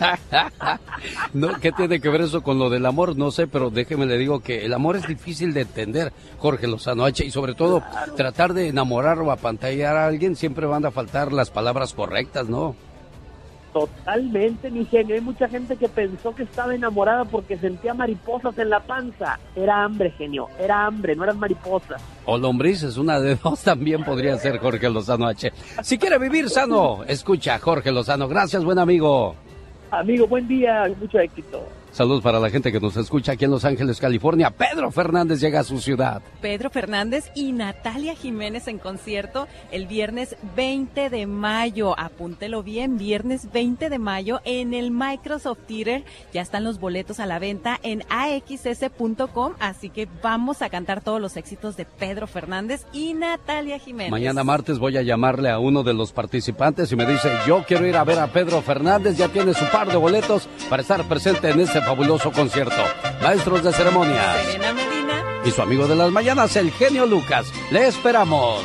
[1.32, 3.16] no, ¿Qué tiene que ver eso con lo del amor?
[3.16, 7.04] No sé, pero déjeme le digo que el amor es difícil de entender, Jorge Lozano
[7.04, 8.14] H, y sobre todo claro.
[8.14, 12.74] tratar de enamorar o apantallar a alguien siempre van a faltar las palabras correctas, ¿no?
[13.74, 15.16] Totalmente, mi genio.
[15.16, 19.40] Hay mucha gente que pensó que estaba enamorada porque sentía mariposas en la panza.
[19.56, 20.46] Era hambre, genio.
[20.60, 22.00] Era hambre, no eran mariposas.
[22.24, 25.52] O lombrices, una de dos también podría ser Jorge Lozano H.
[25.82, 28.28] Si quiere vivir sano, escucha Jorge Lozano.
[28.28, 29.34] Gracias, buen amigo.
[29.90, 31.66] Amigo, buen día, mucho éxito.
[31.94, 34.50] Saludos para la gente que nos escucha aquí en Los Ángeles, California.
[34.50, 36.22] Pedro Fernández llega a su ciudad.
[36.40, 41.96] Pedro Fernández y Natalia Jiménez en concierto el viernes 20 de mayo.
[41.96, 46.02] Apúntelo bien, viernes 20 de mayo en el Microsoft Theater.
[46.32, 51.20] Ya están los boletos a la venta en axs.com, así que vamos a cantar todos
[51.20, 54.10] los éxitos de Pedro Fernández y Natalia Jiménez.
[54.10, 57.86] Mañana martes voy a llamarle a uno de los participantes y me dice, yo quiero
[57.86, 61.50] ir a ver a Pedro Fernández, ya tiene su par de boletos para estar presente
[61.50, 62.82] en este fabuloso concierto.
[63.22, 64.34] Maestros de ceremonia.
[64.42, 65.24] Serena Medina.
[65.44, 67.46] Y su amigo de las mañanas, el genio Lucas.
[67.70, 68.62] Le esperamos.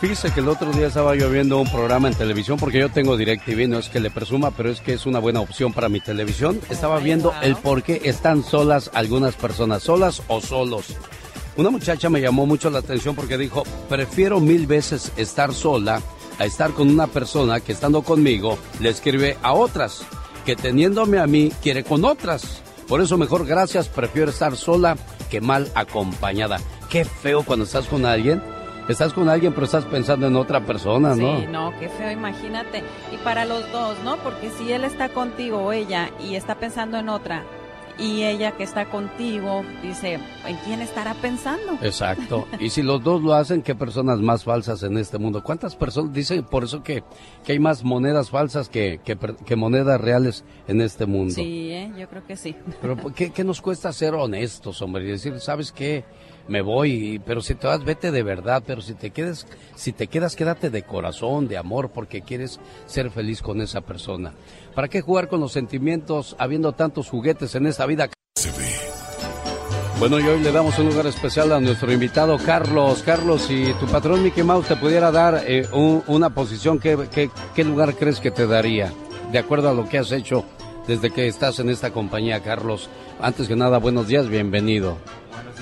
[0.00, 3.16] Fíjese que el otro día estaba yo viendo un programa en televisión porque yo tengo
[3.16, 6.00] DirecTV, no es que le presuma, pero es que es una buena opción para mi
[6.00, 6.58] televisión.
[6.70, 10.96] Estaba viendo el por qué están solas algunas personas, solas o solos.
[11.56, 16.02] Una muchacha me llamó mucho la atención porque dijo, prefiero mil veces estar sola
[16.42, 20.04] a estar con una persona que estando conmigo le escribe a otras,
[20.44, 22.62] que teniéndome a mí quiere con otras.
[22.88, 24.96] Por eso mejor gracias, prefiero estar sola
[25.30, 26.58] que mal acompañada.
[26.90, 28.42] Qué feo cuando estás con alguien.
[28.88, 31.38] Estás con alguien pero estás pensando en otra persona, ¿no?
[31.38, 32.82] Sí, no, qué feo, imagínate.
[33.12, 34.16] Y para los dos, ¿no?
[34.16, 37.44] Porque si él está contigo o ella y está pensando en otra,
[38.02, 41.78] y ella que está contigo dice, ¿en quién estará pensando?
[41.82, 42.46] Exacto.
[42.60, 45.42] Y si los dos lo hacen, ¿qué personas más falsas en este mundo?
[45.42, 46.12] ¿Cuántas personas?
[46.12, 47.02] Dicen por eso que,
[47.44, 51.34] que hay más monedas falsas que, que, que monedas reales en este mundo.
[51.34, 51.92] Sí, ¿eh?
[51.96, 52.56] yo creo que sí.
[52.80, 55.04] Pero ¿qué, ¿qué, nos cuesta ser honestos, hombre?
[55.04, 56.04] Y decir, ¿sabes qué?
[56.48, 60.08] Me voy, pero si te vas, vete de verdad, pero si te quedas, si te
[60.08, 64.32] quedas, quédate de corazón, de amor, porque quieres ser feliz con esa persona.
[64.74, 68.08] ¿Para qué jugar con los sentimientos habiendo tantos juguetes en esta vida?
[69.98, 73.04] Bueno, y hoy le damos un lugar especial a nuestro invitado Carlos.
[73.04, 77.30] Carlos, si tu patrón Mickey Mouse te pudiera dar eh, un, una posición, ¿qué, ¿qué,
[77.54, 78.92] qué lugar crees que te daría?
[79.30, 80.44] De acuerdo a lo que has hecho
[80.88, 82.90] desde que estás en esta compañía, Carlos.
[83.20, 84.98] Antes que nada, buenos días, bienvenido.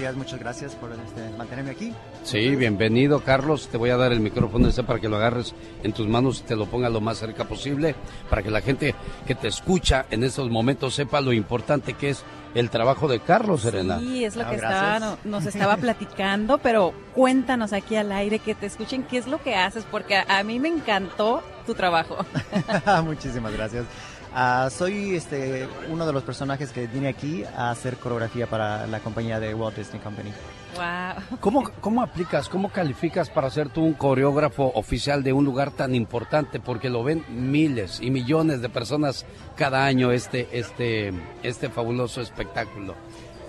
[0.01, 1.93] Días, muchas gracias por este, mantenerme aquí.
[2.25, 3.69] Sí, bienvenido Carlos.
[3.69, 6.45] Te voy a dar el micrófono ese para que lo agarres en tus manos y
[6.45, 7.95] te lo pongas lo más cerca posible,
[8.31, 8.95] para que la gente
[9.27, 12.25] que te escucha en estos momentos sepa lo importante que es
[12.55, 13.99] el trabajo de Carlos, Serena.
[13.99, 18.65] Sí, es lo que estaba, nos estaba platicando, pero cuéntanos aquí al aire que te
[18.65, 22.25] escuchen qué es lo que haces, porque a, a mí me encantó tu trabajo.
[23.05, 23.85] Muchísimas gracias.
[24.33, 29.01] Uh, soy este, uno de los personajes que vine aquí a hacer coreografía para la
[29.01, 30.31] compañía de Walt Disney Company.
[30.77, 31.39] Wow.
[31.41, 35.97] ¿Cómo, ¿Cómo aplicas, cómo calificas para ser tú un coreógrafo oficial de un lugar tan
[35.97, 36.61] importante?
[36.61, 39.27] Porque lo ven miles y millones de personas
[39.57, 41.13] cada año este, este,
[41.43, 42.95] este fabuloso espectáculo.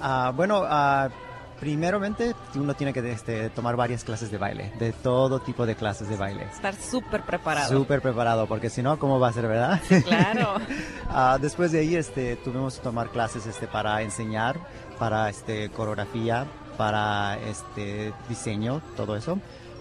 [0.01, 1.09] Uh, bueno, uh,
[1.61, 6.09] primeramente uno tiene que este, tomar varias clases de baile, de todo tipo de clases
[6.09, 6.45] de baile.
[6.51, 7.69] Estar súper preparado.
[7.69, 9.79] Súper preparado, porque si no, ¿cómo va a ser, verdad?
[9.87, 10.55] Sí, claro.
[10.55, 14.59] uh, después de ahí este, tuvimos que tomar clases este, para enseñar,
[14.97, 16.47] para este, coreografía,
[16.77, 19.33] para este, diseño, todo eso.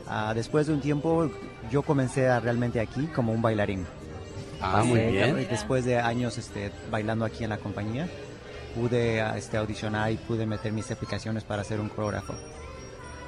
[0.07, 1.31] Uh, después de un tiempo
[1.71, 3.87] yo comencé a realmente aquí como un bailarín.
[4.61, 5.47] Ah, muy bien.
[5.49, 8.07] Después de años este, bailando aquí en la compañía
[8.75, 12.35] pude este, audicionar y pude meter mis aplicaciones para ser un coreógrafo.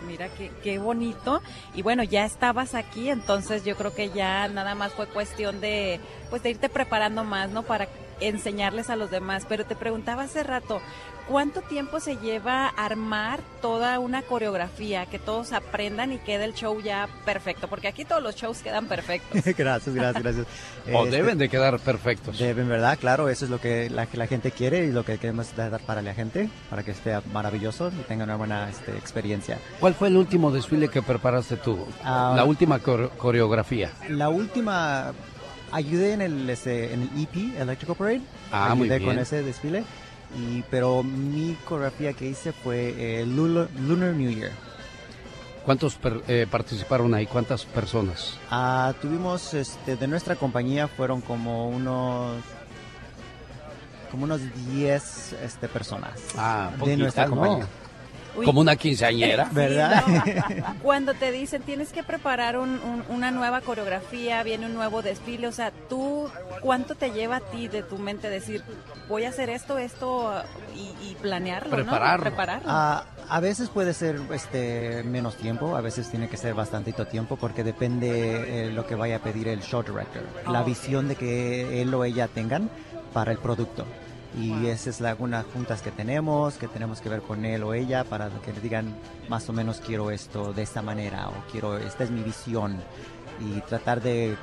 [0.07, 1.43] Mira qué, qué bonito.
[1.75, 6.01] Y bueno, ya estabas aquí, entonces yo creo que ya nada más fue cuestión de,
[6.31, 7.63] pues, de irte preparando más, ¿no?
[7.63, 7.89] Para
[8.21, 9.47] enseñarles a los demás.
[9.49, 10.81] Pero te preguntaba hace rato,
[11.29, 15.07] ¿cuánto tiempo se lleva armar toda una coreografía?
[15.07, 17.69] Que todos aprendan y quede el show ya perfecto.
[17.69, 19.43] Porque aquí todos los shows quedan perfectos.
[19.57, 20.47] gracias, gracias, gracias.
[20.93, 22.39] o este, deben de quedar perfectos.
[22.39, 22.99] Deben, ¿verdad?
[22.99, 26.03] Claro, eso es lo que la, la, gente quiere y lo que queremos dar para
[26.03, 29.59] la gente, para que esté maravilloso y tenga una buena este, experiencia.
[29.81, 31.73] ¿Cuál fue el último desfile que preparaste tú?
[31.73, 33.91] Uh, la última coreografía.
[34.09, 35.13] La última
[35.73, 38.21] ayudé en el, este, en el EP, Electrical Parade.
[38.53, 39.05] Ah, ayudé muy bien.
[39.05, 39.85] con ese desfile.
[40.37, 44.53] Y, pero mi coreografía que hice fue eh, Lunar, Lunar, New Year.
[45.65, 47.27] ¿Cuántos per, eh, participaron ahí?
[47.27, 48.39] ¿Cuántas personas?
[48.51, 52.43] Uh, tuvimos, este, de nuestra compañía fueron como unos
[54.11, 54.41] como unos
[54.75, 57.65] 10 este, personas ah, de poquita, nuestra compañía.
[57.65, 57.82] ¿no?
[58.37, 59.49] Uy, como una quinceañera.
[59.53, 60.05] ¿Verdad?
[60.07, 60.77] Sí, no.
[60.83, 65.47] Cuando te dicen tienes que preparar un, un, una nueva coreografía, viene un nuevo desfile,
[65.47, 66.31] o sea, tú,
[66.61, 68.63] ¿cuánto te lleva a ti de tu mente decir,
[69.09, 70.33] voy a hacer esto, esto
[70.75, 72.25] y, y planearlo, Prepararlo.
[72.25, 72.31] ¿no?
[72.31, 72.69] Prepararlo.
[72.69, 77.37] Uh, a veces puede ser este menos tiempo, a veces tiene que ser bastantito tiempo
[77.37, 81.17] porque depende eh, lo que vaya a pedir el show director, oh, la visión de
[81.17, 82.69] que él o ella tengan
[83.13, 83.87] para el producto
[84.39, 87.75] y esa es la, una juntas que tenemos, que tenemos que ver con él o
[87.75, 88.95] ella para que le digan
[89.29, 92.81] más o menos quiero esto de esta manera o quiero, esta es mi visión
[93.41, 94.37] y tratar de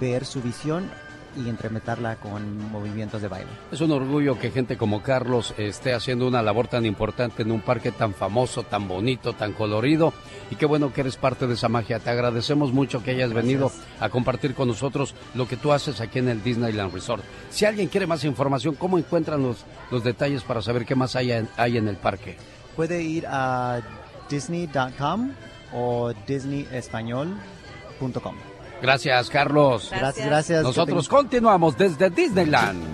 [0.00, 0.90] ver su visión
[1.36, 3.50] y incrementarla con movimientos de baile.
[3.70, 7.60] Es un orgullo que gente como Carlos esté haciendo una labor tan importante en un
[7.60, 10.12] parque tan famoso, tan bonito, tan colorido.
[10.50, 11.98] Y qué bueno que eres parte de esa magia.
[11.98, 16.18] Te agradecemos mucho que hayas venido a compartir con nosotros lo que tú haces aquí
[16.18, 17.24] en el Disneyland Resort.
[17.50, 21.32] Si alguien quiere más información, ¿cómo encuentran los, los detalles para saber qué más hay
[21.32, 22.36] en, hay en el parque?
[22.76, 23.80] Puede ir a
[24.28, 25.32] disney.com
[25.74, 28.51] o disneyespañol.com.
[28.82, 29.90] Gracias, Carlos.
[29.90, 30.62] Gracias, gracias.
[30.64, 32.84] Nosotros continuamos desde Disneyland.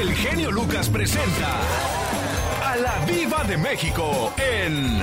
[0.00, 1.48] El genio Lucas presenta
[2.64, 4.98] a la Viva de México en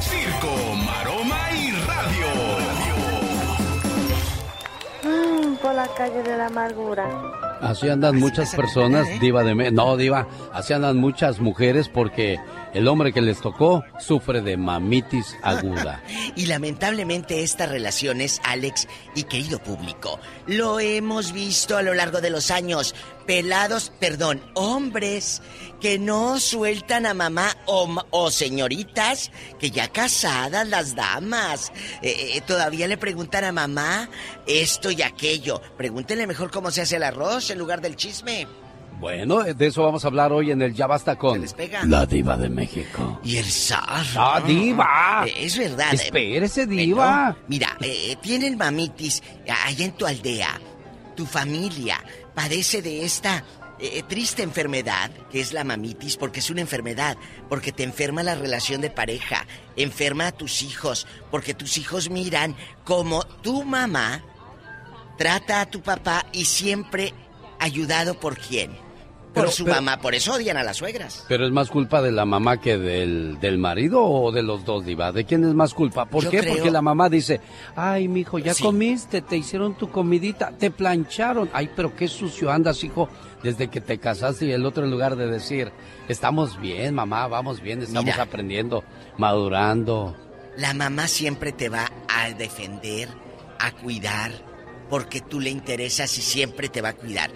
[0.00, 0.54] Circo,
[0.84, 2.26] Maroma y Radio.
[5.02, 7.08] Mm, por la calle de la amargura.
[7.60, 9.54] Así andan muchas personas, diva de...
[9.54, 12.38] Me no, diva, así andan muchas mujeres porque
[12.74, 16.02] el hombre que les tocó sufre de mamitis aguda.
[16.36, 22.30] y lamentablemente estas relaciones, Alex y querido público, lo hemos visto a lo largo de
[22.30, 22.94] los años.
[23.26, 25.42] Pelados, perdón, hombres
[25.86, 29.30] que no sueltan a mamá o, señoritas
[29.60, 31.70] que ya casadas las damas.
[32.02, 34.10] eh, eh, todavía le preguntan a mamá
[34.48, 35.62] esto y aquello.
[35.76, 38.48] Pregúntenle mejor cómo se hace el arroz en lugar del chisme.
[38.98, 41.46] Bueno, de eso vamos a hablar hoy en el Ya Basta con
[41.84, 43.20] la diva de México.
[43.22, 44.04] Y el zar.
[44.16, 45.22] ¡Ah, diva!
[45.24, 45.92] Eh, Es verdad.
[45.94, 45.98] eh.
[46.02, 47.36] Espérese, diva.
[47.46, 50.60] Mira, eh, tienen mamitis allá en tu aldea.
[51.14, 52.02] Tu familia
[52.34, 53.44] padece de esta
[53.78, 57.16] eh, triste enfermedad, que es la mamitis, porque es una enfermedad,
[57.48, 59.46] porque te enferma la relación de pareja,
[59.76, 62.54] enferma a tus hijos, porque tus hijos miran
[62.84, 64.22] como tu mamá
[65.18, 67.12] trata a tu papá y siempre
[67.58, 68.70] ayudado por quién.
[69.34, 71.26] Por Pero- su pero- mamá, por eso odian a las suegras.
[71.28, 74.86] ¿Pero es más culpa de la mamá que del, del marido o de los dos,
[74.86, 75.12] diva?
[75.12, 76.06] ¿De quién es más culpa?
[76.06, 76.38] ¿Por Yo qué?
[76.40, 77.42] creo- Porque la mamá dice,
[77.74, 78.62] ay, mijo, ya Sí.
[78.62, 81.50] comiste, te hicieron tu comidita, te plancharon.
[81.52, 83.10] Ay, pero qué sucio andas, hijo,
[83.46, 85.70] desde que te casaste y el otro en lugar de decir,
[86.08, 88.24] estamos bien, mamá, vamos bien, estamos Mira.
[88.24, 88.82] aprendiendo,
[89.16, 90.16] madurando.
[90.56, 93.08] La mamá siempre te va a defender,
[93.60, 94.32] a cuidar,
[94.90, 97.30] porque tú le interesas y siempre te va a cuidar.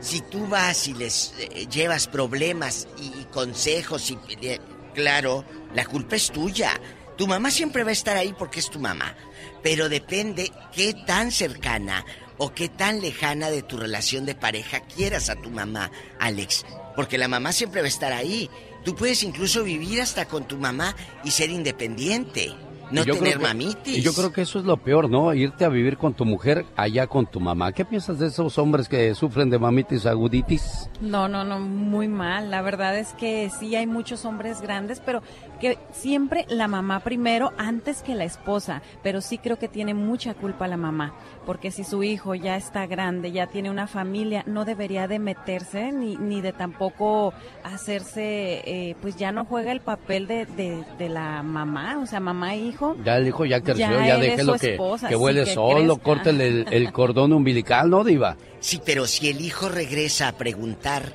[0.00, 4.58] Si tú vas y les eh, llevas problemas y, y consejos y eh,
[4.94, 6.72] claro, la culpa es tuya.
[7.18, 9.14] Tu mamá siempre va a estar ahí porque es tu mamá,
[9.62, 12.02] pero depende qué tan cercana
[12.42, 16.64] o qué tan lejana de tu relación de pareja quieras a tu mamá, Alex,
[16.96, 18.48] porque la mamá siempre va a estar ahí.
[18.82, 22.54] Tú puedes incluso vivir hasta con tu mamá y ser independiente,
[22.90, 23.98] no yo tener que- mamitis.
[23.98, 25.32] Y yo creo que eso es lo peor, ¿no?
[25.34, 27.72] Irte a vivir con tu mujer allá con tu mamá.
[27.72, 30.88] ¿Qué piensas de esos hombres que sufren de mamitis aguditis?
[31.02, 32.50] No, no, no, muy mal.
[32.50, 35.22] La verdad es que sí hay muchos hombres grandes, pero
[35.60, 38.82] que siempre la mamá primero antes que la esposa.
[39.02, 41.14] Pero sí creo que tiene mucha culpa la mamá,
[41.46, 45.92] porque si su hijo ya está grande, ya tiene una familia, no debería de meterse
[45.92, 47.32] ni, ni de tampoco
[47.62, 52.20] hacerse, eh, pues ya no juega el papel de, de, de la mamá, o sea,
[52.20, 52.96] mamá e hijo.
[53.04, 56.48] Ya el hijo ya creció, Ya déjelo su que, esposa, que huele que solo, córtele
[56.48, 58.36] el, el cordón umbilical, ¿no, Diva?
[58.60, 61.12] Sí, pero si el hijo regresa a preguntar,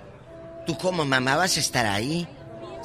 [0.66, 2.28] tú como mamá vas a estar ahí.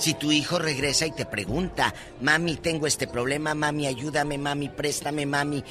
[0.01, 5.27] Si tu hijo regresa y te pregunta, mami, tengo este problema, mami, ayúdame, mami, préstame,
[5.27, 5.63] mami,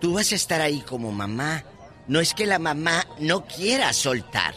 [0.00, 1.62] tú vas a estar ahí como mamá.
[2.08, 4.54] No es que la mamá no quiera soltar,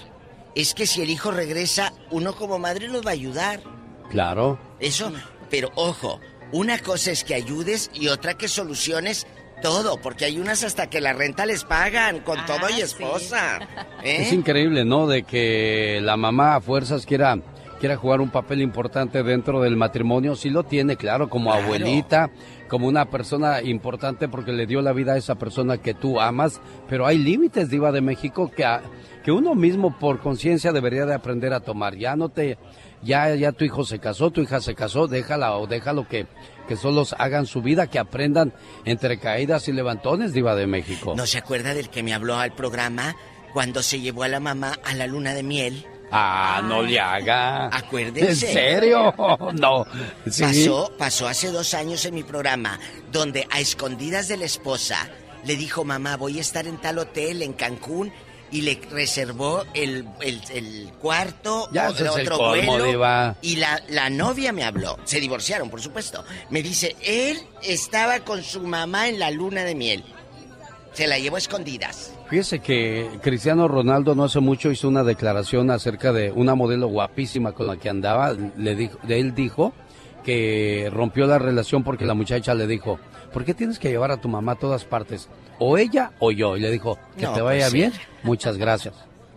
[0.56, 3.61] es que si el hijo regresa, uno como madre los va a ayudar.
[4.10, 4.57] Claro.
[4.80, 5.11] Eso,
[5.48, 6.19] pero ojo,
[6.52, 9.27] una cosa es que ayudes y otra que soluciones
[9.61, 13.60] todo, porque hay unas hasta que la renta les pagan con todo y esposa.
[14.03, 14.23] ¿eh?
[14.23, 15.06] Es increíble, ¿no?
[15.06, 17.38] De que la mamá a fuerzas quiera,
[17.84, 20.38] quiera jugar un papel importante dentro del matrimonio.
[20.38, 21.65] Sí lo tiene, claro, como Claro.
[21.65, 22.31] abuelita,
[22.69, 26.61] como una persona importante porque le dio la vida a esa persona que tú amas.
[26.88, 28.81] Pero hay límites, Diva de México, que, a-
[29.26, 31.97] que uno mismo por conciencia debería de aprender a tomar.
[31.97, 32.57] Ya no te...
[33.01, 36.26] Ya, ya tu hijo se casó, tu hija se casó, déjala o déjalo que,
[36.69, 38.53] que solos hagan su vida, que aprendan
[38.85, 41.15] entre caídas y levantones, Diva de México.
[41.18, 43.14] ¿No se acuerda del que me habló al programa
[43.51, 45.85] cuando se llevó a la mamá a la luna de miel?
[46.15, 47.68] Ah, no le haga.
[47.76, 48.48] Acuérdense.
[48.48, 49.14] ¿En serio?
[49.53, 49.85] No.
[50.30, 50.44] Sí.
[50.44, 52.80] Pasó, pasó hace dos años en mi programa,
[53.11, 55.10] donde a escondidas de la esposa
[55.45, 58.11] le dijo, mamá, voy a estar en tal hotel en Cancún,
[58.52, 62.85] y le reservó el, el- el cuarto, Ya, el otro colmo, vuelo.
[62.85, 63.35] diva.
[63.41, 66.23] Y la, la novia me habló, se divorciaron, por supuesto.
[66.52, 70.03] Me dice, él estaba con su mamá en la luna de miel.
[70.94, 72.11] Se la llevó a escondidas.
[72.34, 77.51] Fíjese que Cristiano Ronaldo no hace mucho hizo una declaración acerca de una modelo guapísima
[77.51, 78.34] con la que andaba.
[78.57, 79.72] Le dijo, él dijo
[80.23, 82.99] que rompió la relación porque la muchacha le dijo,
[83.31, 85.30] ¿por qué tienes que llevar a tu mamá a todas partes?
[85.60, 86.57] O ella o yo.
[86.57, 87.99] Y le dijo, que No, te vaya pues, bien, sí.
[88.23, 88.95] muchas gracias.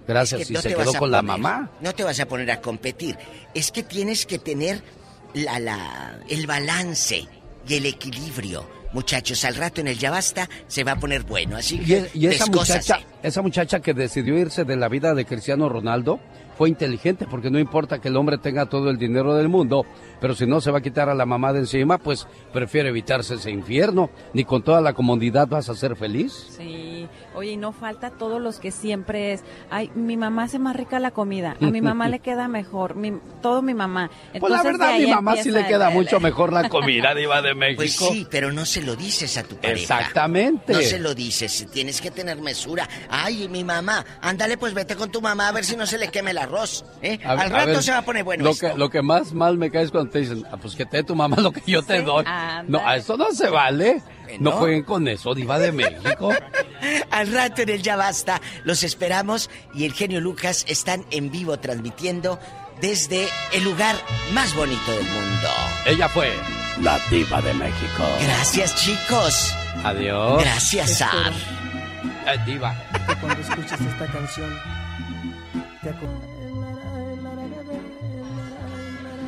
[0.08, 0.40] Gracias.
[0.40, 1.68] Es que y se quedó con la mamá.
[1.82, 3.18] No te vas a poner a competir.
[3.52, 4.80] Es que tienes que tener
[5.34, 7.28] la, la, el balance
[7.68, 8.75] y el equilibrio.
[8.96, 11.56] Muchachos, al rato en el ya basta se va a poner bueno.
[11.58, 12.78] Así Y, que y esa descósase.
[12.94, 16.18] muchacha, esa muchacha que decidió irse de la vida de Cristiano Ronaldo
[16.56, 19.84] fue inteligente porque no importa que el hombre tenga todo el dinero del mundo,
[20.22, 23.34] pero si no se va a quitar a la mamá de encima, pues prefiere evitarse
[23.34, 24.08] ese infierno.
[24.32, 26.32] Ni con toda la comodidad vas a ser feliz.
[26.56, 30.74] Sí, oye, y no falta todos los que siempre es, ay, mi mamá hace más
[30.74, 33.12] rica la comida, a mi mamá le queda mejor, mi,
[33.42, 34.10] todo mi mamá.
[34.40, 37.42] Pues la verdad, a mi mamá sí le queda el- mucho mejor la comida diva
[37.42, 37.82] de México.
[37.82, 39.98] Pues sí, pero no se lo dices a tu pareja.
[39.98, 40.72] Exactamente.
[40.72, 42.88] No se lo dices, tienes que tener mesura.
[43.10, 46.08] Ay, mi mamá, ándale, pues vete con tu mamá a ver si no se le
[46.08, 46.84] queme el arroz.
[47.02, 47.18] ¿eh?
[47.24, 48.72] A- Al rato ver, se va a poner bueno Lo esto.
[48.72, 50.98] que, lo que más mal me cae es cuando te dicen, ah, pues que te
[50.98, 52.24] dé tu mamá lo que yo te doy.
[52.68, 54.02] No, a eso no se vale.
[54.40, 54.56] No no.
[54.56, 56.32] jueguen con eso, diva de México.
[57.10, 61.58] Al rato en el Ya Basta los esperamos y el genio Lucas están en vivo
[61.58, 62.38] transmitiendo
[62.80, 63.96] desde el lugar
[64.32, 65.48] más bonito del mundo.
[65.86, 66.32] Ella fue
[66.82, 68.04] la diva de México.
[68.20, 69.54] Gracias, chicos.
[69.84, 70.42] Adiós.
[70.42, 71.32] Gracias, Sar.
[72.26, 72.74] Eh, diva.
[73.20, 74.58] Cuando escuches esta canción,
[75.82, 75.90] te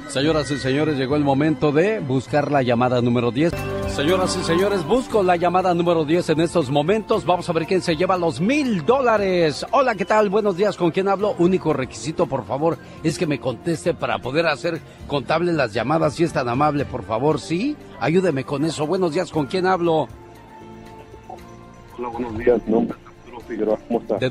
[0.08, 3.52] Señoras y señores, llegó el momento de buscar la llamada número 10.
[3.88, 7.26] Señoras y señores, busco la llamada número 10 en estos momentos.
[7.26, 9.66] Vamos a ver quién se lleva los mil dólares.
[9.70, 10.30] Hola, ¿qué tal?
[10.30, 11.34] Buenos días, ¿con quién hablo?
[11.38, 16.24] Único requisito, por favor, es que me conteste para poder hacer contable las llamadas, si
[16.24, 17.76] es tan amable, por favor, ¿sí?
[18.00, 18.86] Ayúdeme con eso.
[18.86, 20.08] Buenos días, ¿con quién hablo?
[21.98, 22.60] Hola, buenos días.
[22.64, 23.78] Mi nombre es Arturo Figueroa.
[23.88, 24.22] ¿Cómo estás?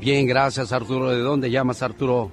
[0.00, 1.10] Bien, gracias, Arturo.
[1.10, 2.30] ¿De dónde llamas, Arturo?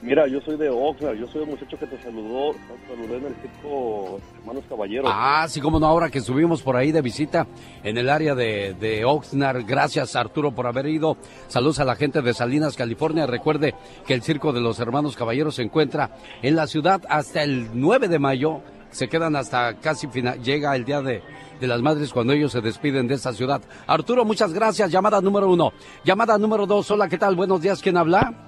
[0.00, 1.16] Mira, yo soy de Oxnard.
[1.16, 2.52] Yo soy el muchacho que te saludó.
[2.52, 5.10] Te saludé en el circo Hermanos Caballeros.
[5.12, 7.48] Ah, sí, como no, ahora que estuvimos por ahí de visita
[7.82, 9.64] en el área de, de Oxnard.
[9.66, 11.16] Gracias, Arturo, por haber ido.
[11.48, 13.26] Saludos a la gente de Salinas, California.
[13.26, 13.74] Recuerde
[14.06, 16.10] que el Circo de los Hermanos Caballeros se encuentra
[16.42, 18.60] en la ciudad hasta el 9 de mayo.
[18.90, 20.40] Se quedan hasta casi final.
[20.42, 21.22] Llega el Día de,
[21.60, 23.60] de las Madres cuando ellos se despiden de esta ciudad.
[23.88, 24.92] Arturo, muchas gracias.
[24.92, 25.72] Llamada número uno.
[26.04, 26.88] Llamada número dos.
[26.92, 27.34] Hola, ¿qué tal?
[27.34, 27.82] Buenos días.
[27.82, 28.47] ¿Quién habla?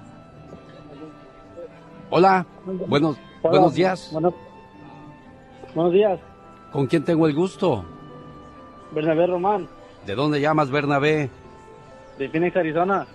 [2.11, 2.45] Hola.
[2.65, 3.51] Buenos, Hola.
[3.51, 4.09] buenos días.
[4.11, 4.33] Bueno-
[5.73, 6.19] buenos días,
[6.71, 7.83] ¿Con quién tengo el gusto?
[8.91, 9.67] Bernabé Román,
[10.05, 11.29] ¿De dónde llamas, Bernabé?
[12.17, 13.07] de Phoenix, Arizona.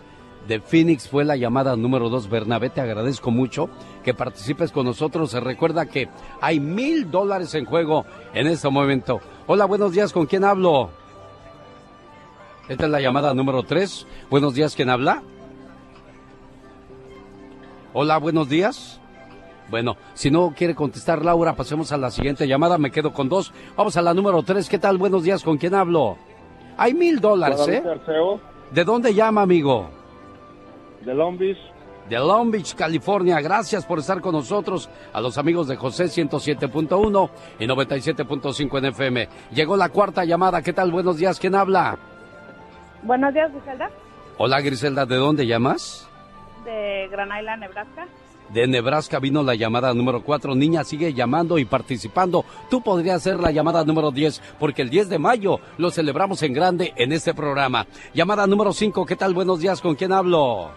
[0.49, 2.29] De Phoenix fue la llamada número dos.
[2.31, 3.69] Bernabé, te agradezco mucho
[4.05, 5.31] que participes con nosotros.
[5.31, 6.09] Se recuerda que
[6.41, 9.21] hay mil dólares en juego en este momento.
[9.47, 10.91] Hola, buenos días, ¿con quién hablo?
[12.69, 14.07] Esta es la llamada número tres.
[14.31, 15.23] Buenos días, ¿quién habla?
[17.99, 19.01] Hola, buenos días.
[19.71, 22.77] Bueno, si no quiere contestar Laura, pasemos a la siguiente llamada.
[22.77, 23.55] Me quedo con dos.
[23.75, 24.69] Vamos a la número tres.
[24.69, 24.99] ¿Qué tal?
[24.99, 26.19] Buenos días, ¿con quién hablo?
[26.77, 27.83] Hay mil dólares, ¿eh?
[27.91, 28.39] Arceo,
[28.71, 29.89] ¿De dónde llama, amigo?
[31.07, 31.57] de Long Beach.
[32.11, 33.41] de Long Beach, California.
[33.41, 34.91] Gracias por estar con nosotros.
[35.15, 39.29] A los amigos de José 107.1 y 97.5 en FM.
[39.55, 40.61] Llegó la cuarta llamada.
[40.61, 40.93] ¿Qué tal?
[40.93, 41.41] Buenos días.
[41.41, 41.97] ¿Quién habla?
[43.05, 43.91] Buenos días, Griselda,
[44.37, 45.07] Hola, Griselda.
[45.07, 46.11] ¿De dónde llamas?
[46.67, 48.07] De Gran Island, Nebraska.
[48.51, 50.55] De Nebraska vino la llamada número 4.
[50.55, 52.45] Niña, sigue llamando y participando.
[52.71, 56.53] Tú podrías ser la llamada número 10, porque el 10 de mayo lo celebramos en
[56.53, 57.87] grande en este programa.
[58.15, 59.07] Llamada número 5.
[59.07, 59.35] ¿Qué tal?
[59.35, 59.81] Buenos días.
[59.81, 60.71] ¿Con quién hablo?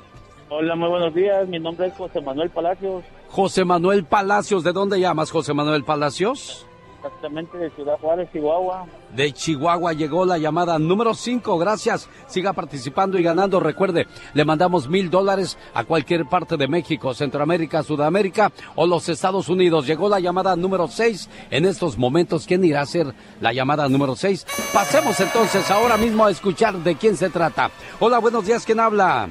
[0.51, 4.63] Hola, muy buenos días, mi nombre es José Manuel Palacios, José Manuel Palacios.
[4.63, 6.65] ¿De dónde llamas, José Manuel Palacios?
[6.99, 8.85] Exactamente de Ciudad Juárez, Chihuahua.
[9.15, 11.57] De Chihuahua llegó la llamada número 5.
[11.57, 12.09] Gracias.
[12.27, 13.59] Siga participando y ganando.
[13.59, 19.49] Recuerde, le mandamos mil dólares a cualquier parte de México, Centroamérica, Sudamérica o los Estados
[19.49, 19.87] Unidos.
[19.87, 21.29] Llegó la llamada número 6.
[21.49, 24.45] En estos momentos, ¿quién irá a ser la llamada número 6?
[24.73, 27.71] Pasemos entonces ahora mismo a escuchar de quién se trata.
[27.99, 28.65] Hola, buenos días.
[28.65, 29.29] ¿Quién habla?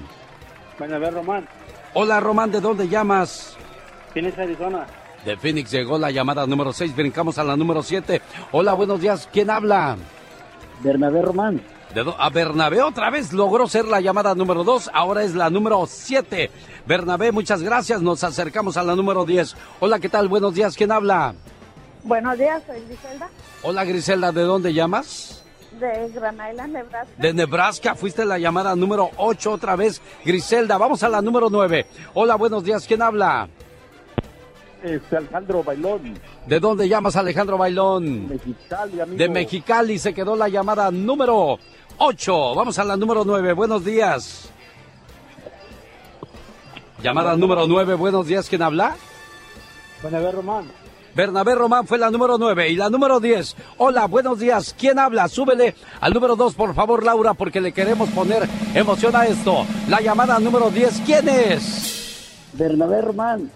[0.78, 1.49] Bernabé Román,
[1.95, 2.51] Hola, Román.
[2.51, 3.57] ¿De dónde llamas?
[4.15, 4.86] Phoenix, Arizona.
[5.24, 6.95] De Phoenix llegó la llamada número 6.
[6.95, 8.23] Brincamos a la número 7.
[8.53, 9.28] Hola, buenos días.
[9.32, 9.97] ¿Quién habla?
[10.81, 11.61] Bernabé Román,
[11.93, 15.85] De a Bernabé otra vez logró ser la llamada número 2, ahora es la número
[15.89, 16.51] 7.
[16.86, 19.57] Bernabé, muchas gracias, nos acercamos a la número 10.
[19.81, 20.28] Hola, ¿qué tal?
[20.28, 21.35] Buenos días, ¿quién habla?
[22.05, 23.28] Buenos días, soy Griselda,
[23.62, 25.43] Hola, Griselda, ¿de dónde llamas?
[25.81, 27.12] de Gran Island, Nebraska.
[27.19, 30.01] De Nebraska, fuiste la llamada número 8 otra vez.
[30.24, 31.86] Griselda, vamos a la número 9.
[32.15, 33.49] Hola, buenos días, ¿quién habla?
[34.83, 36.15] Este Alejandro Bailón,
[36.47, 38.29] ¿De dónde llamas, Alejandro Bailón?
[38.29, 39.19] Mexicali, amigo.
[39.19, 41.59] De Mexicali se quedó la llamada número
[41.99, 42.55] 8.
[42.55, 43.53] Vamos a la número 9.
[43.55, 44.51] Buenos días.
[47.03, 47.95] Llamada número 9.
[47.95, 48.49] Buenos días.
[48.49, 48.97] ¿Quién habla?
[50.03, 50.71] Bernabé Román,
[51.15, 53.57] Bernabé Román fue la número 9 y la número 10.
[53.79, 54.73] Hola, buenos días.
[54.79, 55.27] ¿Quién habla?
[55.27, 59.67] Súbele al número 2, por favor, Laura, porque le queremos poner emoción a esto.
[59.89, 62.29] La llamada número 10, ¿quién es?
[62.53, 63.51] Bernabé Román.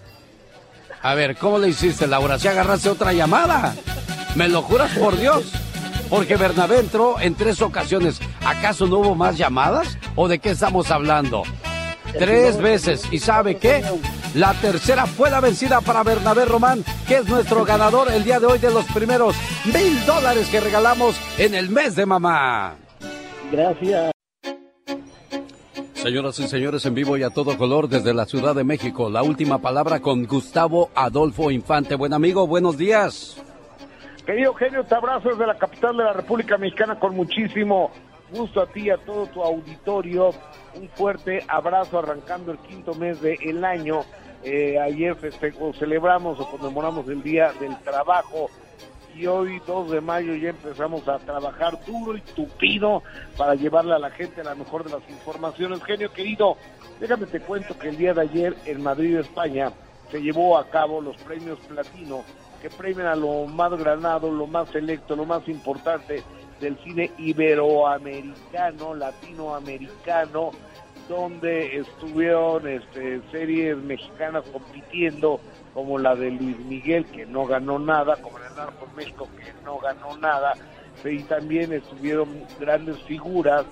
[1.03, 2.39] A ver, ¿cómo le hiciste, Laura?
[2.39, 3.75] Si agarraste otra llamada.
[4.35, 5.51] ¿Me lo juras por Dios?
[6.09, 8.21] Porque Bernabé entró en tres ocasiones.
[8.45, 9.97] ¿Acaso no hubo más llamadas?
[10.15, 11.43] ¿O de qué estamos hablando?
[12.17, 13.03] Tres veces.
[13.11, 13.83] ¿Y sabe qué?
[14.33, 18.45] La tercera fue la vencida para Bernabé Román, que es nuestro ganador el día de
[18.45, 19.35] hoy de los primeros
[19.65, 22.75] mil dólares que regalamos en el mes de mamá.
[23.51, 24.12] Gracias.
[26.03, 29.23] Señoras y señores, en vivo y a todo color desde la Ciudad de México, la
[29.23, 31.95] última palabra con Gustavo Adolfo Infante.
[31.95, 33.41] Buen amigo, buenos días.
[34.25, 37.89] Querido Eugenio, te abrazo desde la capital de la República Mexicana con muchísimo
[38.33, 40.31] gusto a ti y a todo tu auditorio.
[40.75, 44.01] Un fuerte abrazo arrancando el quinto mes del año.
[44.43, 45.15] Eh, ayer
[45.79, 48.49] celebramos o conmemoramos el Día del Trabajo
[49.15, 53.03] y hoy 2 de mayo ya empezamos a trabajar duro y tupido
[53.37, 55.83] para llevarle a la gente la mejor de las informaciones.
[55.83, 56.57] Genio querido,
[56.99, 59.71] déjame te cuento que el día de ayer en Madrid, España,
[60.11, 62.23] se llevó a cabo los premios Platino
[62.61, 66.23] que premian a lo más granado, lo más selecto, lo más importante
[66.61, 70.51] del cine iberoamericano, latinoamericano,
[71.09, 75.41] donde estuvieron este, series mexicanas compitiendo,
[75.73, 79.79] como la de Luis Miguel, que no ganó nada, como el Narco México, que no
[79.79, 80.53] ganó nada,
[81.03, 83.65] y también estuvieron grandes figuras,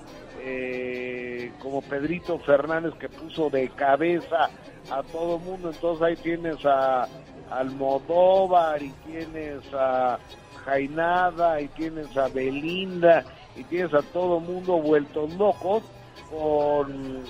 [0.43, 4.49] eh, como Pedrito Fernández, que puso de cabeza
[4.89, 7.07] a todo mundo, entonces ahí tienes a
[7.51, 10.17] Almodóvar y tienes a
[10.65, 13.23] Jainada y tienes a Belinda
[13.55, 15.83] y tienes a todo mundo vueltos locos
[16.29, 17.23] con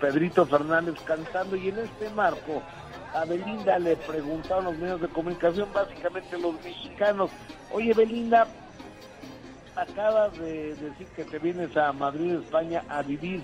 [0.00, 1.56] Pedrito Fernández cantando.
[1.56, 2.62] Y en este marco
[3.14, 7.30] a Belinda le preguntaron los medios de comunicación, básicamente los mexicanos,
[7.72, 8.46] oye Belinda,
[9.76, 13.40] acabas de decir que te vienes a Madrid, España a vivir,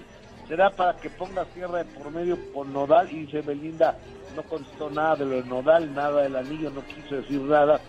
[0.48, 3.97] será para que pongas tierra de por medio con Nodal y dice Belinda,
[4.34, 7.80] no contestó nada de lo de Nodal, nada del anillo, no quiso decir nada,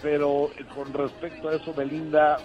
[0.00, 2.38] pero eh, con respecto a eso Belinda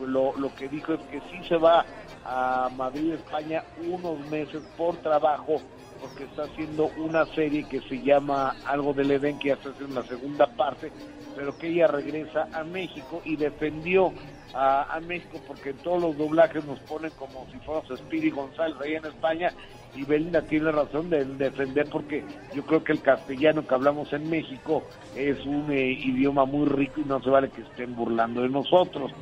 [0.00, 1.84] lo, lo que dijo es que sí se va
[2.24, 5.60] a Madrid, España, unos meses por trabajo,
[6.00, 10.00] porque está haciendo una serie que se llama Algo del Edén, que ya está haciendo
[10.00, 10.90] la segunda parte,
[11.36, 14.12] pero que ella regresa a México y defendió
[14.54, 18.94] a, México porque en todos los doblajes nos ponen como si fuéramos Speedy González ahí
[18.94, 19.52] en España
[19.94, 24.28] y Belinda tiene razón de defender porque yo creo que el castellano que hablamos en
[24.28, 24.82] México
[25.14, 29.12] es un eh, idioma muy rico y no se vale que estén burlando de nosotros.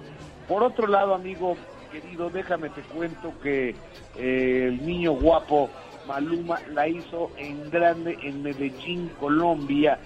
[0.48, 1.57] Por otro lado, amigo
[1.90, 3.70] querido, déjame te cuento que
[4.16, 5.70] eh, el niño guapo
[6.07, 9.99] Maluma la hizo en grande en Medellín, Colombia,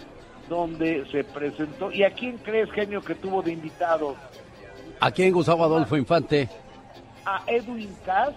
[0.48, 1.90] donde se presentó.
[1.92, 4.16] ¿Y a quién crees, genio, que tuvo de invitado?
[5.00, 6.48] ¿A quién Gustavo Adolfo Infante?
[7.24, 8.34] A Edwin Cass,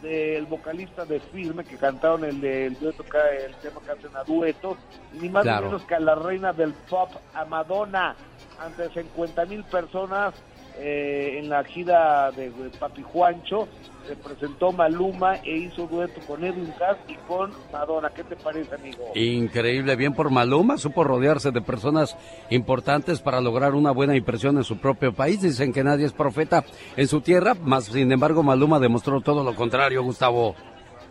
[0.00, 3.04] del vocalista de Firme, que cantaron el, el dueto,
[3.46, 4.78] el tema que hacen a duetos,
[5.20, 5.66] ni más Claro.
[5.66, 8.16] ni menos que a la reina del pop, a Madonna,
[8.60, 10.34] ante 50 mil personas
[10.78, 13.68] eh, en la gira de, de Papi Juancho,
[14.06, 18.10] se presentó Maluma e hizo dueto con Edwin Cass y con Madonna.
[18.10, 19.12] ¿Qué te parece, amigo?
[19.14, 22.16] Increíble, bien por Maluma, supo rodearse de personas
[22.50, 25.42] importantes para lograr una buena impresión en su propio país.
[25.42, 26.64] Dicen que nadie es profeta
[26.96, 30.54] en su tierra, más sin embargo Maluma demostró todo lo contrario, Gustavo.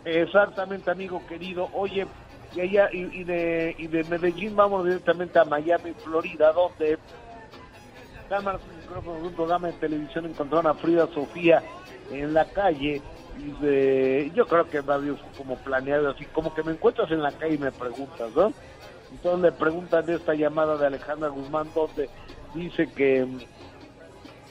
[0.04, 1.68] Exactamente, amigo querido.
[1.72, 2.06] Oye,
[2.54, 6.98] y, allá, y, y de, y de Medellín vamos directamente a Miami, Florida, donde
[8.40, 11.62] y micrófonos de televisión encontraron a Frida Sofía
[12.10, 13.00] en la calle.
[13.38, 17.32] Y de- yo creo que varios como planeado así, como que me encuentras en la
[17.32, 18.52] calle y me preguntas, ¿no?
[19.10, 22.10] Entonces le preguntan de esta llamada de Alejandra Guzmán, donde
[22.54, 23.26] dice que,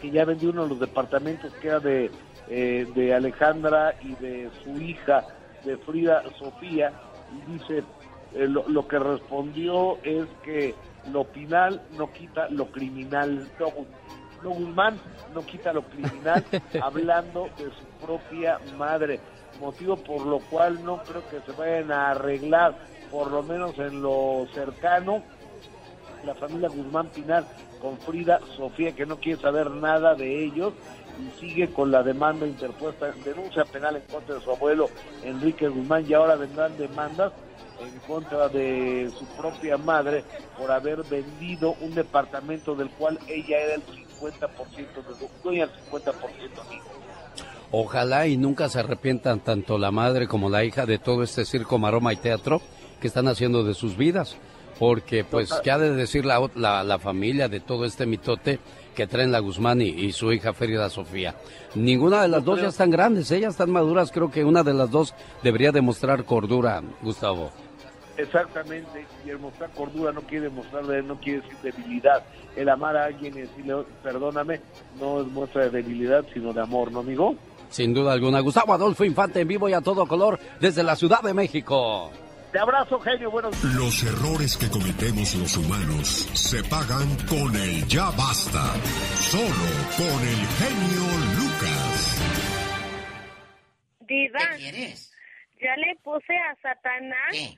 [0.01, 2.09] que ya vendió uno de los departamentos que era de,
[2.49, 5.25] eh, de Alejandra y de su hija,
[5.63, 6.91] de Frida Sofía,
[7.31, 7.83] y dice,
[8.33, 10.73] eh, lo, lo que respondió es que
[11.11, 13.47] lo penal no quita lo criminal.
[14.43, 14.99] No, Guzmán
[15.33, 16.43] no quita lo criminal,
[16.81, 19.19] hablando de su propia madre,
[19.59, 22.75] motivo por lo cual no creo que se vayan a arreglar,
[23.11, 25.23] por lo menos en lo cercano,
[26.25, 27.43] la familia Guzmán Pinar
[27.81, 30.73] con Frida Sofía, que no quiere saber nada de ellos
[31.19, 34.89] y sigue con la demanda interpuesta, denuncia penal en contra de su abuelo
[35.23, 37.33] Enrique Guzmán y ahora vendrán demandas
[37.81, 40.23] en contra de su propia madre
[40.57, 43.81] por haber vendido un departamento del cual ella era el
[44.21, 46.13] 50% de su dueña el 50%
[46.67, 46.85] amigo.
[47.71, 51.77] Ojalá y nunca se arrepientan tanto la madre como la hija de todo este circo,
[51.77, 52.61] maroma y teatro
[52.99, 54.37] que están haciendo de sus vidas.
[54.77, 58.59] Porque, pues, ¿qué ha de decir la, la, la familia de todo este mitote
[58.95, 61.35] que traen la Guzmán y, y su hija Ferida Sofía?
[61.75, 64.11] Ninguna de las dos ya están grandes, ellas están maduras.
[64.11, 67.51] Creo que una de las dos debería demostrar cordura, Gustavo.
[68.17, 72.23] Exactamente, y el mostrar cordura no quiere mostrar, no quiere decir debilidad.
[72.55, 74.59] El amar a alguien y decirle, perdóname,
[74.99, 77.35] no es muestra de debilidad, sino de amor, ¿no, amigo?
[77.69, 78.41] Sin duda alguna.
[78.41, 82.11] Gustavo Adolfo Infante en vivo y a todo color desde la Ciudad de México.
[82.51, 88.11] Te abrazo, genio, buenos Los errores que cometemos los humanos se pagan con el ya
[88.11, 88.73] basta.
[89.15, 91.05] Solo con el genio
[91.39, 92.21] Lucas.
[94.01, 94.39] Diva,
[95.61, 97.55] ya le puse a Satanás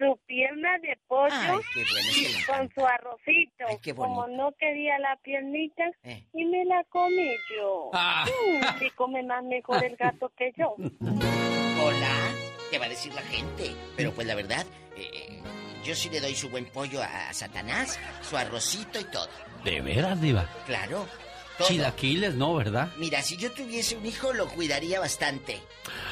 [0.00, 3.64] su pierna de pollo Ay, qué bueno, es que le con su arrocito.
[3.68, 4.14] Ay, qué bonito.
[4.22, 6.24] Como no quería la piernita, Eh.
[6.32, 7.90] y me la comí yo.
[7.92, 8.24] Ah.
[8.26, 10.74] Mm, y come más mejor el gato que yo.
[11.82, 12.32] Hola,
[12.70, 13.70] ¿qué va a decir la gente?
[13.96, 14.64] Pero pues la verdad,
[14.96, 15.42] eh, eh,
[15.84, 19.28] yo sí le doy su buen pollo a, a Satanás, su arrocito y todo.
[19.64, 20.46] ¿De veras, Diva?
[20.66, 21.06] Claro.
[21.60, 21.68] Todo.
[21.68, 22.92] Chilaquiles, ¿no, verdad?
[22.98, 25.60] Mira, si yo tuviese un hijo, lo cuidaría bastante.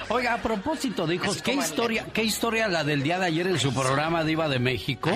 [0.09, 3.47] Oiga, a propósito de hijos, Así ¿qué historia, ¿qué historia la del día de ayer
[3.47, 5.11] en su programa Diva de México?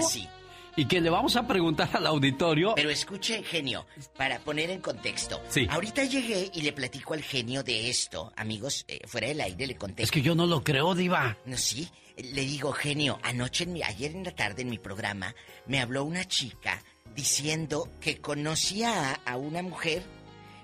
[0.74, 2.72] Y que le vamos a preguntar al auditorio.
[2.74, 3.86] Pero escuche, genio,
[4.16, 5.42] para poner en contexto.
[5.50, 5.66] Sí.
[5.68, 8.32] Ahorita llegué y le platico al genio de esto.
[8.36, 10.02] Amigos, eh, fuera del aire le conté.
[10.02, 11.36] Es que yo no lo creo, Diva.
[11.44, 11.90] No, sí.
[12.16, 15.34] Le digo, genio, anoche, en mi- ayer en la tarde en mi programa,
[15.66, 16.82] me habló una chica
[17.14, 20.02] diciendo que conocía a, a una mujer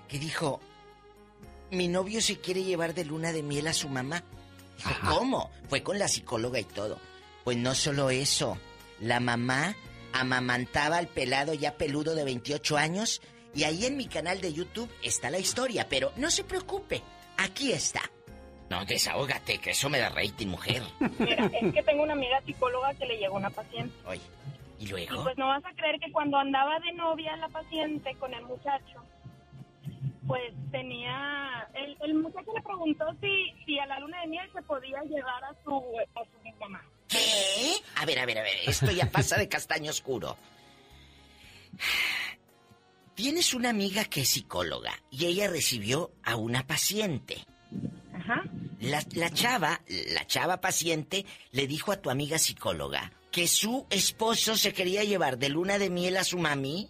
[0.09, 0.59] que dijo,
[1.71, 4.23] mi novio se quiere llevar de luna de miel a su mamá.
[4.77, 5.51] Dijo, ¿cómo?
[5.69, 6.97] Fue con la psicóloga y todo.
[7.43, 8.57] Pues no solo eso,
[8.99, 9.75] la mamá
[10.11, 13.21] amamantaba al pelado ya peludo de 28 años
[13.53, 17.01] y ahí en mi canal de YouTube está la historia, pero no se preocupe,
[17.37, 18.01] aquí está.
[18.69, 20.83] No, desahógate, que eso me da rating, mujer.
[21.19, 23.93] Mira, es que tengo una amiga psicóloga que le llegó una paciente.
[24.05, 24.21] Oye,
[24.79, 25.23] ¿y Y luego?
[25.23, 29.03] pues no vas a creer que cuando andaba de novia la paciente con el muchacho,
[30.29, 31.67] pues tenía...
[31.73, 35.43] El, el muchacho le preguntó si, si a la luna de miel se podía llevar
[35.43, 35.75] a su,
[36.15, 36.85] a su mamá.
[37.07, 37.73] ¿Qué?
[37.95, 40.37] A ver, a ver, a ver, esto ya pasa de castaño oscuro.
[43.15, 47.43] Tienes una amiga que es psicóloga y ella recibió a una paciente.
[48.13, 48.43] Ajá.
[48.81, 49.81] La, la chava,
[50.13, 55.39] la chava paciente, le dijo a tu amiga psicóloga que su esposo se quería llevar
[55.39, 56.87] de luna de miel a su mami.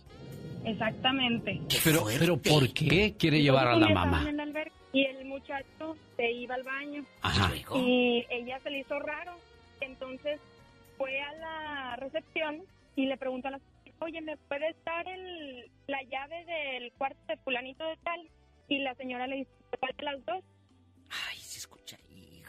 [0.66, 1.62] Exactamente.
[1.84, 4.30] Pero, pero ¿por qué quiere llevar a la mamá?
[4.30, 7.06] en Y el muchacho se iba al baño.
[7.22, 7.52] Ajá.
[7.76, 9.36] Y ella se le hizo raro.
[9.82, 10.40] Entonces
[10.98, 12.62] fue a la recepción
[12.96, 17.20] y le preguntó a la señora, oye, ¿me puedes dar el, la llave del cuarto
[17.28, 18.30] de fulanito de tal?
[18.68, 20.44] Y la señora le dice, ¿cuál de las dos?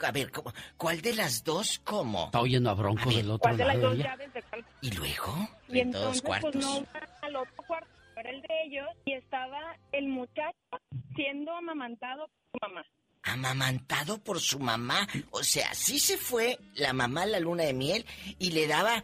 [0.03, 0.53] A ver, ¿cómo?
[0.77, 2.27] ¿cuál de las dos cómo?
[2.27, 4.65] Está oyendo a Bronco del otro ¿Cuál de las dos llaves de tal?
[4.81, 5.49] ¿Y luego?
[5.69, 6.53] Y De entonces, todos cuartos.
[6.53, 6.87] pues no
[7.23, 7.89] al otro cuarto,
[8.21, 10.57] era el de ellos, y estaba el muchacho
[11.15, 12.87] siendo amamantado por su mamá.
[13.23, 15.07] Amamantado por su mamá.
[15.31, 18.07] O sea, sí se fue la mamá a la luna de miel
[18.39, 19.03] y le daba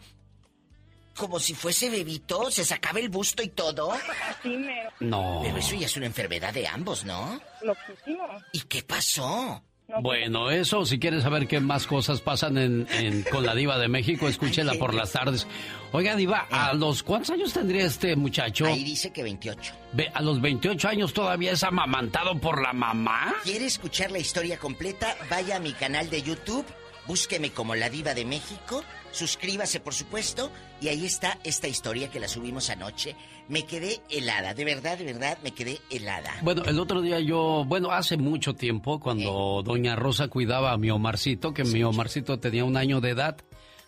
[1.17, 3.93] como si fuese bebito, se sacaba el busto y todo.
[3.93, 4.91] Así mero.
[5.01, 5.41] No.
[5.43, 7.41] Pero eso ya es una enfermedad de ambos, ¿no?
[7.63, 8.27] Loquísimo.
[8.53, 9.63] ¿Y qué pasó?
[10.03, 13.89] Bueno, eso, si quieres saber qué más cosas pasan en, en- con la diva de
[13.89, 15.47] México, escúchela por las tardes.
[15.93, 18.67] Oiga, diva, ¿a los cuántos años tendría este muchacho?
[18.67, 19.73] Ahí dice que 28.
[19.93, 23.35] Ve, ¿A los 28 años todavía es amamantado por la mamá?
[23.45, 25.17] ¿Quiere escuchar la historia completa?
[25.31, 26.67] Vaya a mi canal de YouTube,
[27.07, 28.83] búsqueme como La Diva de México,
[29.13, 30.51] suscríbase por supuesto,
[30.81, 33.15] y ahí está esta historia que la subimos anoche.
[33.49, 36.33] Me quedé helada, de verdad, de verdad, me quedé helada.
[36.43, 40.91] Bueno, el otro día yo, bueno, hace mucho tiempo, cuando doña Rosa cuidaba a mi
[40.91, 43.37] Omarcito, que mi Omarcito tenía un año de edad,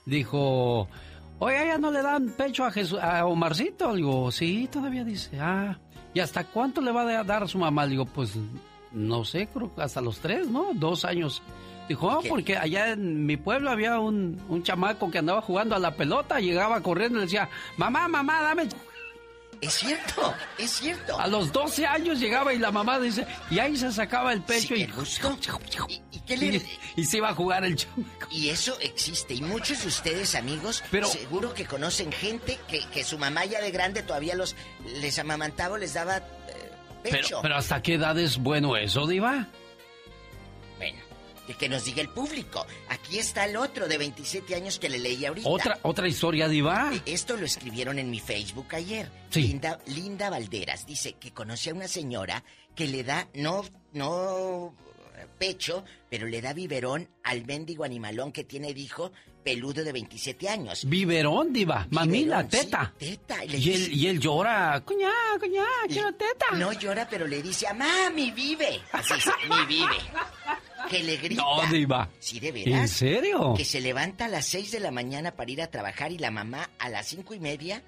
[0.06, 0.88] dijo,
[1.40, 3.90] oiga, ¿ya no le dan pecho a, Jesús, a Omarcito?
[3.90, 5.76] Le digo, sí, todavía dice, ah,
[6.14, 7.84] ¿y hasta cuánto le va a dar a su mamá?
[7.84, 8.34] Le digo, pues,
[8.92, 10.68] no sé, creo que hasta los tres, ¿no?
[10.72, 11.42] Dos años.
[11.88, 15.78] Dijo, ah, porque allá en mi pueblo había un, un chamaco que andaba jugando a
[15.80, 18.68] la pelota, llegaba corriendo y le decía, mamá, mamá, dame
[19.60, 21.18] Es cierto, es cierto.
[21.18, 24.74] a los 12 años llegaba y la mamá dice, y ahí se sacaba el pecho
[24.76, 26.62] y, ¿Y qué le-
[26.96, 28.28] y se iba a jugar el chamaco.
[28.30, 29.34] Y eso existe.
[29.34, 33.70] Y muchos de ustedes, amigos, seguro que conocen gente que, que su mamá ya de
[33.70, 34.54] grande todavía los
[35.00, 36.22] les amamantaba o les daba eh,
[37.02, 37.38] Pero, pecho.
[37.42, 39.46] pero ¿hasta qué edad es bueno eso, Diva?
[41.56, 42.66] Que, nos diga el público.
[42.88, 45.48] Aquí está el otro de 27 años que le leí ahorita.
[45.48, 46.90] ¿Otra, otra historia, Diva?
[47.06, 49.10] Esto lo escribieron en mi Facebook ayer.
[49.30, 49.42] Sí.
[49.48, 52.44] Linda, Linda Valderas dice que conoce a una señora
[52.74, 54.74] que le da, no, no
[55.38, 59.12] pecho, pero le da biberón al mendigo animalón que tiene el hijo
[59.44, 60.84] peludo de 27 años.
[60.84, 61.86] Biberón, diva.
[61.90, 62.92] Mamila, sí, teta.
[62.98, 63.44] teta.
[63.44, 64.82] Y, dice- él, y él llora.
[64.84, 65.10] Coñá,
[65.40, 66.46] coñá, quiero teta.
[66.56, 68.80] No llora, pero le dice, mamá, mi vive.
[68.92, 69.96] Así es, mi vive.
[70.88, 71.42] Que le grita.
[71.42, 72.08] No, diva.
[72.18, 72.80] Sí, de veras.
[72.80, 73.54] ¿En serio?
[73.56, 76.30] Que se levanta a las 6 de la mañana para ir a trabajar y la
[76.30, 77.82] mamá a las cinco y media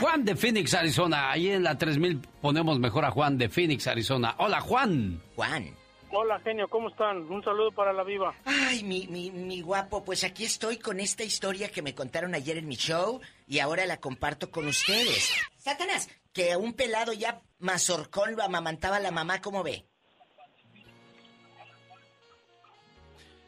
[0.00, 1.30] Juan de Phoenix, Arizona.
[1.30, 4.34] Ahí en la 3000 ponemos mejor a Juan de Phoenix, Arizona.
[4.38, 5.20] Hola, Juan.
[5.34, 5.74] Juan.
[6.10, 7.18] Hola, genio, ¿cómo están?
[7.30, 8.34] Un saludo para la viva.
[8.44, 12.58] Ay, mi, mi, mi guapo, pues aquí estoy con esta historia que me contaron ayer
[12.58, 15.32] en mi show y ahora la comparto con ustedes.
[15.58, 19.84] Satanás, que a un pelado ya mazorcón lo amamantaba la mamá, ¿cómo ve?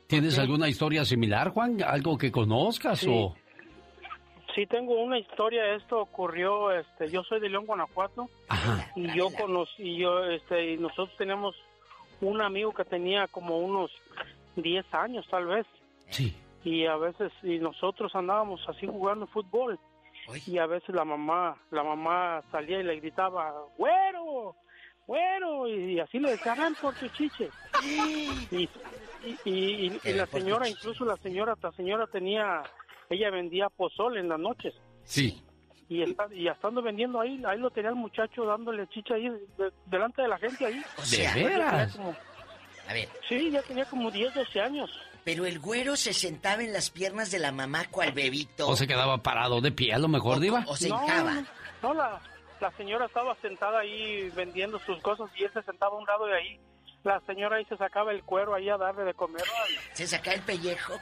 [0.08, 1.82] ¿Tienes alguna historia similar, Juan?
[1.82, 3.06] ¿Algo que conozcas Sí.
[3.10, 3.34] o...?
[4.54, 5.74] Sí, tengo una historia.
[5.74, 8.28] Esto ocurrió, este, yo soy de León, Guanajuato.
[8.96, 11.54] Y yo conocí, y yo, este, y nosotros teníamos
[12.20, 13.90] un amigo que tenía como unos
[14.56, 15.66] 10 años, tal vez.
[16.10, 16.34] Sí.
[16.64, 19.78] Y a veces, y nosotros andábamos así jugando fútbol.
[20.46, 24.56] Y a veces la mamá, la mamá salía y le gritaba, ¡Güero!
[25.06, 25.68] ¡Güero!
[25.68, 27.48] Y, así le decía, ven por tu chiche.
[27.84, 28.68] Y, y,
[29.44, 32.62] y- y- y la señora, incluso la señora, la señora tenía,
[33.10, 34.74] ella vendía pozole en las noches.
[35.04, 35.42] Sí.
[35.88, 39.72] Y, está, y estando vendiendo ahí, ahí lo tenía el muchacho dándole chicha ahí, de-
[39.86, 40.82] delante de la gente ahí.
[40.98, 41.96] sea, tenía veras?
[41.96, 42.14] como-
[42.88, 43.08] A ver.
[43.28, 44.90] Sí, ya tenía como 10, 12 años.
[45.24, 48.68] Pero el güero se sentaba en las piernas de la mamá cual bebito.
[48.68, 50.60] ¿O se quedaba parado de pie a lo mejor, Diva?
[50.60, 51.44] no, No,
[51.82, 52.20] no, la,
[52.60, 56.26] la señora estaba sentada ahí vendiendo sus cosas y él se sentaba a un lado
[56.26, 56.60] de ahí.
[57.04, 59.42] La señora ahí se sacaba el cuero ahí a darle de comer.
[59.92, 60.94] Se sacaba el pellejo.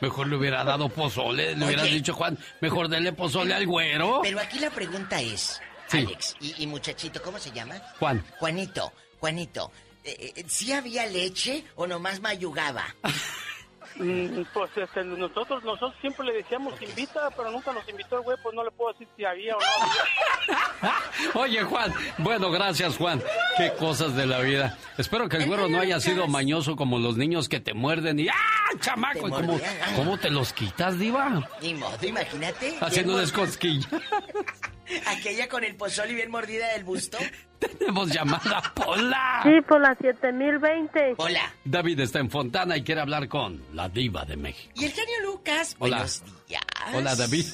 [0.00, 4.20] Mejor le hubiera dado pozole, le hubieras dicho, Juan, mejor dele pozole al güero.
[4.22, 5.98] Pero aquí la pregunta es, Sí.
[5.98, 7.74] Alex y, y muchachito, ¿cómo se llama?
[7.98, 8.24] Juan.
[8.38, 9.72] Juanito, Juanito,
[10.04, 12.94] eh, eh, ¿sí había leche o nomás mayugaba?
[13.96, 18.36] Mm, Pues este, nosotros nosotros siempre le decíamos invita, pero nunca nos invitó el güey,
[18.42, 21.30] pues no le puedo decir si había o no.
[21.40, 21.92] Oye, Juan.
[22.18, 23.22] Bueno, gracias, Juan.
[23.56, 24.78] Qué cosas de la vida.
[24.96, 28.28] Espero que el güero no haya sido mañoso como los niños que te muerden y
[28.28, 28.34] ¡ah,
[28.80, 29.20] chamaco!
[29.22, 29.60] Te ¿Y ¿Cómo,
[29.96, 31.46] cómo te los quitas, Diva?
[31.60, 32.76] Ni modo, imagínate.
[33.18, 33.88] Descosquilla.
[33.90, 34.02] mor-
[35.06, 37.18] Aquella con el pozol y bien mordida del busto.
[37.58, 39.40] Tenemos llamada Pola.
[39.44, 41.14] Sí, por las 7020.
[41.18, 41.52] Hola.
[41.64, 44.72] David está en Fontana y quiere hablar con la Diva de México.
[44.76, 45.76] Y el genio Lucas.
[45.78, 45.96] Hola.
[45.98, 46.62] Buenos días.
[46.94, 47.44] Hola, David.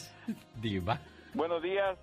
[0.60, 1.00] Diva.
[1.34, 1.96] Buenos días,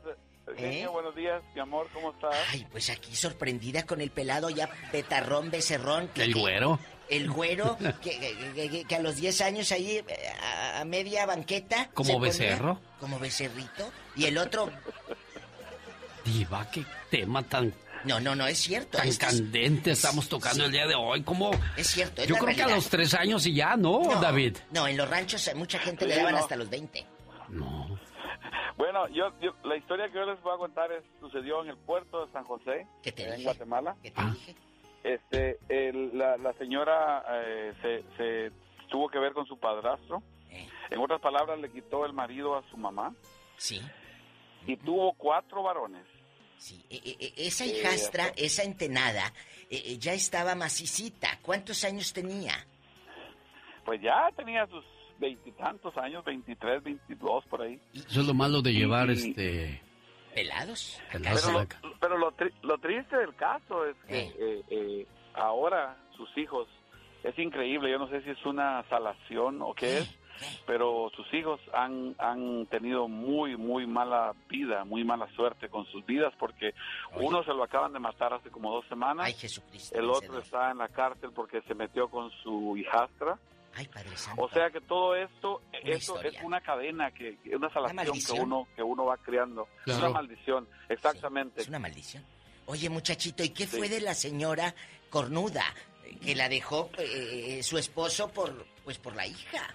[0.57, 2.35] genio, buenos días, mi amor, ¿cómo estás?
[2.35, 2.47] ¿Eh?
[2.51, 6.07] Ay, pues aquí sorprendida con el pelado ya petarrón, becerrón.
[6.09, 6.79] que- El que- güero.
[7.09, 11.25] El güero, que, que- que- que a los 10 años ahí eh, a, a media
[11.25, 11.89] banqueta.
[11.93, 12.79] ¿Como ponía becerro?
[12.99, 13.91] Como becerrito.
[14.15, 14.69] Y el otro,
[16.25, 17.73] Diva, qué tema tan,
[18.05, 18.97] no, no, no, es cierto.
[18.97, 21.21] tan este es- candente estamos tocando el día de hoy.
[21.23, 21.51] ¿Cómo?
[21.75, 22.75] Es cierto, es Yo la creo que a realidad.
[22.77, 24.57] los tres años y ya, ¿no, No, David?
[24.71, 26.39] No, en los ranchos mucha gente le Sí, daban no.
[26.39, 27.05] hasta los 20.
[28.77, 31.77] Bueno, yo, yo- la historia que yo les voy a contar es, sucedió en el
[31.77, 33.95] puerto de San José, en Guatemala.
[35.03, 38.51] Este, el- la, la señora eh, se, se
[38.89, 40.23] tuvo que ver con su padrastro.
[40.89, 43.13] En otras palabras, le quitó el marido a su mamá.
[43.57, 43.81] Sí.
[44.67, 46.05] Y tuvo cuatro varones.
[46.89, 49.33] E- e- esa hijastra, esa entenada,
[49.69, 51.39] eh, eh, ya estaba macicita.
[51.41, 52.53] ¿Cuántos años tenía?
[53.83, 54.85] Pues ya tenía sus
[55.19, 57.79] veintitantos años, 23, 22 por ahí.
[57.93, 59.81] Eso es lo malo de llevar este
[60.33, 61.01] ¿Pelados?
[61.99, 62.33] Pero, lo,
[62.63, 66.67] lo, triste del caso es que eh, eh, ahora sus hijos,
[67.23, 70.15] es increíble, yo no sé si es una salación o qué es,
[70.65, 76.05] pero sus hijos han, han tenido muy, muy mala vida, muy mala suerte con sus
[76.05, 76.73] vidas, porque
[77.15, 79.33] uno se lo acaban de matar hace como dos semanas,
[79.91, 83.37] el otro está en la cárcel porque se metió con su hijastra.
[84.37, 88.83] O sea que todo esto, esto es una cadena, que una salación que uno que
[88.83, 89.67] uno va creando.
[89.85, 91.61] Es una maldición, exactamente.
[91.61, 92.23] es una maldición.
[92.65, 94.73] Oye, muchachito, ¿y qué fue de la señora
[95.09, 95.63] cornuda
[96.23, 99.73] que la dejó eh, su esposo por pues por la hija?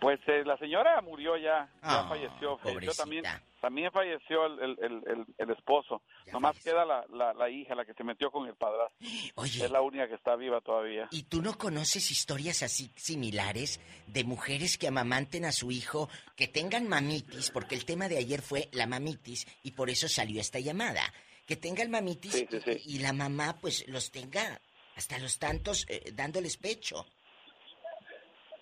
[0.00, 2.58] Pues eh, la señora murió ya, ya ah, falleció.
[2.96, 3.24] también,
[3.60, 6.02] también falleció el, el, el, esposo.
[6.32, 8.96] Nomás queda la, la, hija, la que se metió con el padrastro.
[9.36, 9.64] Oye.
[9.64, 11.08] Es la única que está viva todavía.
[11.10, 16.46] ¿Y tú no conoces historias así similares de mujeres que amamanten a su hijo, que
[16.46, 17.50] tengan mamitis?
[17.50, 21.02] Porque el tema de ayer fue la mamitis y por eso salió esta llamada.
[21.46, 22.44] Que tengan mamitis
[22.84, 24.60] Y, la mamá pues los tenga
[24.96, 27.06] hasta los tantos eh, dándoles pecho.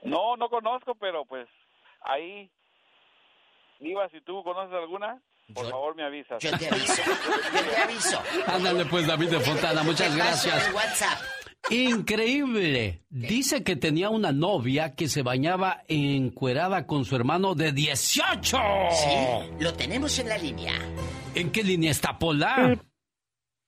[0.05, 1.49] No, no conozco, pero pues
[2.03, 2.49] ahí,
[3.81, 5.21] Diva, si tú conoces alguna,
[5.53, 6.43] por favor me avisas.
[6.43, 8.23] Yo te aviso, yo te aviso.
[8.47, 10.73] Ándale pues, David de Fontana, muchas gracias.
[10.73, 11.19] WhatsApp.
[11.71, 13.03] Increíble.
[13.09, 18.59] Dice que tenía una novia que se bañaba encuerada con su hermano de 18.
[18.91, 19.17] Sí,
[19.61, 20.75] lo tenemos en la línea.
[21.35, 22.77] ¿En qué línea está Pola?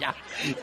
[0.00, 0.14] ya,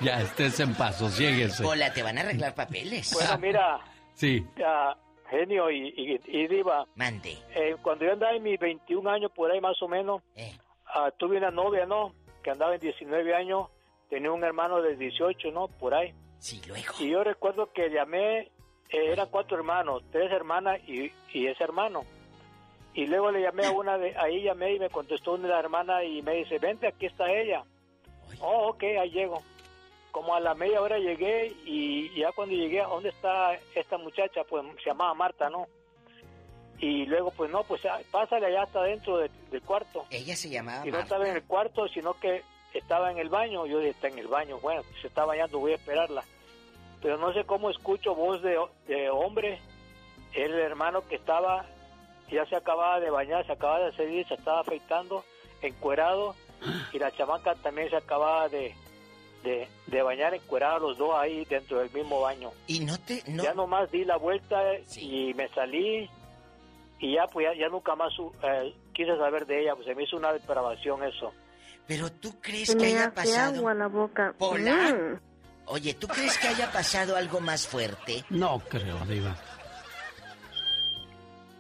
[0.02, 1.66] ya, estés en paso, siéguese.
[1.66, 3.12] Hola, te van a arreglar papeles.
[3.14, 3.80] Bueno, mira.
[4.14, 4.46] Sí.
[4.58, 4.96] Ya,
[5.30, 6.86] genio y, y, diva.
[6.96, 7.38] Mande.
[7.56, 10.56] Eh, cuando yo andaba en mis 21 años, por ahí más o menos, eh.
[10.94, 12.14] Ah, tuve una novia, ¿no?
[12.44, 13.70] Que andaba en 19 años,
[14.10, 15.68] tenía un hermano de 18, ¿no?
[15.68, 16.14] Por ahí.
[16.40, 16.94] Sí, luego.
[17.00, 18.40] Y yo recuerdo que llamé,
[18.90, 22.04] eh, eran cuatro hermanos, tres hermanas y, y, ese hermano.
[22.94, 25.64] Y luego le llamé a una de, ahí llamé y me contestó una de las
[25.64, 27.64] hermanas y me dice, vente, aquí está ella.
[28.40, 29.44] Oh, ok, ahí llego.
[30.12, 34.44] Como a la media hora llegué y ya cuando llegué, ¿dónde está esta muchacha?
[34.44, 35.68] Pues se llamaba Marta, ¿no?
[36.82, 40.06] Y luego, pues no, pues pásale allá hasta dentro del cuarto.
[40.10, 40.88] Ella se llamaba.
[40.88, 42.44] Y no estaba en el cuarto, sino que
[42.74, 43.66] estaba en el baño.
[43.66, 44.60] Yo dije, está en el baño.
[44.60, 46.24] Bueno, se está bañando, voy a esperarla.
[47.02, 48.58] Pero no sé cómo escucho voz de,
[48.88, 49.60] de hombre.
[50.34, 51.66] El hermano que estaba,
[52.32, 55.26] ya se acababa de bañar, se acababa de salir, se estaba afeitando,
[55.62, 56.36] encuerado.
[56.94, 58.74] Y la chamaca también se acababa de,
[59.44, 62.52] de, de, bañar encuerados los dos ahí dentro del mismo baño.
[62.68, 63.24] Y no te...
[63.28, 63.44] No...
[63.44, 64.62] Ya nomás di la vuelta
[64.98, 66.10] y me salí
[67.00, 68.12] y ya pues ya, nunca más
[68.44, 71.34] eh, quise saber de ella, pues se me hizo una depravación eso.
[71.88, 74.36] Pero tú crees que haya pasado agua la boca.
[74.40, 74.94] Hola.
[74.94, 75.20] Mm.
[75.66, 78.24] Oye, ¿tú crees que haya pasado algo más fuerte?
[78.30, 79.36] No creo, Diva.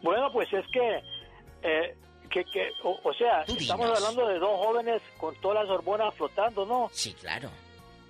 [0.02, 1.04] Bueno, pues es que
[1.62, 1.96] eh,
[2.30, 6.90] que, que o, sea, estamos hablando de dos jóvenes con todas las hormonas flotando, ¿no?
[6.92, 7.50] Sí, claro.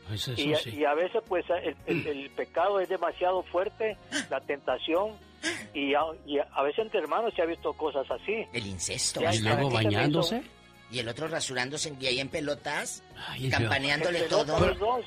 [0.08, 1.46] Pues y, y, a veces pues
[1.86, 3.96] el, el, pecado es demasiado fuerte,
[4.30, 5.12] la tentación
[5.74, 6.02] y a,
[6.54, 8.46] a, veces entre hermanos se ha visto cosas así.
[8.54, 9.22] El incesto.
[9.32, 10.44] ¿Y luego bañándose?
[10.92, 13.04] Y el otro rasurándose y ahí en pelotas,
[13.52, 14.58] campaneándole todo.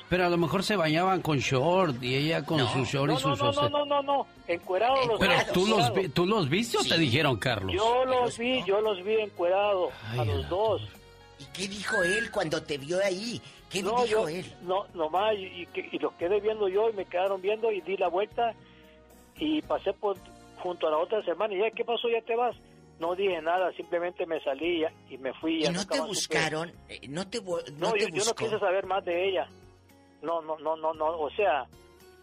[0.07, 3.27] Pero, a lo mejor se bañaban con short y ella con su short y su
[3.27, 6.97] no, no, no, no, no, encuerados los Pero tú los, tú los viste o te
[6.97, 7.75] dijeron, Carlos?
[7.75, 10.81] Yo los vi, yo los vi encuerados, a los dos.
[11.37, 13.41] ¿Y qué dijo él cuando te vio ahí?
[13.69, 14.45] ¿Qué dijo él?
[14.61, 17.97] No, nomás, y, y, y los quedé viendo yo y me quedaron viendo y di
[17.97, 18.53] la vuelta
[19.37, 20.17] y pasé por
[20.59, 22.09] junto a la otra semana y ya, ¿qué pasó?
[22.09, 22.55] ¿Ya te vas?
[22.99, 25.65] No dije nada, simplemente me salí y me fui.
[25.65, 26.71] ¿Y no te buscaron?
[26.87, 29.47] Eh, ¿No te, no, yo, no quise saber más de ella.
[30.21, 31.65] No, no, no, no, no, o sea,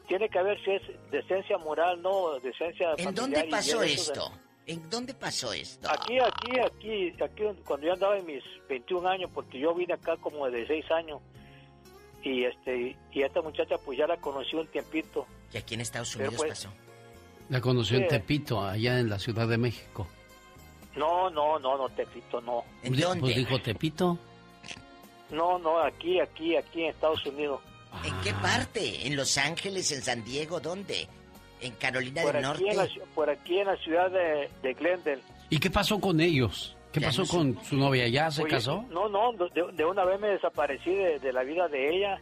[0.08, 4.32] tiene que haber si es decencia moral, no decencia ¿En dónde pasó esto?
[4.66, 5.90] ¿En dónde pasó esto?
[5.90, 10.16] Aquí, aquí, aquí, aquí, cuando yo andaba en mis 21 años, porque yo vine acá
[10.16, 11.20] como de 6 años,
[12.22, 15.26] y este y esta muchacha pues ya la conocí un tiempito.
[15.52, 16.72] ¿Y aquí en Estados Unidos pues, pasó?
[17.50, 20.06] La conoció en Tepito, allá en la Ciudad de México.
[20.96, 22.64] No, no, no, no, Tepito, no.
[22.84, 23.20] ¿En pues, dónde?
[23.20, 24.18] Pues dijo Tepito.
[25.30, 27.60] No, no, aquí, aquí, aquí en Estados Unidos.
[28.04, 29.06] ¿En qué parte?
[29.06, 30.60] ¿En Los Ángeles, en San Diego?
[30.60, 31.08] ¿Dónde?
[31.60, 32.64] ¿En Carolina del Norte?
[33.14, 35.22] por aquí en la ciudad de, de Glendale.
[35.50, 36.76] ¿Y qué pasó con ellos?
[36.92, 38.06] ¿Qué pasó con su novia?
[38.08, 38.84] ¿Ya se Oye, casó?
[38.90, 42.20] No, no, de, de una vez me desaparecí de, de la vida de ella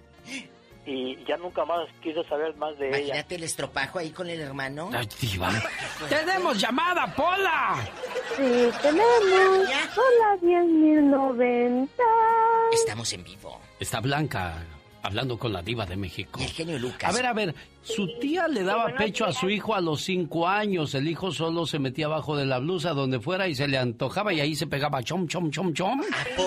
[0.89, 2.99] y ya nunca más quise saber más de ella.
[2.99, 4.89] Imagínate el estropajo ahí con el hermano.
[4.95, 5.51] Ay, diva.
[6.09, 7.87] ¡Tenemos llamada, Pola!
[8.35, 9.69] Sí, tenemos.
[9.97, 11.89] Hola, 10.090.
[12.73, 13.61] Estamos en vivo.
[13.79, 14.65] Está Blanca
[15.03, 16.41] hablando con la diva de México.
[16.41, 17.11] El genio Lucas.
[17.11, 20.49] A ver, a ver, su tía le daba pecho a su hijo a los cinco
[20.49, 20.95] años.
[20.95, 24.33] El hijo solo se metía abajo de la blusa donde fuera y se le antojaba
[24.33, 26.01] y ahí se pegaba chom, chom, chom, chom.
[26.03, 26.43] Sí,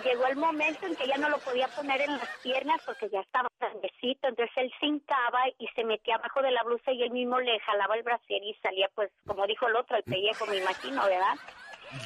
[0.00, 3.20] llegó el momento en que ya no lo podía poner en las piernas porque ya
[3.20, 7.10] estaba grandecito, entonces él se hincaba y se metía abajo de la blusa y él
[7.10, 10.58] mismo le jalaba el brasier y salía, pues, como dijo el otro, el pellejo, me
[10.58, 11.34] imagino, ¿verdad?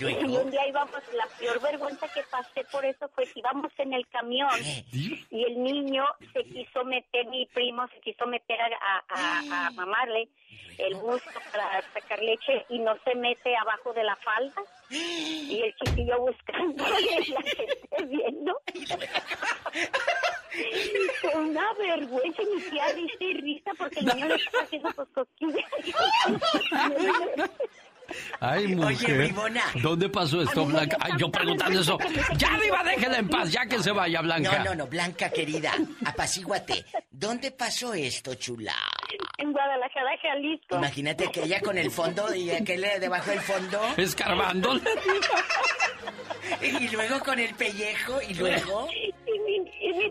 [0.01, 3.93] Y un día íbamos, la peor vergüenza que pasé por eso fue que íbamos en
[3.95, 4.49] el camión
[5.31, 10.29] y el niño se quiso meter, mi primo se quiso meter a, a, a- mamarle
[10.79, 15.75] el busto para sacar leche y no se mete abajo de la falda y el
[15.77, 18.61] chiquillo buscando y la gente viendo.
[21.21, 22.85] Fue una vergüenza mi tía
[23.21, 25.65] y risa porque el niño le estaba haciendo pues cosquillas.
[28.41, 29.19] Ay, mujer.
[29.19, 29.63] bribona.
[29.83, 30.97] ¿Dónde pasó esto, Blanca?
[31.01, 31.99] Ay, yo preguntando eso.
[32.37, 34.59] Ya, diva, déjela en paz, ya que se vaya, Blanca.
[34.59, 35.73] No, no, no, Blanca querida,
[36.05, 36.85] apacíguate.
[37.11, 38.75] ¿Dónde pasó esto, chula?
[39.39, 40.77] En Guadalajara, Jalisco.
[40.77, 43.81] Imagínate aquella con el fondo y aquel debajo del fondo.
[43.97, 44.81] Escarbando.
[46.63, 48.89] Y luego con el pellejo y luego.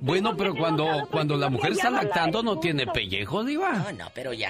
[0.01, 3.71] Bueno, pero cuando, cuando la mujer está lactando no tiene pellejo, diva.
[3.73, 4.49] No, no, pero ya.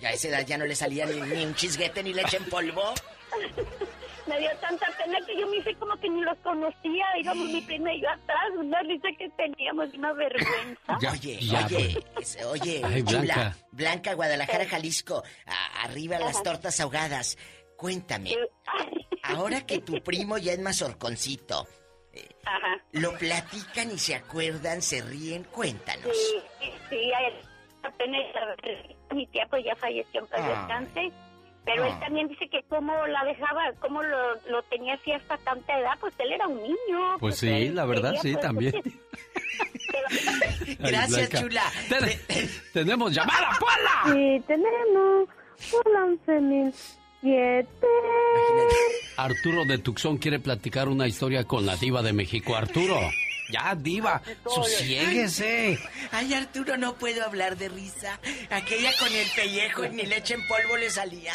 [0.00, 2.44] Ya a esa edad ya no le salía ni, ni un chisguete ni leche en
[2.44, 2.82] polvo.
[4.26, 7.04] Me dio tanta pena que yo me hice como que ni los conocía.
[7.20, 10.96] Íbamos mi prima y yo atrás, una risa que teníamos, una vergüenza.
[11.12, 13.20] oye, ya, oye, es- oye, Ay, chula.
[13.20, 13.56] Blanca.
[13.72, 15.22] Blanca, Guadalajara, Jalisco.
[15.44, 17.36] a- arriba las tortas ahogadas.
[17.76, 18.34] Cuéntame,
[19.24, 21.66] ahora que tu primo ya es mazorconcito,
[22.46, 26.16] eh, lo platican y se acuerdan, se ríen, cuéntanos.
[26.16, 27.34] Sí, sí, sí, a él
[27.82, 28.20] apenas
[29.14, 31.12] mi tía pues ya falleció en paz descanse.
[31.66, 32.00] Pero él Ah.
[32.00, 36.12] también dice que cómo la dejaba, cómo lo, lo tenía así hasta tanta edad, pues
[36.18, 37.16] él era un niño.
[37.18, 38.74] Pues sí, él la verdad, quería, sí, pues, también.
[40.78, 41.40] Gracias, Blanca.
[41.40, 41.62] chula.
[41.88, 44.14] Ten- tenemos llamada, Pola.
[44.14, 45.28] Sí, tenemos.
[45.72, 46.16] Hola,
[47.24, 47.66] 11.007.
[49.16, 52.54] Arturo de Tucson quiere platicar una historia con la diva de México.
[52.56, 52.98] Arturo,
[53.50, 55.78] ya, diva, sosiéguese.
[56.10, 58.18] Ay, Arturo, no puedo hablar de risa.
[58.50, 61.32] Aquella con el pellejo y ni leche en polvo le salía.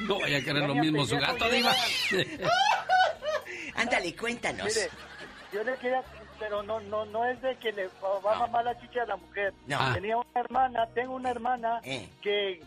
[0.00, 1.74] No vaya a querer lo mismo su gato, diva.
[3.76, 4.66] Ándale, cuéntanos.
[4.66, 4.88] Mire,
[5.52, 6.02] yo le quería,
[6.38, 9.16] pero no, no, no es de que le va a mamar la chicha a la
[9.16, 9.52] mujer.
[9.66, 9.76] No.
[9.78, 9.92] Ah.
[9.94, 12.08] Tenía una hermana, tengo una hermana Eh.
[12.22, 12.62] que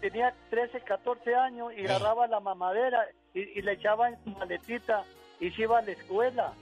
[0.00, 5.04] tenía 13, 14 años y agarraba la mamadera y, y le echaba en su maletita
[5.40, 6.52] y se iba a la escuela.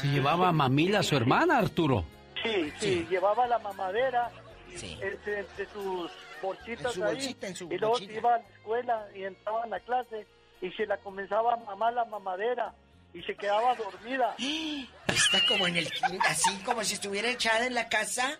[0.00, 2.04] Se llevaba mamila a su hermana, Arturo.
[2.42, 4.30] Sí, sí, llevaba la mamadera
[4.72, 8.12] entre, entre sus bolsitas En su ahí bolsita, en su y luego bolsita.
[8.14, 10.26] iba a la escuela y entraba en la clase
[10.62, 12.72] y se la comenzaba a mamar la mamadera
[13.12, 14.34] y se quedaba dormida.
[15.08, 15.88] Está como en el
[16.28, 18.38] así como si estuviera echada en la casa.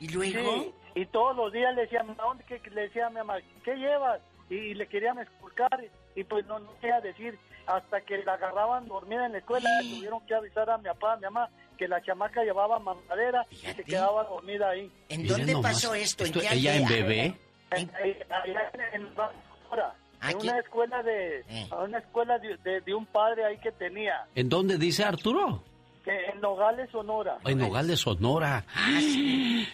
[0.00, 0.62] Y luego.
[0.62, 2.60] Sí, y todos los días le decía, mamá, ¿dónde qué?
[2.70, 4.20] le decía a mi mamá, ¿qué llevas?
[4.48, 5.70] Y, y le querían esculcar
[6.16, 9.94] y, pues no, no quería decir, hasta que la agarraban dormida en la escuela, le
[9.96, 11.48] tuvieron que avisar a mi papá, a mi mamá,
[11.78, 14.90] que la chamaca llevaba mamadera y se quedaba dormida ahí.
[15.08, 16.24] ¿En dónde nomás, pasó esto?
[16.24, 17.34] ¿En esto- qué ella en bebé.
[17.70, 20.48] En, en- allá en- en Sonora, en Aquí.
[20.48, 21.44] una escuela de,
[21.84, 25.62] una escuela de, de- de un padre ahí que tenía, ¿En dónde dice Arturo?
[26.04, 27.38] Que en Nogales, Sonora.
[27.44, 28.64] En Nogales, Sonora.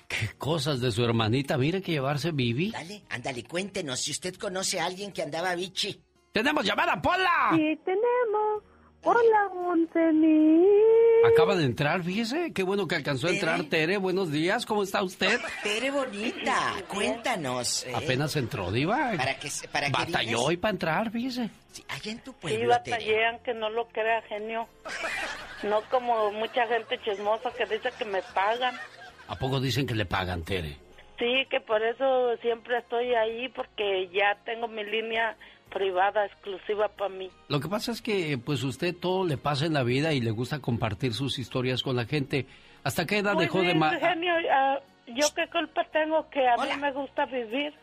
[0.08, 1.56] Qué cosas de su hermanita.
[1.58, 2.70] Mire que llevarse Vivi.
[2.70, 6.00] Dale, ándale, cuéntenos si usted conoce a alguien que andaba bichi.
[6.32, 7.50] ¡Tenemos llamada, Pola!
[7.54, 8.62] Sí, tenemos.
[9.08, 10.66] Hola, 11.000.
[11.32, 12.52] Acaba de entrar, fíjese.
[12.52, 13.98] Qué bueno que alcanzó a entrar, Tere.
[13.98, 15.38] Buenos días, ¿cómo está usted?
[15.62, 17.86] Tere bonita, cuéntanos.
[17.86, 17.92] ¿eh?
[17.94, 19.12] Apenas entró, Diva.
[19.16, 21.50] Para que, se- para que Batalló digas- hoy para entrar, fíjese.
[21.88, 22.90] Allá en tu Sí, pueblo, Tere.
[22.96, 24.68] batallean que no lo crea genio.
[25.62, 28.74] No como mucha gente chismosa que dice que me pagan.
[29.28, 30.76] ¿A poco dicen que le pagan, Tere?
[31.18, 35.36] Sí, que por eso siempre estoy ahí porque ya tengo mi línea
[35.70, 37.30] privada exclusiva para mí.
[37.48, 40.30] Lo que pasa es que, pues, usted todo le pasa en la vida y le
[40.30, 42.46] gusta compartir sus historias con la gente.
[42.84, 43.74] ¿Hasta qué edad Muy dejó de...
[43.74, 44.78] ma- genio, ah,
[45.08, 47.74] ¿yo qué culpa tengo que a mí me gusta vivir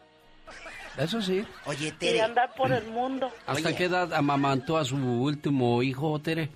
[0.97, 1.45] Eso sí.
[1.65, 3.29] Oye, y andar por el mundo?
[3.45, 6.49] ¿Hasta qué edad amamantó a su último hijo, Tere?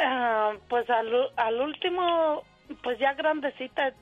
[0.00, 2.42] Ah, pues al, al último,
[2.82, 3.92] pues ya grandecita,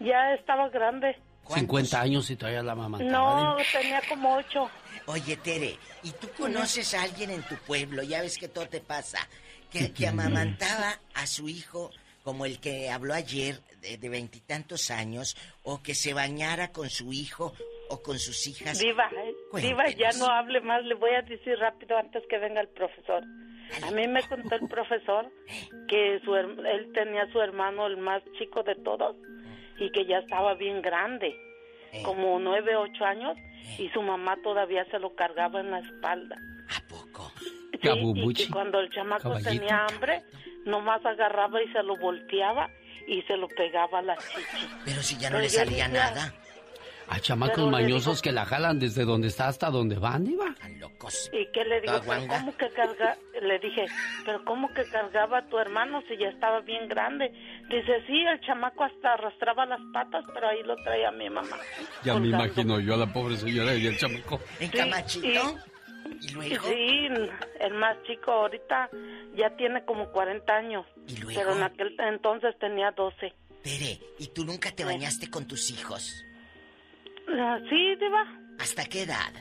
[0.00, 1.16] ya estaba grande.
[1.54, 2.98] 50 años y todavía la mamá.
[2.98, 4.70] No, tenía como 8.
[5.06, 8.02] Oye, Tere, ¿y tú conoces a alguien en tu pueblo?
[8.02, 9.18] Ya ves que todo te pasa.
[9.70, 11.92] Que, que amamantaba a su hijo
[12.24, 17.52] como el que habló ayer de veintitantos años o que se bañara con su hijo
[17.88, 18.78] o con sus hijas.
[18.78, 22.60] Diva, eh, Diva, ya no hable más, le voy a decir rápido antes que venga
[22.60, 23.24] el profesor.
[23.82, 25.30] A mí me contó el profesor
[25.88, 29.16] que su, él tenía su hermano el más chico de todos
[29.80, 31.34] y que ya estaba bien grande,
[31.92, 32.02] eh.
[32.04, 33.36] como nueve, ocho años,
[33.78, 36.36] y su mamá todavía se lo cargaba en la espalda.
[36.68, 37.32] ¿A poco?
[37.72, 40.22] y que cuando el chamaco tenía hambre,
[40.66, 42.68] nomás agarraba y se lo volteaba
[43.06, 44.68] y se lo pegaba a la chichi.
[44.84, 46.34] Pero si ya no le salía nada.
[47.10, 50.54] Hay chamacos mañosos que la jalan desde donde está hasta donde van, Iba.
[50.78, 51.28] locos.
[51.32, 53.16] Y que le digo, ¿cómo que carga?
[53.42, 53.86] Le dije,
[54.24, 57.32] pero ¿cómo que cargaba a tu hermano si ya estaba bien grande?
[57.68, 61.56] Dice, sí, el chamaco hasta arrastraba las patas, pero ahí lo traía mi mamá.
[62.04, 64.40] Ya me imagino yo a la pobre señora y el chamaco.
[64.60, 65.58] ¿En camachito?
[66.20, 66.68] ¿Y, luego?
[66.68, 67.08] Sí,
[67.58, 68.88] el más chico ahorita
[69.34, 70.86] ya tiene como 40 años.
[71.08, 71.40] ¿Y luego?
[71.40, 73.34] Pero en aquel entonces tenía 12.
[73.64, 76.24] Tere, ¿y tú nunca te bañaste con tus hijos?
[77.38, 78.24] Ah, sí, Diva.
[78.58, 79.32] ¿Hasta qué edad?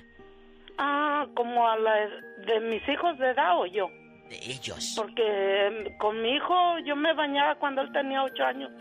[0.77, 1.93] Ah, como a la
[2.45, 3.89] de mis hijos de edad o yo.
[4.29, 4.93] De ellos.
[4.95, 8.71] Porque em, con mi hijo yo me bañaba cuando él tenía ocho años.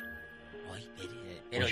[1.50, 1.66] pero,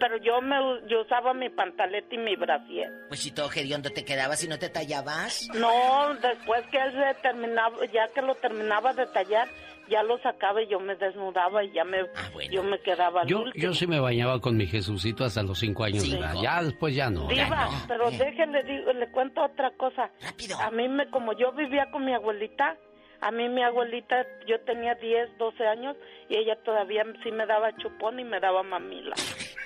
[0.00, 0.56] pero yo me
[0.88, 2.90] yo usaba mi pantaleta y mi brasier.
[3.08, 5.48] Pues si todo geriondo te quedabas y no te tallabas.
[5.54, 9.48] No, después que él se terminaba, ya que lo terminaba de tallar,
[9.88, 13.44] ya lo sacaba y yo me desnudaba y ya me, ah, yo me quedaba yo,
[13.54, 16.34] yo sí me bañaba con mi Jesucito hasta los cinco años de edad.
[16.42, 17.28] Ya después ya no.
[17.28, 20.10] Diva, pero déjenle, digo, le cuento otra cosa.
[20.20, 20.58] Rápido.
[20.60, 22.76] A mí, me, como yo vivía con mi abuelita,
[23.20, 25.96] a mí mi abuelita, yo tenía 10, 12 años
[26.28, 29.14] y ella todavía sí me daba chupón y me daba mamila.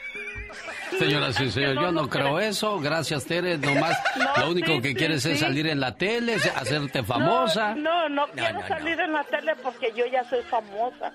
[0.98, 2.78] Señora, sí, señor, yo no creo eso.
[2.80, 3.58] Gracias, Tere.
[3.58, 3.98] Nomás
[4.38, 7.74] lo único que quieres es salir en la tele, hacerte famosa.
[7.74, 11.12] No, no, quiero salir en la tele porque yo ya soy famosa.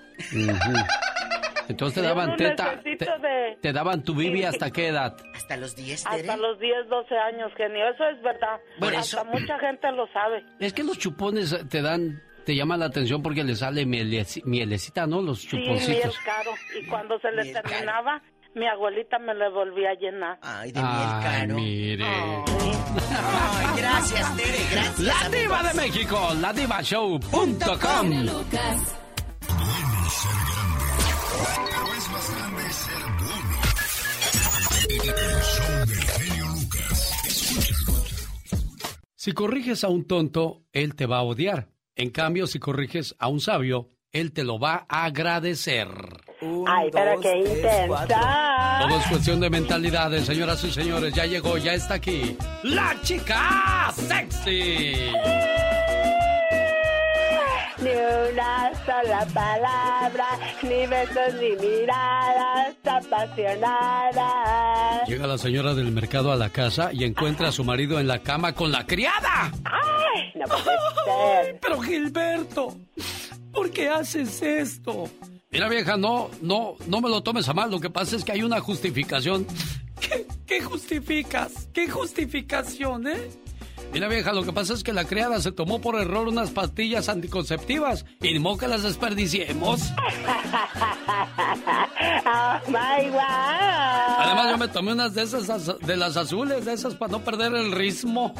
[1.67, 2.81] Entonces te daban teta,
[3.61, 5.15] te, daban tu bibi hasta qué edad?
[5.33, 7.87] Hasta los 10, Hasta los 10, 12 años, genio.
[7.89, 8.59] Eso es verdad.
[8.97, 10.43] hasta mucha gente lo sabe.
[10.59, 15.21] Es que los chupones te dan te llama la atención porque le sale mielecita, ¿no?
[15.21, 15.85] Los chuponcitos.
[15.85, 16.51] Sí, miel caro.
[16.79, 18.21] Y cuando se le terminaba,
[18.55, 20.39] mi abuelita me lo volvía a llenar.
[20.41, 21.55] Ay, de miel caro.
[21.55, 22.05] mire.
[22.05, 24.99] Ay, gracias, Tere, gracias.
[24.99, 28.09] La Diva de México, ladivashow.com.
[28.09, 28.43] Bueno
[30.13, 31.09] ser grande,
[31.65, 33.55] pero es más grande ser bueno.
[35.03, 36.97] El show del genio Lucas.
[37.25, 38.63] Escúchalo.
[39.15, 41.69] Si corriges a un tonto, él te va a odiar.
[41.95, 45.87] En cambio, si corriges a un sabio, él te lo va a agradecer.
[46.67, 48.79] Ay, pero qué intensa.
[48.79, 51.13] Todo es cuestión de mentalidades, señoras y señores.
[51.13, 52.37] Ya llegó, ya está aquí.
[52.63, 54.93] La chica sexy.
[57.83, 60.27] Ni una sola palabra,
[60.61, 65.09] ni besos ni miradas apasionadas.
[65.09, 68.19] Llega la señora del mercado a la casa y encuentra a su marido en la
[68.19, 69.51] cama con la criada.
[69.65, 70.31] ¡Ay!
[70.35, 71.59] No puede ser.
[71.61, 72.77] Pero Gilberto,
[73.51, 75.09] ¿por qué haces esto?
[75.51, 77.69] Mira vieja, no, no, no me lo tomes a mal.
[77.69, 79.45] Lo que pasa es que hay una justificación.
[79.99, 81.67] ¿Qué, qué justificas?
[81.73, 83.29] ¿Qué justificación, eh?
[83.93, 87.09] Mira vieja, lo que pasa es que la criada se tomó por error unas pastillas
[87.09, 89.93] anticonceptivas y ni que las desperdiciemos.
[92.25, 93.17] oh my
[94.17, 97.53] Además yo me tomé unas de esas de las azules, de esas para no perder
[97.53, 98.33] el ritmo.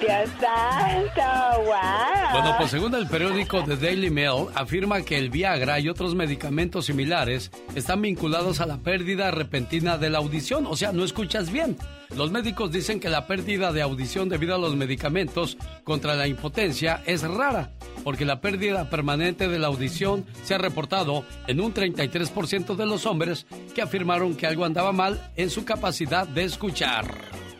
[0.00, 2.32] Dios santo, wow.
[2.32, 6.86] Bueno, pues según el periódico The Daily Mail, afirma que el Viagra y otros medicamentos
[6.86, 11.76] similares están vinculados a la pérdida repentina de la audición, o sea, no escuchas bien.
[12.14, 17.02] Los médicos dicen que la pérdida de audición debido a los medicamentos contra la impotencia
[17.06, 17.72] es rara,
[18.04, 23.06] porque la pérdida permanente de la audición se ha reportado en un 33% de los
[23.06, 27.06] hombres que afirmaron que algo andaba mal en su capacidad de escuchar.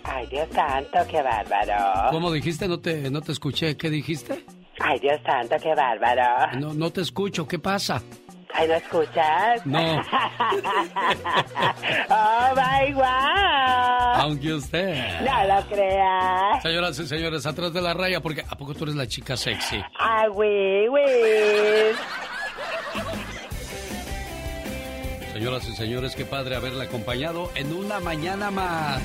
[0.05, 2.11] Ay, Dios santo, qué bárbaro.
[2.13, 2.69] ¿Cómo dijiste?
[2.69, 3.77] No te, no te escuché.
[3.77, 4.45] ¿Qué dijiste?
[4.79, 6.59] Ay, Dios santo, qué bárbaro.
[6.61, 7.49] No, no te escucho.
[7.49, 8.03] ¿Qué pasa?
[8.53, 9.67] Ay, ¿lo escuchas?
[9.67, 9.79] No.
[12.11, 14.21] oh, my God.
[14.21, 15.21] Aunque usted.
[15.21, 16.61] No lo crea.
[16.63, 19.83] Señoras y señores, atrás de la raya, porque ¿a poco tú eres la chica sexy?
[19.99, 21.95] Ah, güey, güey.
[25.37, 29.03] Señoras y señores, qué padre haberla acompañado en una mañana más.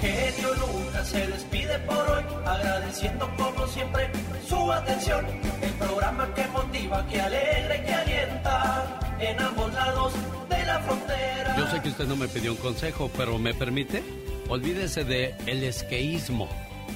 [0.00, 4.08] Genio nunca se despide por hoy, agradeciendo como siempre
[4.48, 5.26] su atención.
[5.60, 10.14] El programa que motiva, que alegra que alienta en ambos lados
[10.48, 11.54] de la frontera.
[11.58, 14.02] Yo sé que usted no me pidió un consejo, pero ¿me permite?
[14.48, 16.48] Olvídese de el esqueísmo.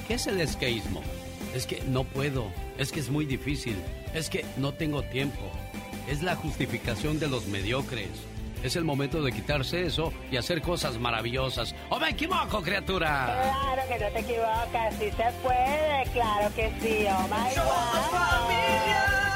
[0.06, 1.02] ¿Qué es el esqueísmo?
[1.54, 2.46] Es que no puedo,
[2.78, 3.76] es que es muy difícil,
[4.14, 5.42] es que no tengo tiempo.
[6.08, 8.08] Es la justificación de los mediocres.
[8.62, 11.74] Es el momento de quitarse eso y hacer cosas maravillosas.
[11.90, 13.52] ¿O me equivoco, criatura?
[13.64, 19.27] Claro que no te equivocas, sí se puede, claro que sí, oh my God.